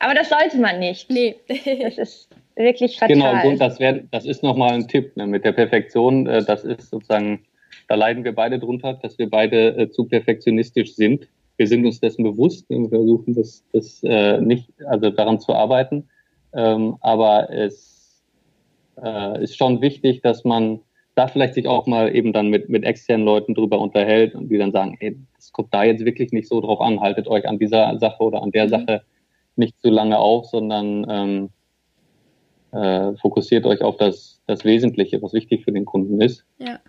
aber 0.00 0.14
das 0.14 0.28
sollte 0.28 0.58
man 0.58 0.78
nicht. 0.78 1.10
Nee. 1.10 1.36
das 1.48 1.98
ist 1.98 2.28
wirklich 2.56 2.98
fatal. 2.98 3.16
Genau, 3.16 3.48
und 3.48 3.60
das, 3.60 3.80
wär, 3.80 4.04
das 4.10 4.24
ist 4.26 4.42
nochmal 4.42 4.72
ein 4.72 4.88
Tipp 4.88 5.16
ne, 5.16 5.26
mit 5.26 5.44
der 5.44 5.52
Perfektion. 5.52 6.26
Äh, 6.26 6.44
das 6.44 6.64
ist 6.64 6.90
sozusagen 6.90 7.44
da 7.88 7.94
leiden 7.94 8.24
wir 8.24 8.34
beide 8.34 8.58
drunter, 8.58 8.94
dass 8.94 9.18
wir 9.18 9.28
beide 9.28 9.76
äh, 9.76 9.90
zu 9.90 10.04
perfektionistisch 10.04 10.94
sind. 10.94 11.28
Wir 11.56 11.66
sind 11.66 11.84
uns 11.84 12.00
dessen 12.00 12.24
bewusst 12.24 12.68
und 12.70 12.88
versuchen 12.88 13.34
das, 13.34 13.64
das 13.72 14.02
äh, 14.02 14.40
nicht, 14.40 14.70
also 14.86 15.10
daran 15.10 15.40
zu 15.40 15.52
arbeiten. 15.52 16.08
Ähm, 16.54 16.96
aber 17.00 17.50
es 17.50 18.22
äh, 19.02 19.42
ist 19.42 19.56
schon 19.56 19.80
wichtig, 19.80 20.22
dass 20.22 20.44
man 20.44 20.80
da 21.14 21.28
vielleicht 21.28 21.54
sich 21.54 21.68
auch 21.68 21.86
mal 21.86 22.14
eben 22.14 22.32
dann 22.32 22.48
mit, 22.48 22.70
mit 22.70 22.84
externen 22.84 23.26
Leuten 23.26 23.54
drüber 23.54 23.78
unterhält 23.78 24.34
und 24.34 24.48
die 24.48 24.56
dann 24.56 24.72
sagen, 24.72 24.96
ey, 25.00 25.18
das 25.36 25.52
kommt 25.52 25.74
da 25.74 25.84
jetzt 25.84 26.04
wirklich 26.04 26.32
nicht 26.32 26.48
so 26.48 26.60
drauf 26.60 26.80
an, 26.80 27.00
haltet 27.00 27.28
euch 27.28 27.46
an 27.46 27.58
dieser 27.58 27.98
Sache 27.98 28.22
oder 28.22 28.42
an 28.42 28.52
der 28.52 28.64
mhm. 28.64 28.70
Sache 28.70 29.02
nicht 29.56 29.78
zu 29.82 29.90
lange 29.90 30.18
auf, 30.18 30.46
sondern 30.46 31.06
ähm, 31.10 31.50
äh, 32.72 33.14
fokussiert 33.16 33.66
euch 33.66 33.82
auf 33.82 33.96
das, 33.96 34.40
das 34.46 34.64
Wesentliche, 34.64 35.20
was 35.22 35.32
wichtig 35.32 35.64
für 35.64 35.72
den 35.72 35.84
Kunden 35.84 36.20
ist. 36.20 36.44
Ja. 36.58 36.80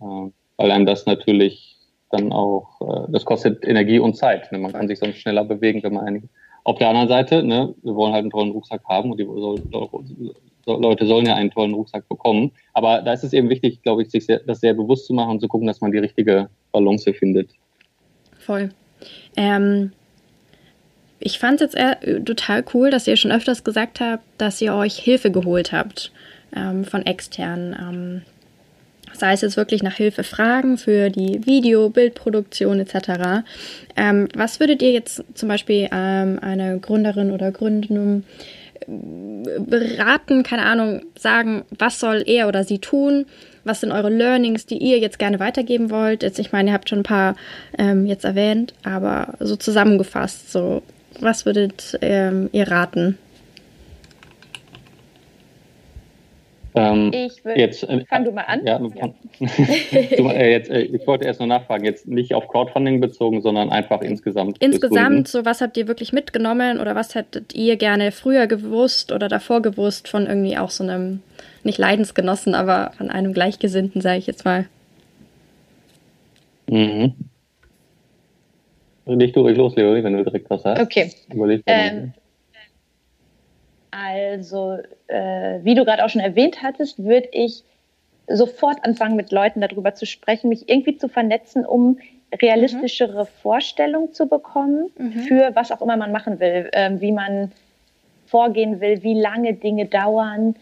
Ähm, 0.00 0.32
weil 0.56 0.70
einem 0.70 0.86
das 0.86 1.06
natürlich 1.06 1.76
dann 2.10 2.32
auch, 2.32 2.80
äh, 2.80 3.12
das 3.12 3.24
kostet 3.24 3.64
Energie 3.64 3.98
und 3.98 4.14
Zeit. 4.14 4.50
Ne? 4.52 4.58
Man 4.58 4.72
kann 4.72 4.88
sich 4.88 4.98
sonst 4.98 5.16
schneller 5.18 5.44
bewegen, 5.44 5.82
wenn 5.82 5.94
man 5.94 6.06
einige. 6.06 6.28
Auf 6.64 6.78
der 6.78 6.88
anderen 6.88 7.08
Seite, 7.08 7.44
ne, 7.44 7.74
wir 7.82 7.94
wollen 7.94 8.12
halt 8.12 8.22
einen 8.22 8.30
tollen 8.30 8.50
Rucksack 8.50 8.82
haben 8.88 9.12
und 9.12 9.20
die 9.20 9.24
soll, 9.24 9.62
Leute 10.66 11.06
sollen 11.06 11.26
ja 11.26 11.34
einen 11.34 11.52
tollen 11.52 11.74
Rucksack 11.74 12.08
bekommen. 12.08 12.50
Aber 12.72 13.02
da 13.02 13.12
ist 13.12 13.22
es 13.22 13.32
eben 13.32 13.48
wichtig, 13.48 13.82
glaube 13.82 14.02
ich, 14.02 14.10
sich 14.10 14.26
sehr, 14.26 14.40
das 14.40 14.60
sehr 14.60 14.74
bewusst 14.74 15.06
zu 15.06 15.14
machen 15.14 15.30
und 15.30 15.40
zu 15.40 15.46
gucken, 15.46 15.68
dass 15.68 15.80
man 15.80 15.92
die 15.92 15.98
richtige 15.98 16.48
Balance 16.72 17.12
findet. 17.14 17.50
Voll. 18.38 18.70
Ähm, 19.36 19.92
ich 21.26 21.40
fand 21.40 21.60
es 21.60 21.72
jetzt 21.72 21.76
eher, 21.76 22.24
total 22.24 22.64
cool, 22.72 22.90
dass 22.90 23.06
ihr 23.06 23.16
schon 23.16 23.32
öfters 23.32 23.64
gesagt 23.64 24.00
habt, 24.00 24.22
dass 24.38 24.60
ihr 24.60 24.74
euch 24.74 24.96
Hilfe 24.96 25.32
geholt 25.32 25.72
habt 25.72 26.12
ähm, 26.54 26.84
von 26.84 27.04
externen. 27.04 27.76
Ähm, 27.78 28.22
sei 29.12 29.32
es 29.32 29.40
jetzt 29.40 29.56
wirklich 29.56 29.82
nach 29.82 29.94
Hilfe 29.94 30.22
fragen 30.22 30.78
für 30.78 31.10
die 31.10 31.44
Video, 31.44 31.88
Bildproduktion 31.88 32.78
etc. 32.80 33.42
Ähm, 33.96 34.28
was 34.34 34.60
würdet 34.60 34.82
ihr 34.82 34.92
jetzt 34.92 35.24
zum 35.34 35.48
Beispiel 35.48 35.88
ähm, 35.90 36.38
einer 36.40 36.76
Gründerin 36.76 37.32
oder 37.32 37.50
Gründung 37.50 38.24
beraten, 38.86 40.42
keine 40.42 40.64
Ahnung, 40.64 41.02
sagen, 41.18 41.64
was 41.76 41.98
soll 41.98 42.22
er 42.26 42.46
oder 42.46 42.62
sie 42.62 42.78
tun? 42.78 43.26
Was 43.64 43.80
sind 43.80 43.90
eure 43.90 44.10
Learnings, 44.10 44.66
die 44.66 44.78
ihr 44.78 44.98
jetzt 44.98 45.18
gerne 45.18 45.40
weitergeben 45.40 45.90
wollt? 45.90 46.22
Jetzt, 46.22 46.38
ich 46.38 46.52
meine, 46.52 46.70
ihr 46.70 46.74
habt 46.74 46.88
schon 46.88 47.00
ein 47.00 47.04
paar 47.04 47.34
ähm, 47.78 48.06
jetzt 48.06 48.24
erwähnt, 48.24 48.74
aber 48.84 49.34
so 49.40 49.56
zusammengefasst, 49.56 50.52
so 50.52 50.82
was 51.20 51.46
würdet 51.46 51.98
ähm, 52.02 52.48
ihr 52.52 52.70
raten? 52.70 53.18
Ähm, 56.76 57.10
ich 57.14 57.42
jetzt, 57.42 57.84
äh, 57.84 58.04
fang 58.04 58.24
du 58.24 58.32
mal 58.32 58.42
an. 58.42 58.66
Ja, 58.66 58.78
ja. 58.78 59.08
du, 60.18 60.28
äh, 60.28 60.50
jetzt, 60.50 60.70
äh, 60.70 60.82
ich 60.82 61.06
wollte 61.06 61.24
erst 61.24 61.40
nur 61.40 61.46
nachfragen, 61.46 61.86
jetzt 61.86 62.06
nicht 62.06 62.34
auf 62.34 62.48
Crowdfunding 62.48 63.00
bezogen, 63.00 63.40
sondern 63.40 63.70
einfach 63.70 64.02
insgesamt. 64.02 64.58
Insgesamt, 64.58 65.26
so 65.26 65.46
was 65.46 65.62
habt 65.62 65.78
ihr 65.78 65.88
wirklich 65.88 66.12
mitgenommen 66.12 66.78
oder 66.78 66.94
was 66.94 67.14
hättet 67.14 67.54
ihr 67.54 67.76
gerne 67.76 68.12
früher 68.12 68.46
gewusst 68.46 69.10
oder 69.10 69.28
davor 69.28 69.62
gewusst 69.62 70.08
von 70.08 70.26
irgendwie 70.26 70.58
auch 70.58 70.68
so 70.68 70.84
einem, 70.84 71.22
nicht 71.64 71.78
Leidensgenossen, 71.78 72.54
aber 72.54 72.92
von 72.98 73.10
einem 73.10 73.32
Gleichgesinnten, 73.32 74.02
sage 74.02 74.18
ich 74.18 74.26
jetzt 74.26 74.44
mal. 74.44 74.66
Mhm. 76.68 77.14
Leg 79.06 79.32
du 79.32 79.40
ruhig 79.40 79.56
los, 79.56 79.76
Leonie, 79.76 80.02
wenn 80.02 80.14
du 80.14 80.24
direkt 80.24 80.50
was 80.50 80.64
hast. 80.64 80.80
Okay. 80.80 81.12
Überleg 81.32 81.62
ähm, 81.66 82.12
also, 83.90 84.78
äh, 85.06 85.60
wie 85.62 85.74
du 85.74 85.84
gerade 85.84 86.04
auch 86.04 86.10
schon 86.10 86.20
erwähnt 86.20 86.62
hattest, 86.62 87.02
würde 87.02 87.28
ich 87.32 87.62
sofort 88.28 88.84
anfangen, 88.84 89.16
mit 89.16 89.30
Leuten 89.30 89.60
darüber 89.60 89.94
zu 89.94 90.04
sprechen, 90.04 90.48
mich 90.48 90.68
irgendwie 90.68 90.96
zu 90.96 91.08
vernetzen, 91.08 91.64
um 91.64 91.98
realistischere 92.42 93.22
mhm. 93.22 93.28
Vorstellungen 93.42 94.12
zu 94.12 94.26
bekommen 94.26 94.90
mhm. 94.98 95.12
für 95.12 95.54
was 95.54 95.70
auch 95.70 95.80
immer 95.80 95.96
man 95.96 96.12
machen 96.12 96.40
will, 96.40 96.68
äh, 96.72 96.90
wie 97.00 97.12
man 97.12 97.52
vorgehen 98.26 98.80
will, 98.80 99.02
wie 99.02 99.18
lange 99.18 99.54
Dinge 99.54 99.86
dauern. 99.86 100.56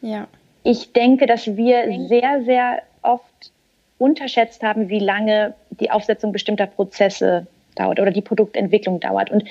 Ja. 0.00 0.26
Ich 0.62 0.92
denke, 0.92 1.26
dass 1.26 1.56
wir 1.56 1.86
denke. 1.86 2.08
sehr, 2.08 2.42
sehr 2.44 2.82
oft 3.02 3.52
unterschätzt 3.98 4.62
haben, 4.62 4.88
wie 4.88 4.98
lange 4.98 5.54
die 5.70 5.90
Aufsetzung 5.90 6.32
bestimmter 6.32 6.66
Prozesse 6.66 7.46
dauert 7.80 7.98
oder 8.00 8.10
die 8.10 8.20
Produktentwicklung 8.20 9.00
dauert. 9.00 9.30
Und 9.30 9.44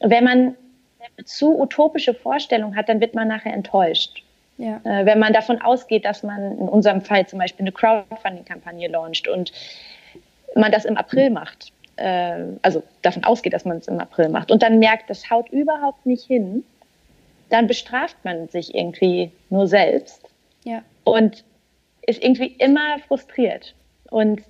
wenn 0.00 0.24
man 0.24 0.54
zu 1.24 1.58
utopische 1.60 2.14
Vorstellung 2.14 2.76
hat, 2.76 2.88
dann 2.88 3.00
wird 3.00 3.14
man 3.14 3.28
nachher 3.28 3.54
enttäuscht. 3.54 4.22
Ja. 4.58 4.80
Äh, 4.84 5.06
wenn 5.06 5.18
man 5.18 5.32
davon 5.32 5.60
ausgeht, 5.60 6.04
dass 6.04 6.22
man 6.22 6.58
in 6.58 6.68
unserem 6.68 7.02
Fall 7.02 7.26
zum 7.26 7.38
Beispiel 7.38 7.64
eine 7.64 7.72
Crowdfunding-Kampagne 7.72 8.88
launcht 8.88 9.28
und 9.28 9.52
man 10.54 10.72
das 10.72 10.84
im 10.84 10.96
April 10.96 11.30
macht, 11.30 11.72
äh, 11.96 12.42
also 12.62 12.82
davon 13.02 13.24
ausgeht, 13.24 13.52
dass 13.52 13.64
man 13.64 13.78
es 13.78 13.88
im 13.88 14.00
April 14.00 14.28
macht 14.28 14.50
und 14.50 14.62
dann 14.62 14.78
merkt, 14.78 15.10
das 15.10 15.30
haut 15.30 15.48
überhaupt 15.50 16.06
nicht 16.06 16.24
hin, 16.24 16.64
dann 17.50 17.66
bestraft 17.66 18.16
man 18.24 18.48
sich 18.48 18.74
irgendwie 18.74 19.30
nur 19.50 19.66
selbst 19.66 20.22
ja. 20.64 20.82
und 21.04 21.44
ist 22.06 22.22
irgendwie 22.22 22.54
immer 22.58 22.98
frustriert. 23.06 23.74
Und 24.10 24.42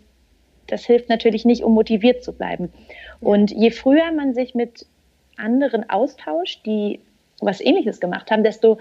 das 0.66 0.84
hilft 0.84 1.08
natürlich 1.08 1.44
nicht, 1.44 1.62
um 1.62 1.74
motiviert 1.74 2.22
zu 2.24 2.32
bleiben. 2.32 2.72
Und 3.20 3.50
je 3.50 3.70
früher 3.70 4.12
man 4.12 4.34
sich 4.34 4.54
mit 4.54 4.86
anderen 5.36 5.88
Austausch, 5.88 6.62
die 6.62 7.00
was 7.40 7.60
Ähnliches 7.60 8.00
gemacht 8.00 8.30
haben, 8.30 8.42
desto 8.42 8.78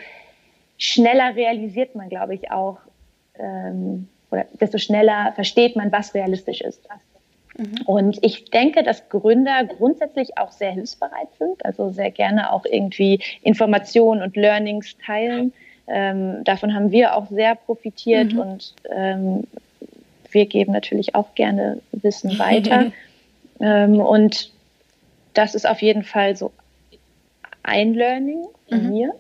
schneller 0.78 1.36
realisiert 1.36 1.96
man, 1.96 2.10
glaube 2.10 2.36
ich, 2.36 2.52
auch, 2.52 2.78
ähm, 3.38 4.08
oder 4.32 4.46
desto 4.60 4.78
schneller 4.78 5.34
versteht 5.36 5.76
man, 5.76 5.92
was 5.92 6.14
realistisch 6.14 6.62
ist. 6.62 6.82
Mhm. 7.58 7.82
Und 7.86 8.24
ich 8.24 8.46
denke, 8.46 8.84
dass 8.84 9.08
Gründer 9.10 9.64
grundsätzlich 9.66 10.38
auch 10.38 10.52
sehr 10.52 10.72
hilfsbereit 10.72 11.30
sind, 11.38 11.64
also 11.66 11.90
sehr 11.90 12.12
gerne 12.12 12.52
auch 12.52 12.66
irgendwie 12.66 13.22
Informationen 13.42 14.22
und 14.22 14.36
Learnings 14.36 14.98
teilen. 15.06 15.54
Ähm, 15.88 16.44
davon 16.44 16.74
haben 16.74 16.92
wir 16.92 17.16
auch 17.16 17.28
sehr 17.30 17.56
profitiert 17.56 18.34
mhm. 18.34 18.40
und 18.40 18.76
ähm, 18.90 19.44
wir 20.36 20.46
geben 20.46 20.72
natürlich 20.72 21.16
auch 21.16 21.34
gerne 21.34 21.82
Wissen 21.92 22.38
weiter. 22.40 22.92
ähm, 23.60 24.00
und 24.00 24.52
das 25.34 25.56
ist 25.56 25.68
auf 25.68 25.82
jeden 25.82 26.04
Fall 26.04 26.36
so 26.36 26.52
ein 27.64 27.96
Learning 27.96 28.46
von 28.70 28.84
mhm. 28.84 28.90
mir. 28.92 29.14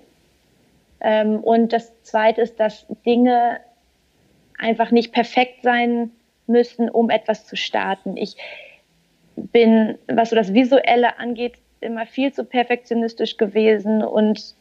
Ähm, 1.01 1.39
und 1.39 1.73
das 1.73 1.91
zweite 2.03 2.41
ist, 2.41 2.59
dass 2.59 2.85
Dinge 3.05 3.59
einfach 4.57 4.91
nicht 4.91 5.11
perfekt 5.11 5.63
sein 5.63 6.11
müssen, 6.47 6.89
um 6.89 7.09
etwas 7.09 7.47
zu 7.47 7.55
starten. 7.55 8.15
Ich 8.17 8.37
bin, 9.35 9.97
was 10.07 10.29
so 10.29 10.35
das 10.35 10.53
Visuelle 10.53 11.17
angeht, 11.19 11.53
immer 11.81 12.05
viel 12.05 12.31
zu 12.31 12.45
perfektionistisch 12.45 13.37
gewesen 13.37 14.03
und 14.03 14.55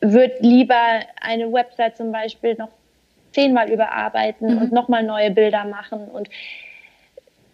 würde 0.00 0.36
lieber 0.40 1.00
eine 1.20 1.52
Website 1.52 1.96
zum 1.96 2.12
Beispiel 2.12 2.54
noch 2.54 2.70
zehnmal 3.32 3.70
überarbeiten 3.70 4.54
mhm. 4.54 4.62
und 4.62 4.72
nochmal 4.72 5.02
neue 5.02 5.30
Bilder 5.30 5.64
machen 5.64 6.08
und 6.08 6.28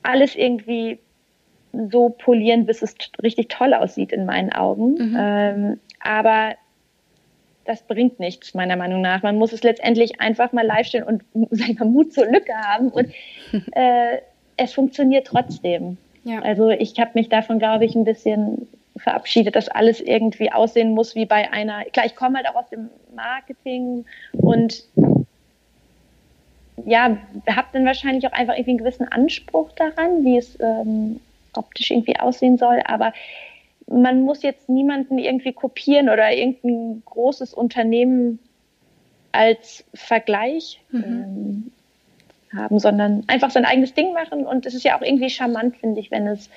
alles 0.02 0.36
irgendwie 0.36 0.98
so 1.90 2.10
polieren, 2.10 2.66
bis 2.66 2.82
es 2.82 2.94
richtig 3.22 3.48
toll 3.48 3.74
aussieht 3.74 4.12
in 4.12 4.26
meinen 4.26 4.52
Augen. 4.52 4.94
Mhm. 4.94 5.16
Ähm, 5.18 5.80
aber 6.00 6.54
das 7.64 7.82
bringt 7.82 8.20
nichts, 8.20 8.54
meiner 8.54 8.76
Meinung 8.76 9.00
nach. 9.00 9.22
Man 9.22 9.36
muss 9.36 9.52
es 9.52 9.62
letztendlich 9.62 10.20
einfach 10.20 10.52
mal 10.52 10.66
live 10.66 10.86
stellen 10.86 11.04
und 11.04 11.24
mal, 11.78 11.86
Mut 11.86 12.12
zur 12.12 12.26
Lücke 12.26 12.54
haben 12.54 12.90
und 12.90 13.08
äh, 13.72 14.18
es 14.56 14.72
funktioniert 14.72 15.26
trotzdem. 15.26 15.96
Ja. 16.24 16.40
Also 16.40 16.70
ich 16.70 16.98
habe 16.98 17.10
mich 17.14 17.28
davon, 17.28 17.58
glaube 17.58 17.84
ich, 17.84 17.94
ein 17.94 18.04
bisschen 18.04 18.68
verabschiedet, 18.96 19.56
dass 19.56 19.68
alles 19.68 20.00
irgendwie 20.00 20.52
aussehen 20.52 20.92
muss 20.92 21.14
wie 21.14 21.26
bei 21.26 21.52
einer. 21.52 21.84
Klar, 21.86 22.06
ich 22.06 22.14
komme 22.14 22.38
halt 22.38 22.48
auch 22.48 22.54
aus 22.54 22.68
dem 22.70 22.88
Marketing 23.14 24.04
und 24.32 24.84
ja, 26.84 27.16
habe 27.48 27.68
dann 27.72 27.86
wahrscheinlich 27.86 28.26
auch 28.26 28.32
einfach 28.32 28.54
irgendwie 28.54 28.72
einen 28.72 28.78
gewissen 28.78 29.08
Anspruch 29.08 29.72
daran, 29.72 30.24
wie 30.24 30.36
es 30.36 30.58
ähm, 30.60 31.20
optisch 31.54 31.90
irgendwie 31.90 32.18
aussehen 32.18 32.58
soll, 32.58 32.80
aber 32.84 33.12
man 33.86 34.22
muss 34.22 34.42
jetzt 34.42 34.68
niemanden 34.68 35.18
irgendwie 35.18 35.52
kopieren 35.52 36.08
oder 36.08 36.32
irgendein 36.32 37.02
großes 37.04 37.54
Unternehmen 37.54 38.38
als 39.32 39.84
Vergleich 39.94 40.80
mhm. 40.90 41.04
ähm, 41.04 41.72
haben, 42.56 42.78
sondern 42.78 43.24
einfach 43.26 43.50
sein 43.50 43.64
eigenes 43.64 43.94
Ding 43.94 44.12
machen. 44.12 44.46
Und 44.46 44.64
es 44.64 44.74
ist 44.74 44.84
ja 44.84 44.96
auch 44.96 45.02
irgendwie 45.02 45.28
charmant, 45.28 45.76
finde 45.76 46.00
ich, 46.00 46.10
wenn 46.10 46.26
es 46.26 46.48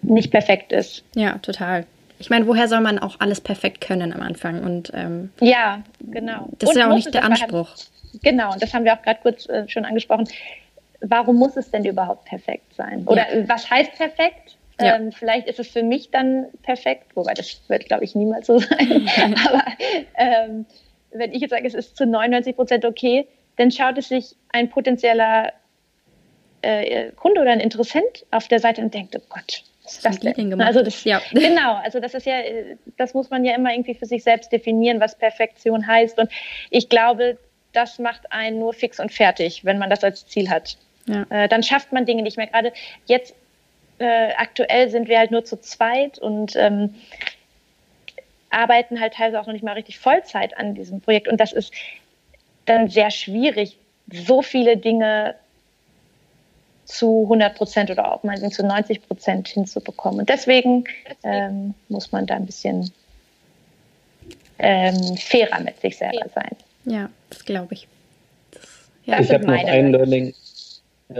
nicht 0.00 0.30
perfekt 0.30 0.72
ist. 0.72 1.04
Ja, 1.14 1.38
total. 1.38 1.86
Ich 2.22 2.30
meine, 2.30 2.46
woher 2.46 2.68
soll 2.68 2.80
man 2.80 2.98
auch 2.98 3.20
alles 3.20 3.40
perfekt 3.40 3.80
können 3.80 4.12
am 4.12 4.22
Anfang? 4.22 4.62
Und 4.62 4.90
ähm, 4.94 5.30
ja, 5.40 5.82
genau. 6.00 6.48
Das 6.58 6.70
und 6.70 6.76
ist 6.76 6.80
ja 6.80 6.90
auch 6.90 6.94
nicht 6.94 7.12
der 7.12 7.24
Anspruch. 7.24 7.68
Halt, 7.68 8.22
genau, 8.22 8.52
und 8.52 8.62
das 8.62 8.72
haben 8.72 8.84
wir 8.84 8.94
auch 8.94 9.02
gerade 9.02 9.20
kurz 9.22 9.48
äh, 9.48 9.68
schon 9.68 9.84
angesprochen 9.84 10.26
warum 11.02 11.36
muss 11.36 11.56
es 11.56 11.70
denn 11.70 11.84
überhaupt 11.84 12.24
perfekt 12.24 12.74
sein? 12.74 13.04
Oder 13.06 13.34
ja. 13.34 13.48
was 13.48 13.68
heißt 13.70 13.92
perfekt? 13.94 14.56
Ja. 14.80 14.96
Ähm, 14.96 15.12
vielleicht 15.12 15.48
ist 15.48 15.58
es 15.58 15.68
für 15.68 15.82
mich 15.82 16.10
dann 16.10 16.46
perfekt, 16.62 17.14
wobei 17.14 17.34
das 17.34 17.60
wird, 17.68 17.86
glaube 17.86 18.04
ich, 18.04 18.14
niemals 18.14 18.46
so 18.46 18.58
sein. 18.58 19.06
Aber 19.46 19.64
ähm, 20.16 20.66
wenn 21.12 21.32
ich 21.32 21.42
jetzt 21.42 21.50
sage, 21.50 21.66
es 21.66 21.74
ist 21.74 21.96
zu 21.96 22.06
99 22.06 22.56
Prozent 22.56 22.84
okay, 22.84 23.26
dann 23.56 23.70
schaut 23.70 23.98
es 23.98 24.08
sich 24.08 24.34
ein 24.52 24.70
potenzieller 24.70 25.52
äh, 26.62 27.10
Kunde 27.12 27.40
oder 27.40 27.50
ein 27.50 27.60
Interessent 27.60 28.24
auf 28.30 28.48
der 28.48 28.60
Seite 28.60 28.80
und 28.80 28.94
denkt, 28.94 29.14
oh 29.16 29.22
Gott, 29.28 29.62
das 30.02 30.20
denn? 30.20 30.60
Also 30.60 30.82
das, 30.82 31.04
ja. 31.04 31.20
Genau, 31.32 31.74
also 31.74 32.00
das 32.00 32.14
ist 32.14 32.26
ja, 32.26 32.36
das 32.96 33.14
muss 33.14 33.30
man 33.30 33.44
ja 33.44 33.54
immer 33.54 33.72
irgendwie 33.72 33.94
für 33.94 34.06
sich 34.06 34.22
selbst 34.22 34.52
definieren, 34.52 35.00
was 35.00 35.16
Perfektion 35.16 35.86
heißt. 35.86 36.18
Und 36.18 36.30
ich 36.70 36.88
glaube, 36.88 37.38
das 37.72 37.98
macht 37.98 38.30
einen 38.30 38.58
nur 38.58 38.74
fix 38.74 39.00
und 39.00 39.12
fertig, 39.12 39.64
wenn 39.64 39.78
man 39.78 39.90
das 39.90 40.04
als 40.04 40.26
Ziel 40.26 40.50
hat. 40.50 40.76
Ja. 41.06 41.26
Äh, 41.30 41.48
dann 41.48 41.62
schafft 41.62 41.92
man 41.92 42.06
Dinge 42.06 42.22
nicht 42.22 42.36
mehr. 42.36 42.46
Gerade 42.46 42.72
jetzt 43.06 43.34
äh, 43.98 44.32
aktuell 44.36 44.88
sind 44.88 45.08
wir 45.08 45.18
halt 45.18 45.30
nur 45.30 45.44
zu 45.44 45.60
zweit 45.60 46.18
und 46.18 46.54
ähm, 46.56 46.94
arbeiten 48.50 49.00
halt 49.00 49.14
teilweise 49.14 49.40
auch 49.40 49.46
noch 49.46 49.52
nicht 49.52 49.64
mal 49.64 49.72
richtig 49.72 49.98
Vollzeit 49.98 50.56
an 50.56 50.74
diesem 50.74 51.00
Projekt. 51.00 51.28
Und 51.28 51.40
das 51.40 51.52
ist 51.52 51.72
dann 52.66 52.88
sehr 52.88 53.10
schwierig, 53.10 53.78
so 54.10 54.42
viele 54.42 54.76
Dinge 54.76 55.34
zu 56.92 57.22
100 57.22 57.54
Prozent 57.54 57.90
oder 57.90 58.12
auch 58.12 58.22
mal 58.22 58.38
zu 58.50 58.66
90 58.66 59.06
Prozent 59.06 59.48
hinzubekommen. 59.48 60.20
Und 60.20 60.28
deswegen 60.28 60.84
ähm, 61.24 61.74
muss 61.88 62.12
man 62.12 62.26
da 62.26 62.34
ein 62.36 62.46
bisschen 62.46 62.90
ähm, 64.58 65.16
fairer 65.16 65.60
mit 65.60 65.80
sich 65.80 65.96
selber 65.96 66.28
sein. 66.34 66.50
Ja, 66.84 67.10
das 67.30 67.44
glaube 67.44 67.74
ich. 67.74 67.88
Das, 68.52 68.62
ja. 69.06 69.20
Ich 69.20 69.30
habe 69.32 69.46
noch 69.46 69.64
ein 69.64 69.92
Learning, 69.92 70.34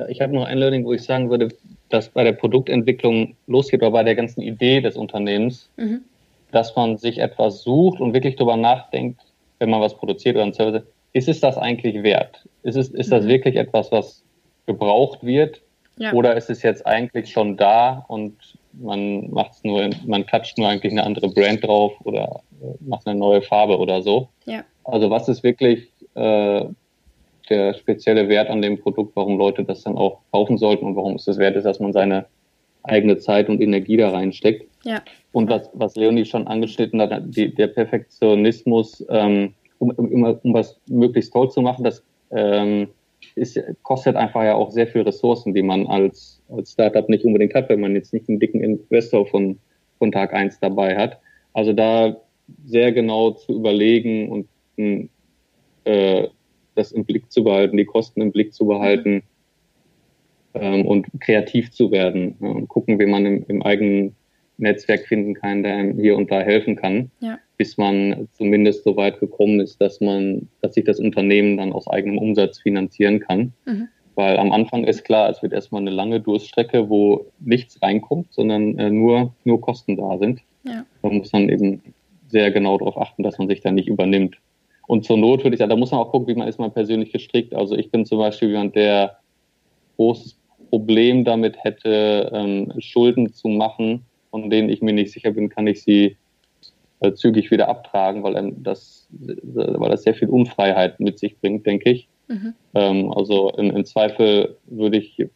ich 0.09 0.21
habe 0.21 0.35
noch 0.35 0.45
ein 0.45 0.59
Learning, 0.59 0.85
wo 0.85 0.93
ich 0.93 1.03
sagen 1.03 1.31
würde, 1.31 1.49
dass 1.89 2.09
bei 2.09 2.25
der 2.25 2.33
Produktentwicklung 2.33 3.35
losgeht 3.47 3.83
oder 3.83 3.91
bei 3.91 4.03
der 4.03 4.15
ganzen 4.15 4.43
Idee 4.43 4.81
des 4.81 4.97
Unternehmens, 4.97 5.69
mhm. 5.77 6.03
dass 6.51 6.77
man 6.77 6.99
sich 6.99 7.19
etwas 7.19 7.63
sucht 7.63 8.01
und 8.01 8.13
wirklich 8.13 8.37
darüber 8.37 8.57
nachdenkt, 8.57 9.21
wenn 9.59 9.71
man 9.71 9.81
was 9.81 9.95
produziert 9.95 10.37
oder 10.37 10.45
ein 10.45 10.53
Service, 10.53 10.83
ist 11.13 11.29
es 11.29 11.41
das 11.41 11.57
eigentlich 11.57 12.03
wert? 12.03 12.47
Ist, 12.63 12.77
es, 12.77 12.89
ist 12.89 13.13
das 13.13 13.25
mhm. 13.25 13.29
wirklich 13.29 13.57
etwas, 13.57 13.91
was 13.93 14.22
gebraucht 14.67 15.25
wird? 15.25 15.63
Ja. 15.99 16.13
Oder 16.13 16.37
ist 16.37 16.51
es 16.51 16.63
jetzt 16.63 16.87
eigentlich 16.87 17.31
schon 17.31 17.57
da 17.57 18.05
und 18.09 18.37
man 18.73 19.31
macht's 19.31 19.63
nur, 19.65 19.91
man 20.07 20.27
klatscht 20.27 20.59
nur 20.59 20.69
eigentlich 20.69 20.93
eine 20.93 21.05
andere 21.05 21.29
Brand 21.29 21.63
drauf 21.65 21.93
oder 22.05 22.43
äh, 22.63 22.75
macht 22.81 23.07
eine 23.07 23.19
neue 23.19 23.43
Farbe 23.43 23.79
oder 23.79 24.03
so? 24.03 24.29
Ja. 24.47 24.65
Also 24.85 25.11
was 25.11 25.29
ist 25.29 25.43
wirklich 25.43 25.91
äh, 26.15 26.65
der 27.51 27.75
spezielle 27.75 28.29
Wert 28.29 28.49
an 28.49 28.63
dem 28.63 28.81
Produkt, 28.81 29.15
warum 29.15 29.37
Leute 29.37 29.65
das 29.65 29.83
dann 29.83 29.97
auch 29.97 30.21
kaufen 30.33 30.59
sollten 30.59 30.87
und 30.87 30.97
warum 30.97 31.17
es 31.17 31.25
das 31.25 31.39
wert 31.39 31.57
ist, 31.57 31.65
dass 31.65 31.81
man 31.81 31.93
seine 31.93 32.27
eigene 32.85 33.19
Zeit 33.19 33.49
und 33.49 33.61
Energie 33.61 33.97
da 33.97 34.11
reinsteckt. 34.11 34.67
Ja. 34.85 35.03
Und 35.33 35.51
was, 35.51 35.71
was 35.73 35.95
Leonie 35.97 36.25
schon 36.25 36.47
angeschnitten 36.47 37.01
hat, 37.01 37.13
die, 37.27 37.55
der 37.55 37.69
Perfektionismus, 37.69 39.05
ähm, 39.09 39.55
um, 39.79 39.91
um, 39.91 40.25
um 40.43 40.55
was 40.55 40.81
möglichst 40.89 41.33
toll 41.33 41.51
zu 41.51 41.63
machen, 41.63 41.85
das 41.85 42.03
ähm, 42.31 42.89
ist, 43.35 43.61
kostet 43.83 44.17
einfach 44.17 44.45
ja 44.45 44.55
auch 44.55 44.71
sehr 44.71 44.87
viel 44.87 45.03
Ressourcen, 45.03 45.55
die 45.55 45.63
man 45.63 45.87
als, 45.87 46.43
als 46.49 46.73
Startup 46.73 47.09
nicht 47.09 47.25
unbedingt 47.25 47.55
hat, 47.55 47.69
wenn 47.69 47.81
man 47.81 47.95
jetzt 47.95 48.13
nicht 48.13 48.29
einen 48.29 48.41
dicken 48.41 48.63
Investor 48.63 49.27
von, 49.27 49.59
von 49.99 50.13
Tag 50.13 50.35
eins 50.35 50.59
dabei 50.61 50.97
hat. 50.97 51.19
Also 51.53 51.73
da 51.73 52.17
sehr 52.65 52.93
genau 52.93 53.33
zu 53.33 53.55
überlegen 53.55 54.31
und 54.31 55.09
äh, 55.85 56.29
das 56.75 56.93
im 56.93 57.05
Blick 57.05 57.31
zu 57.31 57.45
behalten, 57.45 57.77
die 57.77 57.85
Kosten 57.85 58.21
im 58.21 58.33
Blick 58.33 58.55
zu 58.55 58.67
behalten 58.67 59.23
ähm, 60.55 60.87
und 60.87 61.07
kreativ 61.21 61.71
zu 61.71 61.91
werden 61.91 62.37
ja, 62.41 62.49
und 62.49 62.69
gucken, 62.69 62.99
wie 62.99 63.07
man 63.07 63.27
im, 63.27 63.45
im, 63.49 63.63
eigenen 63.63 64.15
Netzwerk 64.59 65.07
finden 65.07 65.35
kann, 65.35 65.63
der 65.63 65.77
einem 65.77 65.99
hier 65.99 66.17
und 66.17 66.31
da 66.31 66.41
helfen 66.41 66.77
kann, 66.77 67.11
ja. 67.21 67.39
Bis 67.63 67.79
man 67.79 68.27
zumindest 68.33 68.83
so 68.83 68.97
weit 68.97 69.21
gekommen 69.21 69.61
ist, 69.61 69.81
dass 69.81 70.01
man, 70.01 70.49
dass 70.63 70.75
sich 70.75 70.83
das 70.83 70.99
Unternehmen 70.99 71.59
dann 71.59 71.73
aus 71.73 71.87
eigenem 71.87 72.19
Umsatz 72.19 72.59
finanzieren 72.59 73.21
kann. 73.21 73.53
Mhm. 73.67 73.87
Weil 74.17 74.37
am 74.37 74.51
Anfang 74.51 74.83
ist 74.83 75.05
klar, 75.05 75.31
es 75.31 75.45
wird 75.45 75.53
erstmal 75.53 75.81
eine 75.81 75.93
lange 75.93 76.19
Durststrecke, 76.19 76.91
wo 76.91 77.27
nichts 77.39 77.81
reinkommt, 77.81 78.33
sondern 78.33 78.77
äh, 78.81 78.91
nur, 78.91 79.33
nur 79.45 79.61
Kosten 79.61 79.97
da 79.97 80.19
sind. 80.19 80.41
Ja. 80.65 80.85
Da 81.03 81.09
muss 81.09 81.33
man 81.33 81.49
eben 81.49 81.83
sehr 82.27 82.51
genau 82.51 82.79
darauf 82.79 83.01
achten, 83.01 83.23
dass 83.23 83.39
man 83.39 83.47
sich 83.47 83.61
da 83.61 83.71
nicht 83.71 83.87
übernimmt. 83.87 84.39
Und 84.89 85.05
zur 85.05 85.17
Not 85.17 85.45
würde 85.45 85.55
ich 85.55 85.61
sagen, 85.61 85.71
da 85.71 85.77
muss 85.77 85.93
man 85.93 86.01
auch 86.01 86.11
gucken, 86.11 86.35
wie 86.35 86.39
man 86.39 86.49
ist 86.49 86.59
man 86.59 86.73
persönlich 86.73 87.13
gestrickt. 87.13 87.55
Also 87.55 87.77
ich 87.77 87.93
bin 87.93 88.05
zum 88.05 88.19
Beispiel 88.19 88.49
jemand, 88.49 88.75
der 88.75 89.19
großes 89.99 90.37
Problem 90.69 91.25
damit 91.25 91.63
hätte, 91.63 92.29
ähm, 92.35 92.73
Schulden 92.81 93.33
zu 93.33 93.47
machen, 93.47 94.05
von 94.33 94.51
denen 94.51 94.69
ich 94.69 94.83
mir 94.83 94.95
nicht 94.95 95.13
sicher 95.13 95.31
bin, 95.31 95.49
kann 95.49 95.69
ich 95.69 95.85
sie 95.85 96.17
äh, 97.03 97.13
zügig 97.15 97.51
wieder 97.51 97.69
abtragen, 97.69 98.23
weil 98.23 98.53
das, 98.57 99.09
weil 99.11 99.91
das 99.91 100.03
sehr 100.03 100.15
viel 100.15 100.29
Unfreiheit 100.29 101.01
mit 101.01 101.19
sich 101.19 101.39
bringt, 101.39 101.67
denke 101.67 101.91
ich. 101.91 102.09
Mhm. 102.29 102.55
Ähm, 102.75 103.13
also 103.13 103.51
im, 103.51 103.71
im, 103.71 103.85
Zweifel 103.85 104.57
würde 104.67 104.99
ich, 104.99 105.27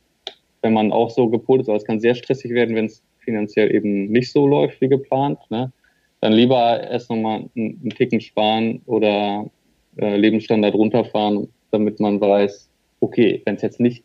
wenn 0.63 0.73
man 0.73 0.93
auch 0.93 1.11
so 1.11 1.29
gepolt 1.29 1.61
ist, 1.61 1.69
aber 1.69 1.77
es 1.77 1.85
kann 1.85 2.01
sehr 2.01 2.15
stressig 2.15 2.53
werden, 2.53 2.75
wenn 2.75 2.87
es 2.87 3.03
finanziell 3.19 3.75
eben 3.75 4.07
nicht 4.07 4.31
so 4.33 4.47
läuft 4.47 4.81
wie 4.81 4.89
geplant. 4.89 5.39
Ne? 5.51 5.73
dann 6.21 6.33
lieber 6.33 6.83
erst 6.83 7.11
nochmal 7.11 7.49
einen, 7.55 7.81
einen 7.81 7.91
Ticken 7.91 8.21
sparen 8.21 8.83
oder 8.87 9.51
äh, 9.97 10.17
Lebensstandard 10.17 10.75
runterfahren, 10.75 11.49
damit 11.71 12.01
man 12.01 12.21
weiß, 12.21 12.69
okay, 13.01 13.43
wenn 13.45 13.57
es 13.57 13.63
jetzt 13.63 13.81
nicht 13.81 14.03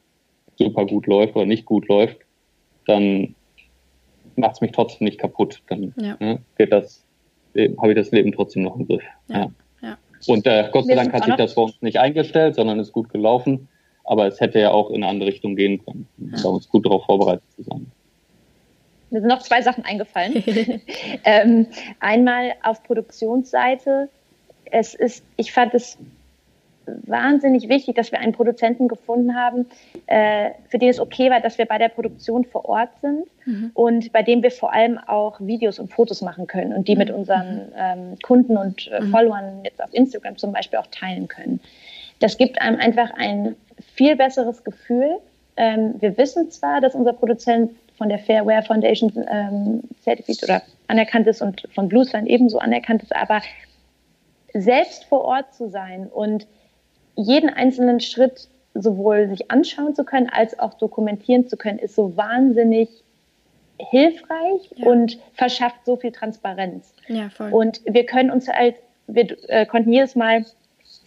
super 0.58 0.86
gut 0.86 1.08
läuft 1.08 1.36
oder 1.36 1.46
nicht 1.46 1.66
gut 1.66 1.88
läuft, 1.88 2.18
dann 2.86 3.34
macht 4.36 4.56
es 4.56 4.62
mich 4.62 4.72
trotzdem 4.72 5.06
nicht 5.06 5.20
kaputt. 5.20 5.62
Dann 5.68 5.94
ja. 5.98 6.18
ne, 6.20 6.40
geht 6.58 6.72
das, 6.72 7.04
habe 7.56 7.92
ich 7.92 7.96
das 7.96 8.12
Leben 8.12 8.32
trotzdem 8.32 8.64
noch 8.64 8.76
im 8.76 8.88
Griff. 8.88 9.04
Ja. 9.28 9.52
ja. 9.82 9.98
Und 10.28 10.46
äh, 10.48 10.70
Gott 10.72 10.86
sei 10.86 10.96
Dank 10.96 11.14
hat 11.14 11.26
sich 11.26 11.36
das 11.36 11.54
vor 11.54 11.66
uns 11.66 11.82
nicht 11.82 11.98
eingestellt, 11.98 12.56
sondern 12.56 12.80
ist 12.80 12.92
gut 12.92 13.10
gelaufen. 13.10 13.68
Aber 14.04 14.28
es 14.28 14.40
hätte 14.40 14.60
ja 14.60 14.72
auch 14.72 14.90
in 14.90 14.98
eine 14.98 15.08
andere 15.08 15.30
Richtung 15.30 15.56
gehen 15.56 15.84
können. 15.84 16.08
Da 16.18 16.50
uns 16.50 16.68
gut 16.68 16.86
darauf 16.86 17.06
vorbereitet 17.06 17.44
zu 17.56 17.64
sein. 17.64 17.92
Mir 19.12 19.20
sind 19.20 19.30
noch 19.30 19.42
zwei 19.42 19.62
Sachen 19.62 19.84
eingefallen. 19.84 20.44
ähm, 21.26 21.68
einmal 22.00 22.54
auf 22.64 22.82
Produktionsseite. 22.84 24.10
Es 24.66 24.94
ist, 24.94 25.24
ich 25.36 25.52
fand 25.52 25.74
es 25.74 25.98
wahnsinnig 26.86 27.70
wichtig, 27.70 27.96
dass 27.96 28.12
wir 28.12 28.20
einen 28.20 28.34
Produzenten 28.34 28.88
gefunden 28.88 29.36
haben, 29.36 29.68
äh, 30.08 30.52
für 30.70 30.78
den 30.78 30.90
es 30.90 31.00
okay 31.00 31.30
war, 31.30 31.40
dass 31.40 31.58
wir 31.58 31.66
bei 31.66 31.78
der 31.78 31.90
Produktion 31.90 32.46
vor 32.46 32.66
Ort 32.66 32.90
sind 33.02 33.26
mhm. 33.46 33.72
und 33.74 34.12
bei 34.12 34.24
dem 34.24 34.44
wir 34.44 34.52
vor 34.52 34.74
allem 34.74 34.98
auch 34.98 35.40
Videos 35.40 35.80
und 35.80 35.92
Fotos 35.92 36.22
machen 36.22 36.48
können 36.48 36.74
und 36.74 36.88
die 36.88 36.94
mhm. 36.94 37.00
mit 37.00 37.12
unseren 37.12 37.56
mhm. 37.56 37.74
ähm, 37.78 38.18
Kunden 38.24 38.58
und 38.58 38.90
äh, 38.92 39.02
mhm. 39.02 39.12
Followern 39.12 39.62
jetzt 39.64 39.82
auf 39.82 39.94
Instagram 39.94 40.38
zum 40.38 40.52
Beispiel 40.52 40.80
auch 40.80 40.88
teilen 40.88 41.28
können. 41.28 41.60
Das 42.20 42.38
gibt 42.38 42.62
einem 42.62 42.80
einfach 42.80 43.12
ein 43.16 43.56
viel 43.96 44.16
besseres 44.16 44.64
Gefühl. 44.64 45.18
Ähm, 45.58 45.96
wir 46.00 46.18
wissen 46.18 46.50
zwar, 46.52 46.82
dass 46.82 46.96
unser 46.96 47.14
Produzent 47.14 47.72
von 47.98 48.10
der 48.10 48.20
Fairware 48.20 48.64
Foundation 48.64 49.12
ähm, 49.30 49.82
zertifiziert 50.02 50.50
oder 50.50 50.62
anerkannt 50.88 51.28
ist 51.28 51.42
und 51.42 51.68
von 51.74 51.88
Bluesline 51.88 52.28
ebenso 52.28 52.60
anerkannt 52.60 53.04
ist, 53.04 53.16
aber 53.16 53.42
selbst 54.54 55.06
vor 55.06 55.24
Ort 55.24 55.54
zu 55.54 55.70
sein 55.70 56.08
und 56.08 56.48
jeden 57.22 57.50
einzelnen 57.50 58.00
Schritt 58.00 58.48
sowohl 58.74 59.28
sich 59.28 59.52
anschauen 59.52 59.96
zu 59.96 60.04
können 60.04 60.30
als 60.30 60.58
auch 60.58 60.74
dokumentieren 60.76 61.48
zu 61.48 61.58
können, 61.58 61.80
ist 61.80 61.96
so 61.96 62.16
wahnsinnig 62.16 62.90
hilfreich 63.90 64.70
ja. 64.76 64.88
und 64.88 65.20
verschafft 65.34 65.86
so 65.86 65.96
viel 65.96 66.12
Transparenz. 66.12 66.94
Ja, 67.08 67.30
voll. 67.30 67.52
Und 67.52 67.82
wir 67.86 68.06
können 68.06 68.32
uns 68.32 68.48
halt, 68.48 68.76
wir 69.08 69.38
äh, 69.50 69.66
konnten 69.66 69.92
jedes 69.92 70.16
Mal 70.16 70.46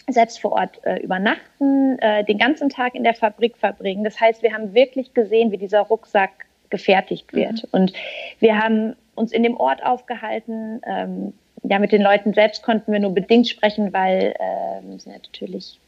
selbst 0.08 0.40
vor 0.40 0.52
Ort 0.52 0.84
äh, 0.84 0.98
übernachten, 0.98 1.98
äh, 2.00 2.24
den 2.24 2.38
ganzen 2.38 2.68
Tag 2.68 2.94
in 2.94 3.04
der 3.04 3.14
Fabrik 3.14 3.56
verbringen. 3.56 4.04
Das 4.04 4.20
heißt, 4.20 4.42
wir 4.42 4.52
haben 4.52 4.74
wirklich 4.74 5.14
gesehen, 5.14 5.50
wie 5.50 5.56
dieser 5.56 5.80
Rucksack 5.80 6.30
gefertigt 6.68 7.32
wird. 7.32 7.62
Mhm. 7.62 7.68
Und 7.72 7.92
wir 8.40 8.58
haben 8.58 8.96
uns 9.14 9.32
in 9.32 9.42
dem 9.42 9.56
Ort 9.56 9.84
aufgehalten. 9.84 10.82
Ähm, 10.86 11.32
ja, 11.62 11.78
mit 11.78 11.92
den 11.92 12.02
Leuten 12.02 12.34
selbst 12.34 12.62
konnten 12.62 12.92
wir 12.92 13.00
nur 13.00 13.14
bedingt 13.14 13.48
sprechen, 13.48 13.92
weil 13.92 14.34
ähm, 14.38 14.98
sie 14.98 15.10
natürlich 15.10 15.78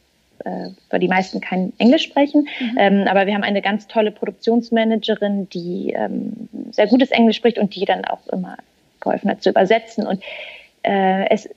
äh, 0.45 0.69
weil 0.91 1.01
die 1.01 1.09
meisten 1.09 1.41
kein 1.41 1.73
Englisch 1.79 2.05
sprechen. 2.05 2.49
Mhm. 2.61 2.77
Ähm, 2.79 3.05
aber 3.09 3.27
wir 3.27 3.35
haben 3.35 3.43
eine 3.43 3.63
ganz 3.63 3.87
tolle 3.87 4.11
Produktionsmanagerin, 4.11 5.49
die 5.51 5.93
ähm, 5.97 6.49
sehr 6.71 6.87
gutes 6.87 7.11
Englisch 7.11 7.37
spricht 7.37 7.59
und 7.59 7.75
die 7.75 7.85
dann 7.85 8.05
auch 8.05 8.27
immer 8.29 8.57
geholfen 9.01 9.31
hat 9.31 9.43
zu 9.43 9.51
übersetzen. 9.51 10.07
Und 10.07 10.23
äh, 10.83 11.29
es 11.31 11.49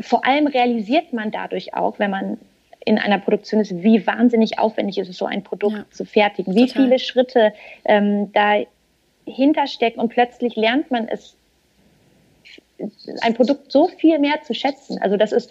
vor 0.00 0.24
allem 0.24 0.46
realisiert 0.46 1.12
man 1.12 1.30
dadurch 1.30 1.74
auch, 1.74 1.98
wenn 1.98 2.10
man 2.10 2.38
in 2.84 2.98
einer 2.98 3.18
Produktion 3.18 3.60
ist, 3.60 3.82
wie 3.82 4.06
wahnsinnig 4.06 4.58
aufwendig 4.58 4.98
ist 4.98 5.08
es, 5.08 5.18
so 5.18 5.26
ein 5.26 5.42
Produkt 5.42 5.76
ja. 5.76 5.84
zu 5.90 6.04
fertigen, 6.04 6.54
wie 6.54 6.66
Total. 6.66 6.84
viele 6.84 6.98
Schritte 6.98 7.52
ähm, 7.84 8.32
dahinter 8.32 9.66
stecken 9.66 10.00
und 10.00 10.08
plötzlich 10.08 10.56
lernt 10.56 10.90
man 10.90 11.08
es, 11.08 11.36
ein 13.20 13.34
Produkt 13.34 13.72
so 13.72 13.88
viel 13.88 14.18
mehr 14.18 14.40
zu 14.42 14.54
schätzen. 14.54 14.98
Also 15.02 15.16
das 15.16 15.32
ist, 15.32 15.50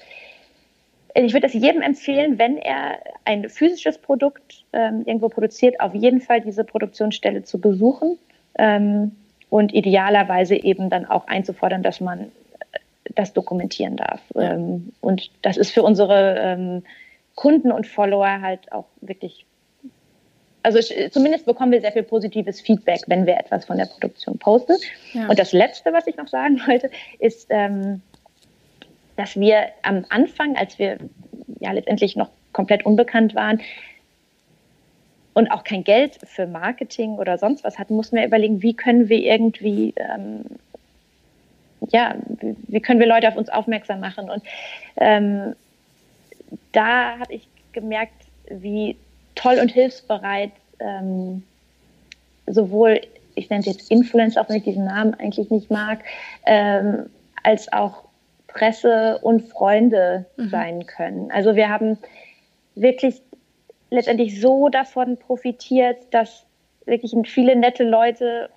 ich 1.26 1.34
würde 1.34 1.48
das 1.48 1.54
jedem 1.54 1.82
empfehlen, 1.82 2.38
wenn 2.38 2.58
er 2.58 3.00
ein 3.26 3.50
physisches 3.50 3.98
Produkt 3.98 4.64
ähm, 4.74 5.04
irgendwo 5.06 5.30
produziert, 5.30 5.80
auf 5.80 5.96
jeden 5.96 6.22
Fall 6.22 6.42
diese 6.42 6.64
Produktionsstelle 6.64 7.44
zu 7.44 7.60
besuchen 7.60 8.18
ähm, 8.58 9.16
und 9.50 9.74
idealerweise 9.74 10.56
eben 10.56 10.90
dann 10.90 11.06
auch 11.06 11.28
einzufordern, 11.28 11.82
dass 11.82 12.02
man 12.02 12.32
das 13.16 13.34
dokumentieren 13.34 13.96
darf. 13.96 14.22
Ja. 14.36 14.54
Ähm, 14.54 14.92
und 15.02 15.32
das 15.42 15.58
ist 15.58 15.72
für 15.72 15.84
unsere 15.84 16.38
ähm, 16.40 16.84
Kunden 17.36 17.72
und 17.72 17.88
Follower 17.88 18.42
halt 18.42 18.72
auch 18.72 18.86
wirklich, 19.02 19.46
also 20.64 20.80
zumindest 21.10 21.46
bekommen 21.46 21.72
wir 21.72 21.82
sehr 21.82 21.94
viel 21.94 22.04
positives 22.04 22.62
Feedback, 22.62 23.02
wenn 23.08 23.26
wir 23.26 23.38
etwas 23.38 23.66
von 23.66 23.78
der 23.78 23.86
Produktion 23.86 24.38
posten. 24.38 24.76
Ja. 25.14 25.28
Und 25.30 25.40
das 25.40 25.54
Letzte, 25.54 25.94
was 25.94 26.06
ich 26.08 26.18
noch 26.18 26.28
sagen 26.28 26.62
wollte, 26.68 26.92
ist, 27.20 27.48
ähm, 27.50 28.02
dass 29.18 29.38
wir 29.40 29.68
am 29.84 30.06
Anfang, 30.10 30.56
als 30.56 30.80
wir 30.80 30.98
ja 31.60 31.72
letztendlich 31.72 32.16
noch 32.16 32.30
komplett 32.54 32.86
unbekannt 32.86 33.36
waren, 33.36 33.62
und 35.38 35.52
auch 35.52 35.64
kein 35.64 35.84
Geld 35.84 36.18
für 36.24 36.48
Marketing 36.48 37.18
oder 37.18 37.38
sonst 37.38 37.64
was 37.64 37.78
hatten, 37.78 37.96
mussten 37.96 38.16
wir 38.16 38.26
überlegen, 38.26 38.64
wie 38.64 38.74
können 38.74 39.08
wir 39.08 39.20
irgendwie, 39.20 39.94
ähm, 39.96 40.46
ja, 41.90 42.16
wie 42.42 42.80
können 42.80 43.00
wir 43.00 43.06
Leute 43.06 43.28
auf 43.28 43.38
uns 43.38 43.48
aufmerksam 43.50 44.00
machen. 44.00 44.32
Und 44.32 44.42
ähm, 44.96 45.56
da 46.72 47.20
habe 47.20 47.36
ich 47.36 47.48
gemerkt, 47.72 48.16
wie 48.50 48.98
toll 49.36 49.60
und 49.62 49.72
hilfsbereit 49.72 50.54
ähm, 50.80 51.44
sowohl, 52.48 53.02
ich 53.36 53.48
nenne 53.52 53.60
es 53.60 53.68
jetzt 53.68 53.92
Influencer, 53.92 54.42
auch 54.42 54.50
wenn 54.50 54.58
ich 54.58 54.64
diesen 54.64 54.86
Namen 54.86 55.14
eigentlich 55.14 55.52
nicht 55.52 55.70
mag, 55.70 56.00
ähm, 56.48 57.12
als 57.44 57.72
auch 57.72 58.07
Presse 58.58 59.20
und 59.22 59.42
Freunde 59.42 60.26
mhm. 60.36 60.50
sein 60.50 60.86
können. 60.86 61.32
Also 61.32 61.56
wir 61.56 61.70
haben 61.70 61.98
wirklich 62.76 63.22
letztendlich 63.90 64.42
so 64.42 64.70
davon 64.70 65.18
profitiert, 65.18 65.98
dass 66.12 66.46
wirklich 66.86 67.14
viele 67.26 67.56
nette 67.56 67.84
Leute 67.84 68.50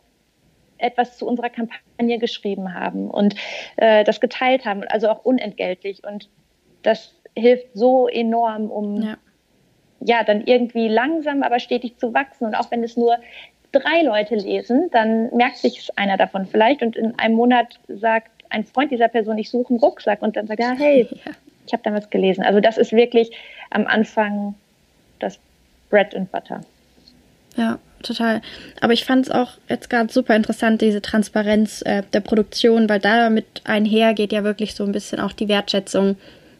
etwas 0.79 1.19
zu 1.19 1.27
unserer 1.27 1.51
Kampagne 1.51 2.19
geschrieben 2.19 2.73
haben 2.73 3.11
und 3.11 3.35
äh, 3.77 4.03
das 4.05 4.21
geteilt 4.21 4.65
haben, 4.65 4.85
also 4.85 5.11
auch 5.11 5.25
unentgeltlich. 5.25 6.03
Und 6.05 6.31
das 6.83 7.15
hilft 7.37 7.67
so 7.75 8.09
enorm, 8.09 8.71
um 8.71 9.03
ja. 9.03 9.19
ja 10.01 10.25
dann 10.25 10.43
irgendwie 10.47 10.89
langsam, 10.89 11.43
aber 11.43 11.59
stetig 11.59 11.99
zu 11.99 12.15
wachsen. 12.15 12.47
Und 12.47 12.55
auch 12.55 12.71
wenn 12.71 12.83
es 12.83 12.97
nur 12.97 13.17
drei 13.73 14.03
Leute 14.03 14.37
lesen, 14.37 14.89
dann 14.93 15.35
merkt 15.37 15.59
sich 15.59 15.91
einer 15.97 16.17
davon 16.17 16.47
vielleicht 16.47 16.83
und 16.83 16.97
in 16.97 17.19
einem 17.19 17.35
Monat 17.35 17.79
sagt 17.89 18.40
ein 18.51 18.65
Freund 18.65 18.91
dieser 18.91 19.09
Person, 19.09 19.39
ich 19.39 19.51
suche 19.51 19.71
einen 19.71 19.81
Rucksack 19.81 20.23
und 20.23 20.37
dann 20.37 20.47
sagt 20.47 20.61
er, 20.61 20.77
hey, 20.77 21.09
ja. 21.11 21.33
ich 21.67 21.73
habe 21.73 21.83
da 21.83 21.93
was 21.93 22.11
gelesen. 22.11 22.43
Also 22.45 22.61
das 22.61 22.79
ist 22.79 22.93
wirklich 22.93 23.31
am 23.71 23.87
Anfang 23.87 24.55
das 25.19 25.39
Bread 25.89 26.15
and 26.15 26.31
Butter. 26.31 26.61
Ja, 27.57 27.79
total. 28.03 28.43
Aber 28.81 28.93
ich 28.93 29.05
fand 29.05 29.27
es 29.27 29.33
auch 29.33 29.53
jetzt 29.69 29.91
gerade 29.91 30.13
super 30.13 30.37
interessant, 30.37 30.81
diese 30.81 31.03
Transparenz 31.03 31.83
äh, 31.83 32.03
der 32.13 32.21
Produktion, 32.21 32.89
weil 32.89 33.01
damit 33.01 33.63
einher 33.65 34.15
geht 34.15 34.33
ja 34.33 34.45
wirklich 34.45 34.75
so 34.75 34.85
ein 34.85 34.93
bisschen 34.93 35.21
auch 35.21 35.33
die 35.33 35.49
Wertschätzung 35.49 36.17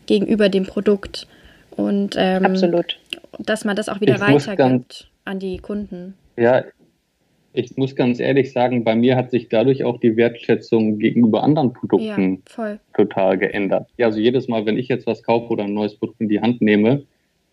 gegenüber 0.07 0.49
dem 0.49 0.67
Produkt. 0.67 1.27
Und 1.71 2.15
ähm, 2.19 2.45
Absolut. 2.45 2.99
dass 3.39 3.65
man 3.65 3.77
das 3.77 3.89
auch 3.89 4.01
wieder 4.01 4.17
ich 4.17 4.21
weitergibt 4.21 5.09
an 5.25 5.39
die 5.39 5.59
Kunden. 5.59 6.15
Ja, 6.37 6.65
ich 7.53 7.77
muss 7.77 7.97
ganz 7.97 8.21
ehrlich 8.21 8.53
sagen, 8.53 8.85
bei 8.85 8.95
mir 8.95 9.17
hat 9.17 9.31
sich 9.31 9.49
dadurch 9.49 9.85
auch 9.85 9.99
die 9.99 10.17
Wertschätzung 10.17 10.99
gegenüber 10.99 11.43
anderen 11.43 11.73
Produkten 11.73 12.43
ja, 12.57 12.79
total 12.95 13.39
geändert. 13.39 13.89
Ja, 13.97 14.07
also 14.07 14.21
jedes 14.21 14.49
Mal, 14.49 14.67
wenn 14.67 14.79
ich 14.79 14.89
jetzt 14.89 15.07
was 15.07 15.23
kaufe 15.23 15.49
oder 15.49 15.65
ein 15.65 15.75
neues 15.75 15.97
Produkt 15.97 16.21
in 16.21 16.29
die 16.29 16.41
Hand 16.41 16.63
nehme, 16.63 17.03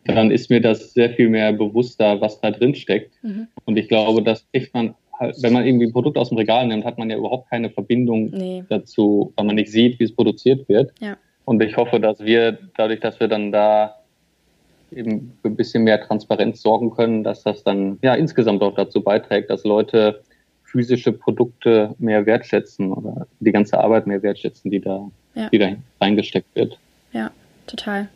dann 0.06 0.32
ist 0.32 0.50
mir 0.50 0.62
das 0.62 0.94
sehr 0.94 1.10
viel 1.10 1.30
mehr 1.30 1.52
bewusster, 1.52 2.22
was 2.22 2.40
da 2.40 2.52
drin 2.52 2.76
steckt. 2.76 3.12
Mhm. 3.24 3.48
Und 3.66 3.78
ich 3.78 3.88
glaube, 3.88 4.22
das 4.22 4.48
kriegt 4.52 4.74
man, 4.74 4.96
halt, 5.14 5.36
wenn 5.42 5.54
man 5.54 5.66
irgendwie 5.66 5.88
ein 5.88 5.94
Produkt 5.94 6.18
aus 6.18 6.30
dem 6.30 6.38
Regal 6.38 6.68
nimmt, 6.68 6.86
hat 6.86 6.98
man 6.98 7.10
ja 7.10 7.18
überhaupt 7.18 7.50
keine 7.50 7.70
Verbindung 7.70 8.30
nee. 8.30 8.64
dazu, 8.70 9.34
weil 9.36 9.46
man 9.46 9.56
nicht 9.56 9.72
sieht, 9.72 10.00
wie 10.00 10.06
es 10.06 10.16
produziert 10.16 10.70
wird. 10.70 10.94
Ja. 11.00 11.18
Und 11.46 11.62
ich 11.64 11.76
hoffe, 11.76 12.00
dass 12.00 12.24
wir 12.24 12.58
dadurch, 12.78 13.00
dass 13.00 13.20
wir 13.20 13.28
dann 13.28 13.52
da 13.52 13.96
eben 14.92 15.38
für 15.42 15.50
ein 15.50 15.56
bisschen 15.56 15.84
mehr 15.84 16.02
Transparenz 16.02 16.62
sorgen 16.62 16.92
können, 16.92 17.24
dass 17.24 17.44
das 17.44 17.64
dann 17.64 18.00
ja 18.02 18.16
insgesamt 18.16 18.62
auch 18.62 18.76
dazu 18.76 19.02
beiträgt, 19.02 19.50
dass 19.50 19.64
Leute 19.64 20.22
physische 20.64 21.14
Produkte 21.14 21.96
mehr 21.98 22.26
wertschätzen 22.26 22.92
oder 22.92 23.28
die 23.40 23.52
ganze 23.52 23.80
Arbeit 23.80 24.06
mehr 24.06 24.22
wertschätzen, 24.22 24.70
die 24.70 24.82
da, 24.82 25.10
ja. 25.34 25.50
die 25.50 25.58
da 25.58 25.70
reingesteckt 26.02 26.54
wird. 26.56 26.78
Ja, 27.14 27.32
total. 27.68 28.10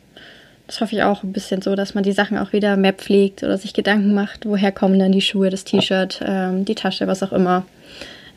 Das 0.66 0.80
hoffe 0.80 0.94
ich 0.94 1.02
auch 1.02 1.22
ein 1.22 1.32
bisschen 1.32 1.60
so, 1.60 1.74
dass 1.74 1.94
man 1.94 2.04
die 2.04 2.12
Sachen 2.12 2.38
auch 2.38 2.52
wieder 2.52 2.76
mehr 2.76 2.92
pflegt 2.92 3.42
oder 3.42 3.58
sich 3.58 3.74
Gedanken 3.74 4.14
macht, 4.14 4.46
woher 4.46 4.72
kommen 4.72 4.98
dann 4.98 5.12
die 5.12 5.20
Schuhe, 5.20 5.50
das 5.50 5.64
T-Shirt, 5.64 6.20
ähm, 6.24 6.64
die 6.64 6.74
Tasche, 6.74 7.06
was 7.06 7.22
auch 7.22 7.32
immer. 7.32 7.64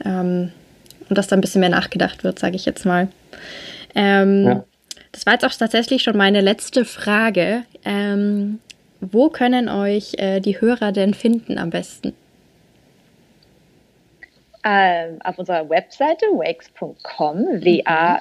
Ähm, 0.03 0.51
und 1.07 1.17
dass 1.17 1.27
da 1.27 1.35
ein 1.35 1.41
bisschen 1.41 1.61
mehr 1.61 1.69
nachgedacht 1.69 2.23
wird, 2.23 2.39
sage 2.39 2.55
ich 2.55 2.65
jetzt 2.65 2.85
mal. 2.85 3.09
Ähm, 3.93 4.43
ja. 4.43 4.63
Das 5.15 5.25
war 5.25 5.33
jetzt 5.33 5.45
auch 5.45 5.53
tatsächlich 5.53 6.03
schon 6.03 6.17
meine 6.17 6.41
letzte 6.41 6.83
Frage. 6.83 7.63
Ähm, 7.85 8.59
wo 8.99 9.29
können 9.29 9.69
euch 9.69 10.15
äh, 10.17 10.41
die 10.41 10.59
Hörer 10.59 10.91
denn 10.91 11.13
finden 11.13 11.57
am 11.57 11.69
besten? 11.69 12.13
Ähm, 14.65 15.19
auf 15.23 15.39
unserer 15.39 15.69
Webseite 15.69 16.25
wakes.com, 16.25 17.45
w-a-y-k-s.com, 17.63 18.19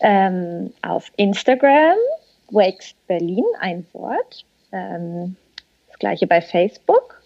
ähm, 0.00 0.74
auf 0.82 1.10
Instagram, 1.16 1.96
wakes 2.50 2.94
Berlin, 3.06 3.46
ein 3.60 3.86
Wort, 3.94 4.44
ähm, 4.72 5.34
das 5.86 5.98
gleiche 5.98 6.26
bei 6.26 6.42
Facebook 6.42 7.22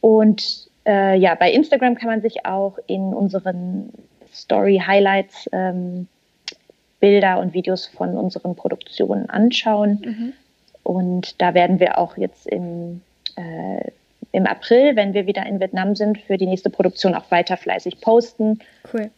und 0.00 0.68
äh, 0.86 1.18
ja, 1.18 1.34
bei 1.34 1.50
Instagram 1.50 1.96
kann 1.96 2.08
man 2.08 2.22
sich 2.22 2.46
auch 2.46 2.78
in 2.86 3.12
unseren 3.12 3.92
Story 4.32 4.80
Highlights 4.86 5.48
ähm, 5.50 6.06
Bilder 7.00 7.38
und 7.38 7.54
Videos 7.54 7.86
von 7.86 8.16
unseren 8.16 8.56
Produktionen 8.56 9.30
anschauen. 9.30 10.02
Mhm. 10.04 10.32
Und 10.82 11.40
da 11.40 11.54
werden 11.54 11.80
wir 11.80 11.98
auch 11.98 12.16
jetzt 12.16 12.46
im, 12.46 13.02
äh, 13.36 13.90
im 14.32 14.46
April, 14.46 14.96
wenn 14.96 15.14
wir 15.14 15.26
wieder 15.26 15.46
in 15.46 15.60
Vietnam 15.60 15.94
sind, 15.96 16.18
für 16.18 16.36
die 16.38 16.46
nächste 16.46 16.70
Produktion 16.70 17.14
auch 17.14 17.30
weiter 17.30 17.56
fleißig 17.56 18.00
posten. 18.00 18.60
Cool. 18.92 19.10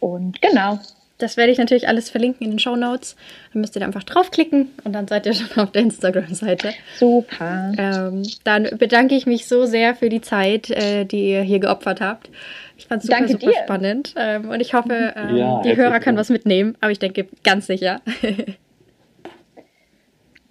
Und 0.00 0.40
genau. 0.42 0.78
Das 1.18 1.36
werde 1.36 1.52
ich 1.52 1.58
natürlich 1.58 1.86
alles 1.86 2.10
verlinken 2.10 2.44
in 2.44 2.50
den 2.52 2.58
Show 2.58 2.74
Notes. 2.74 3.14
Dann 3.52 3.60
müsst 3.60 3.76
ihr 3.76 3.80
da 3.80 3.86
einfach 3.86 4.02
draufklicken 4.02 4.70
und 4.82 4.92
dann 4.92 5.06
seid 5.06 5.26
ihr 5.26 5.34
schon 5.34 5.62
auf 5.62 5.70
der 5.70 5.82
Instagram-Seite. 5.82 6.72
Super. 6.98 7.72
Ähm, 7.78 8.22
dann 8.42 8.68
bedanke 8.78 9.14
ich 9.14 9.24
mich 9.26 9.46
so 9.46 9.64
sehr 9.66 9.94
für 9.94 10.08
die 10.08 10.20
Zeit, 10.20 10.70
äh, 10.70 11.04
die 11.04 11.30
ihr 11.30 11.42
hier 11.42 11.60
geopfert 11.60 12.00
habt. 12.00 12.30
Ich 12.76 12.86
fand 12.86 13.04
es 13.04 13.08
super, 13.08 13.28
super 13.28 13.46
dir. 13.46 13.52
spannend. 13.62 14.14
Ähm, 14.16 14.48
und 14.50 14.58
ich 14.60 14.74
hoffe, 14.74 15.14
ähm, 15.16 15.36
ja, 15.36 15.62
die 15.62 15.76
Hörer 15.76 16.00
können 16.00 16.18
was 16.18 16.30
mitnehmen. 16.30 16.76
Aber 16.80 16.90
ich 16.90 16.98
denke 16.98 17.28
ganz 17.44 17.66
sicher. 17.68 18.00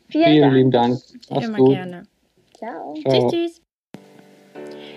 Vielen, 0.07 0.25
Vielen 0.25 0.41
Dank. 0.41 0.53
lieben 0.53 0.71
Dank. 0.71 0.99
Mach's 1.29 1.45
Immer 1.47 1.57
gut. 1.57 1.73
gerne. 1.75 2.03
Ciao. 2.57 2.93
Ciao. 3.01 3.29
Tschüss, 3.29 3.31
tschüss. 3.31 3.62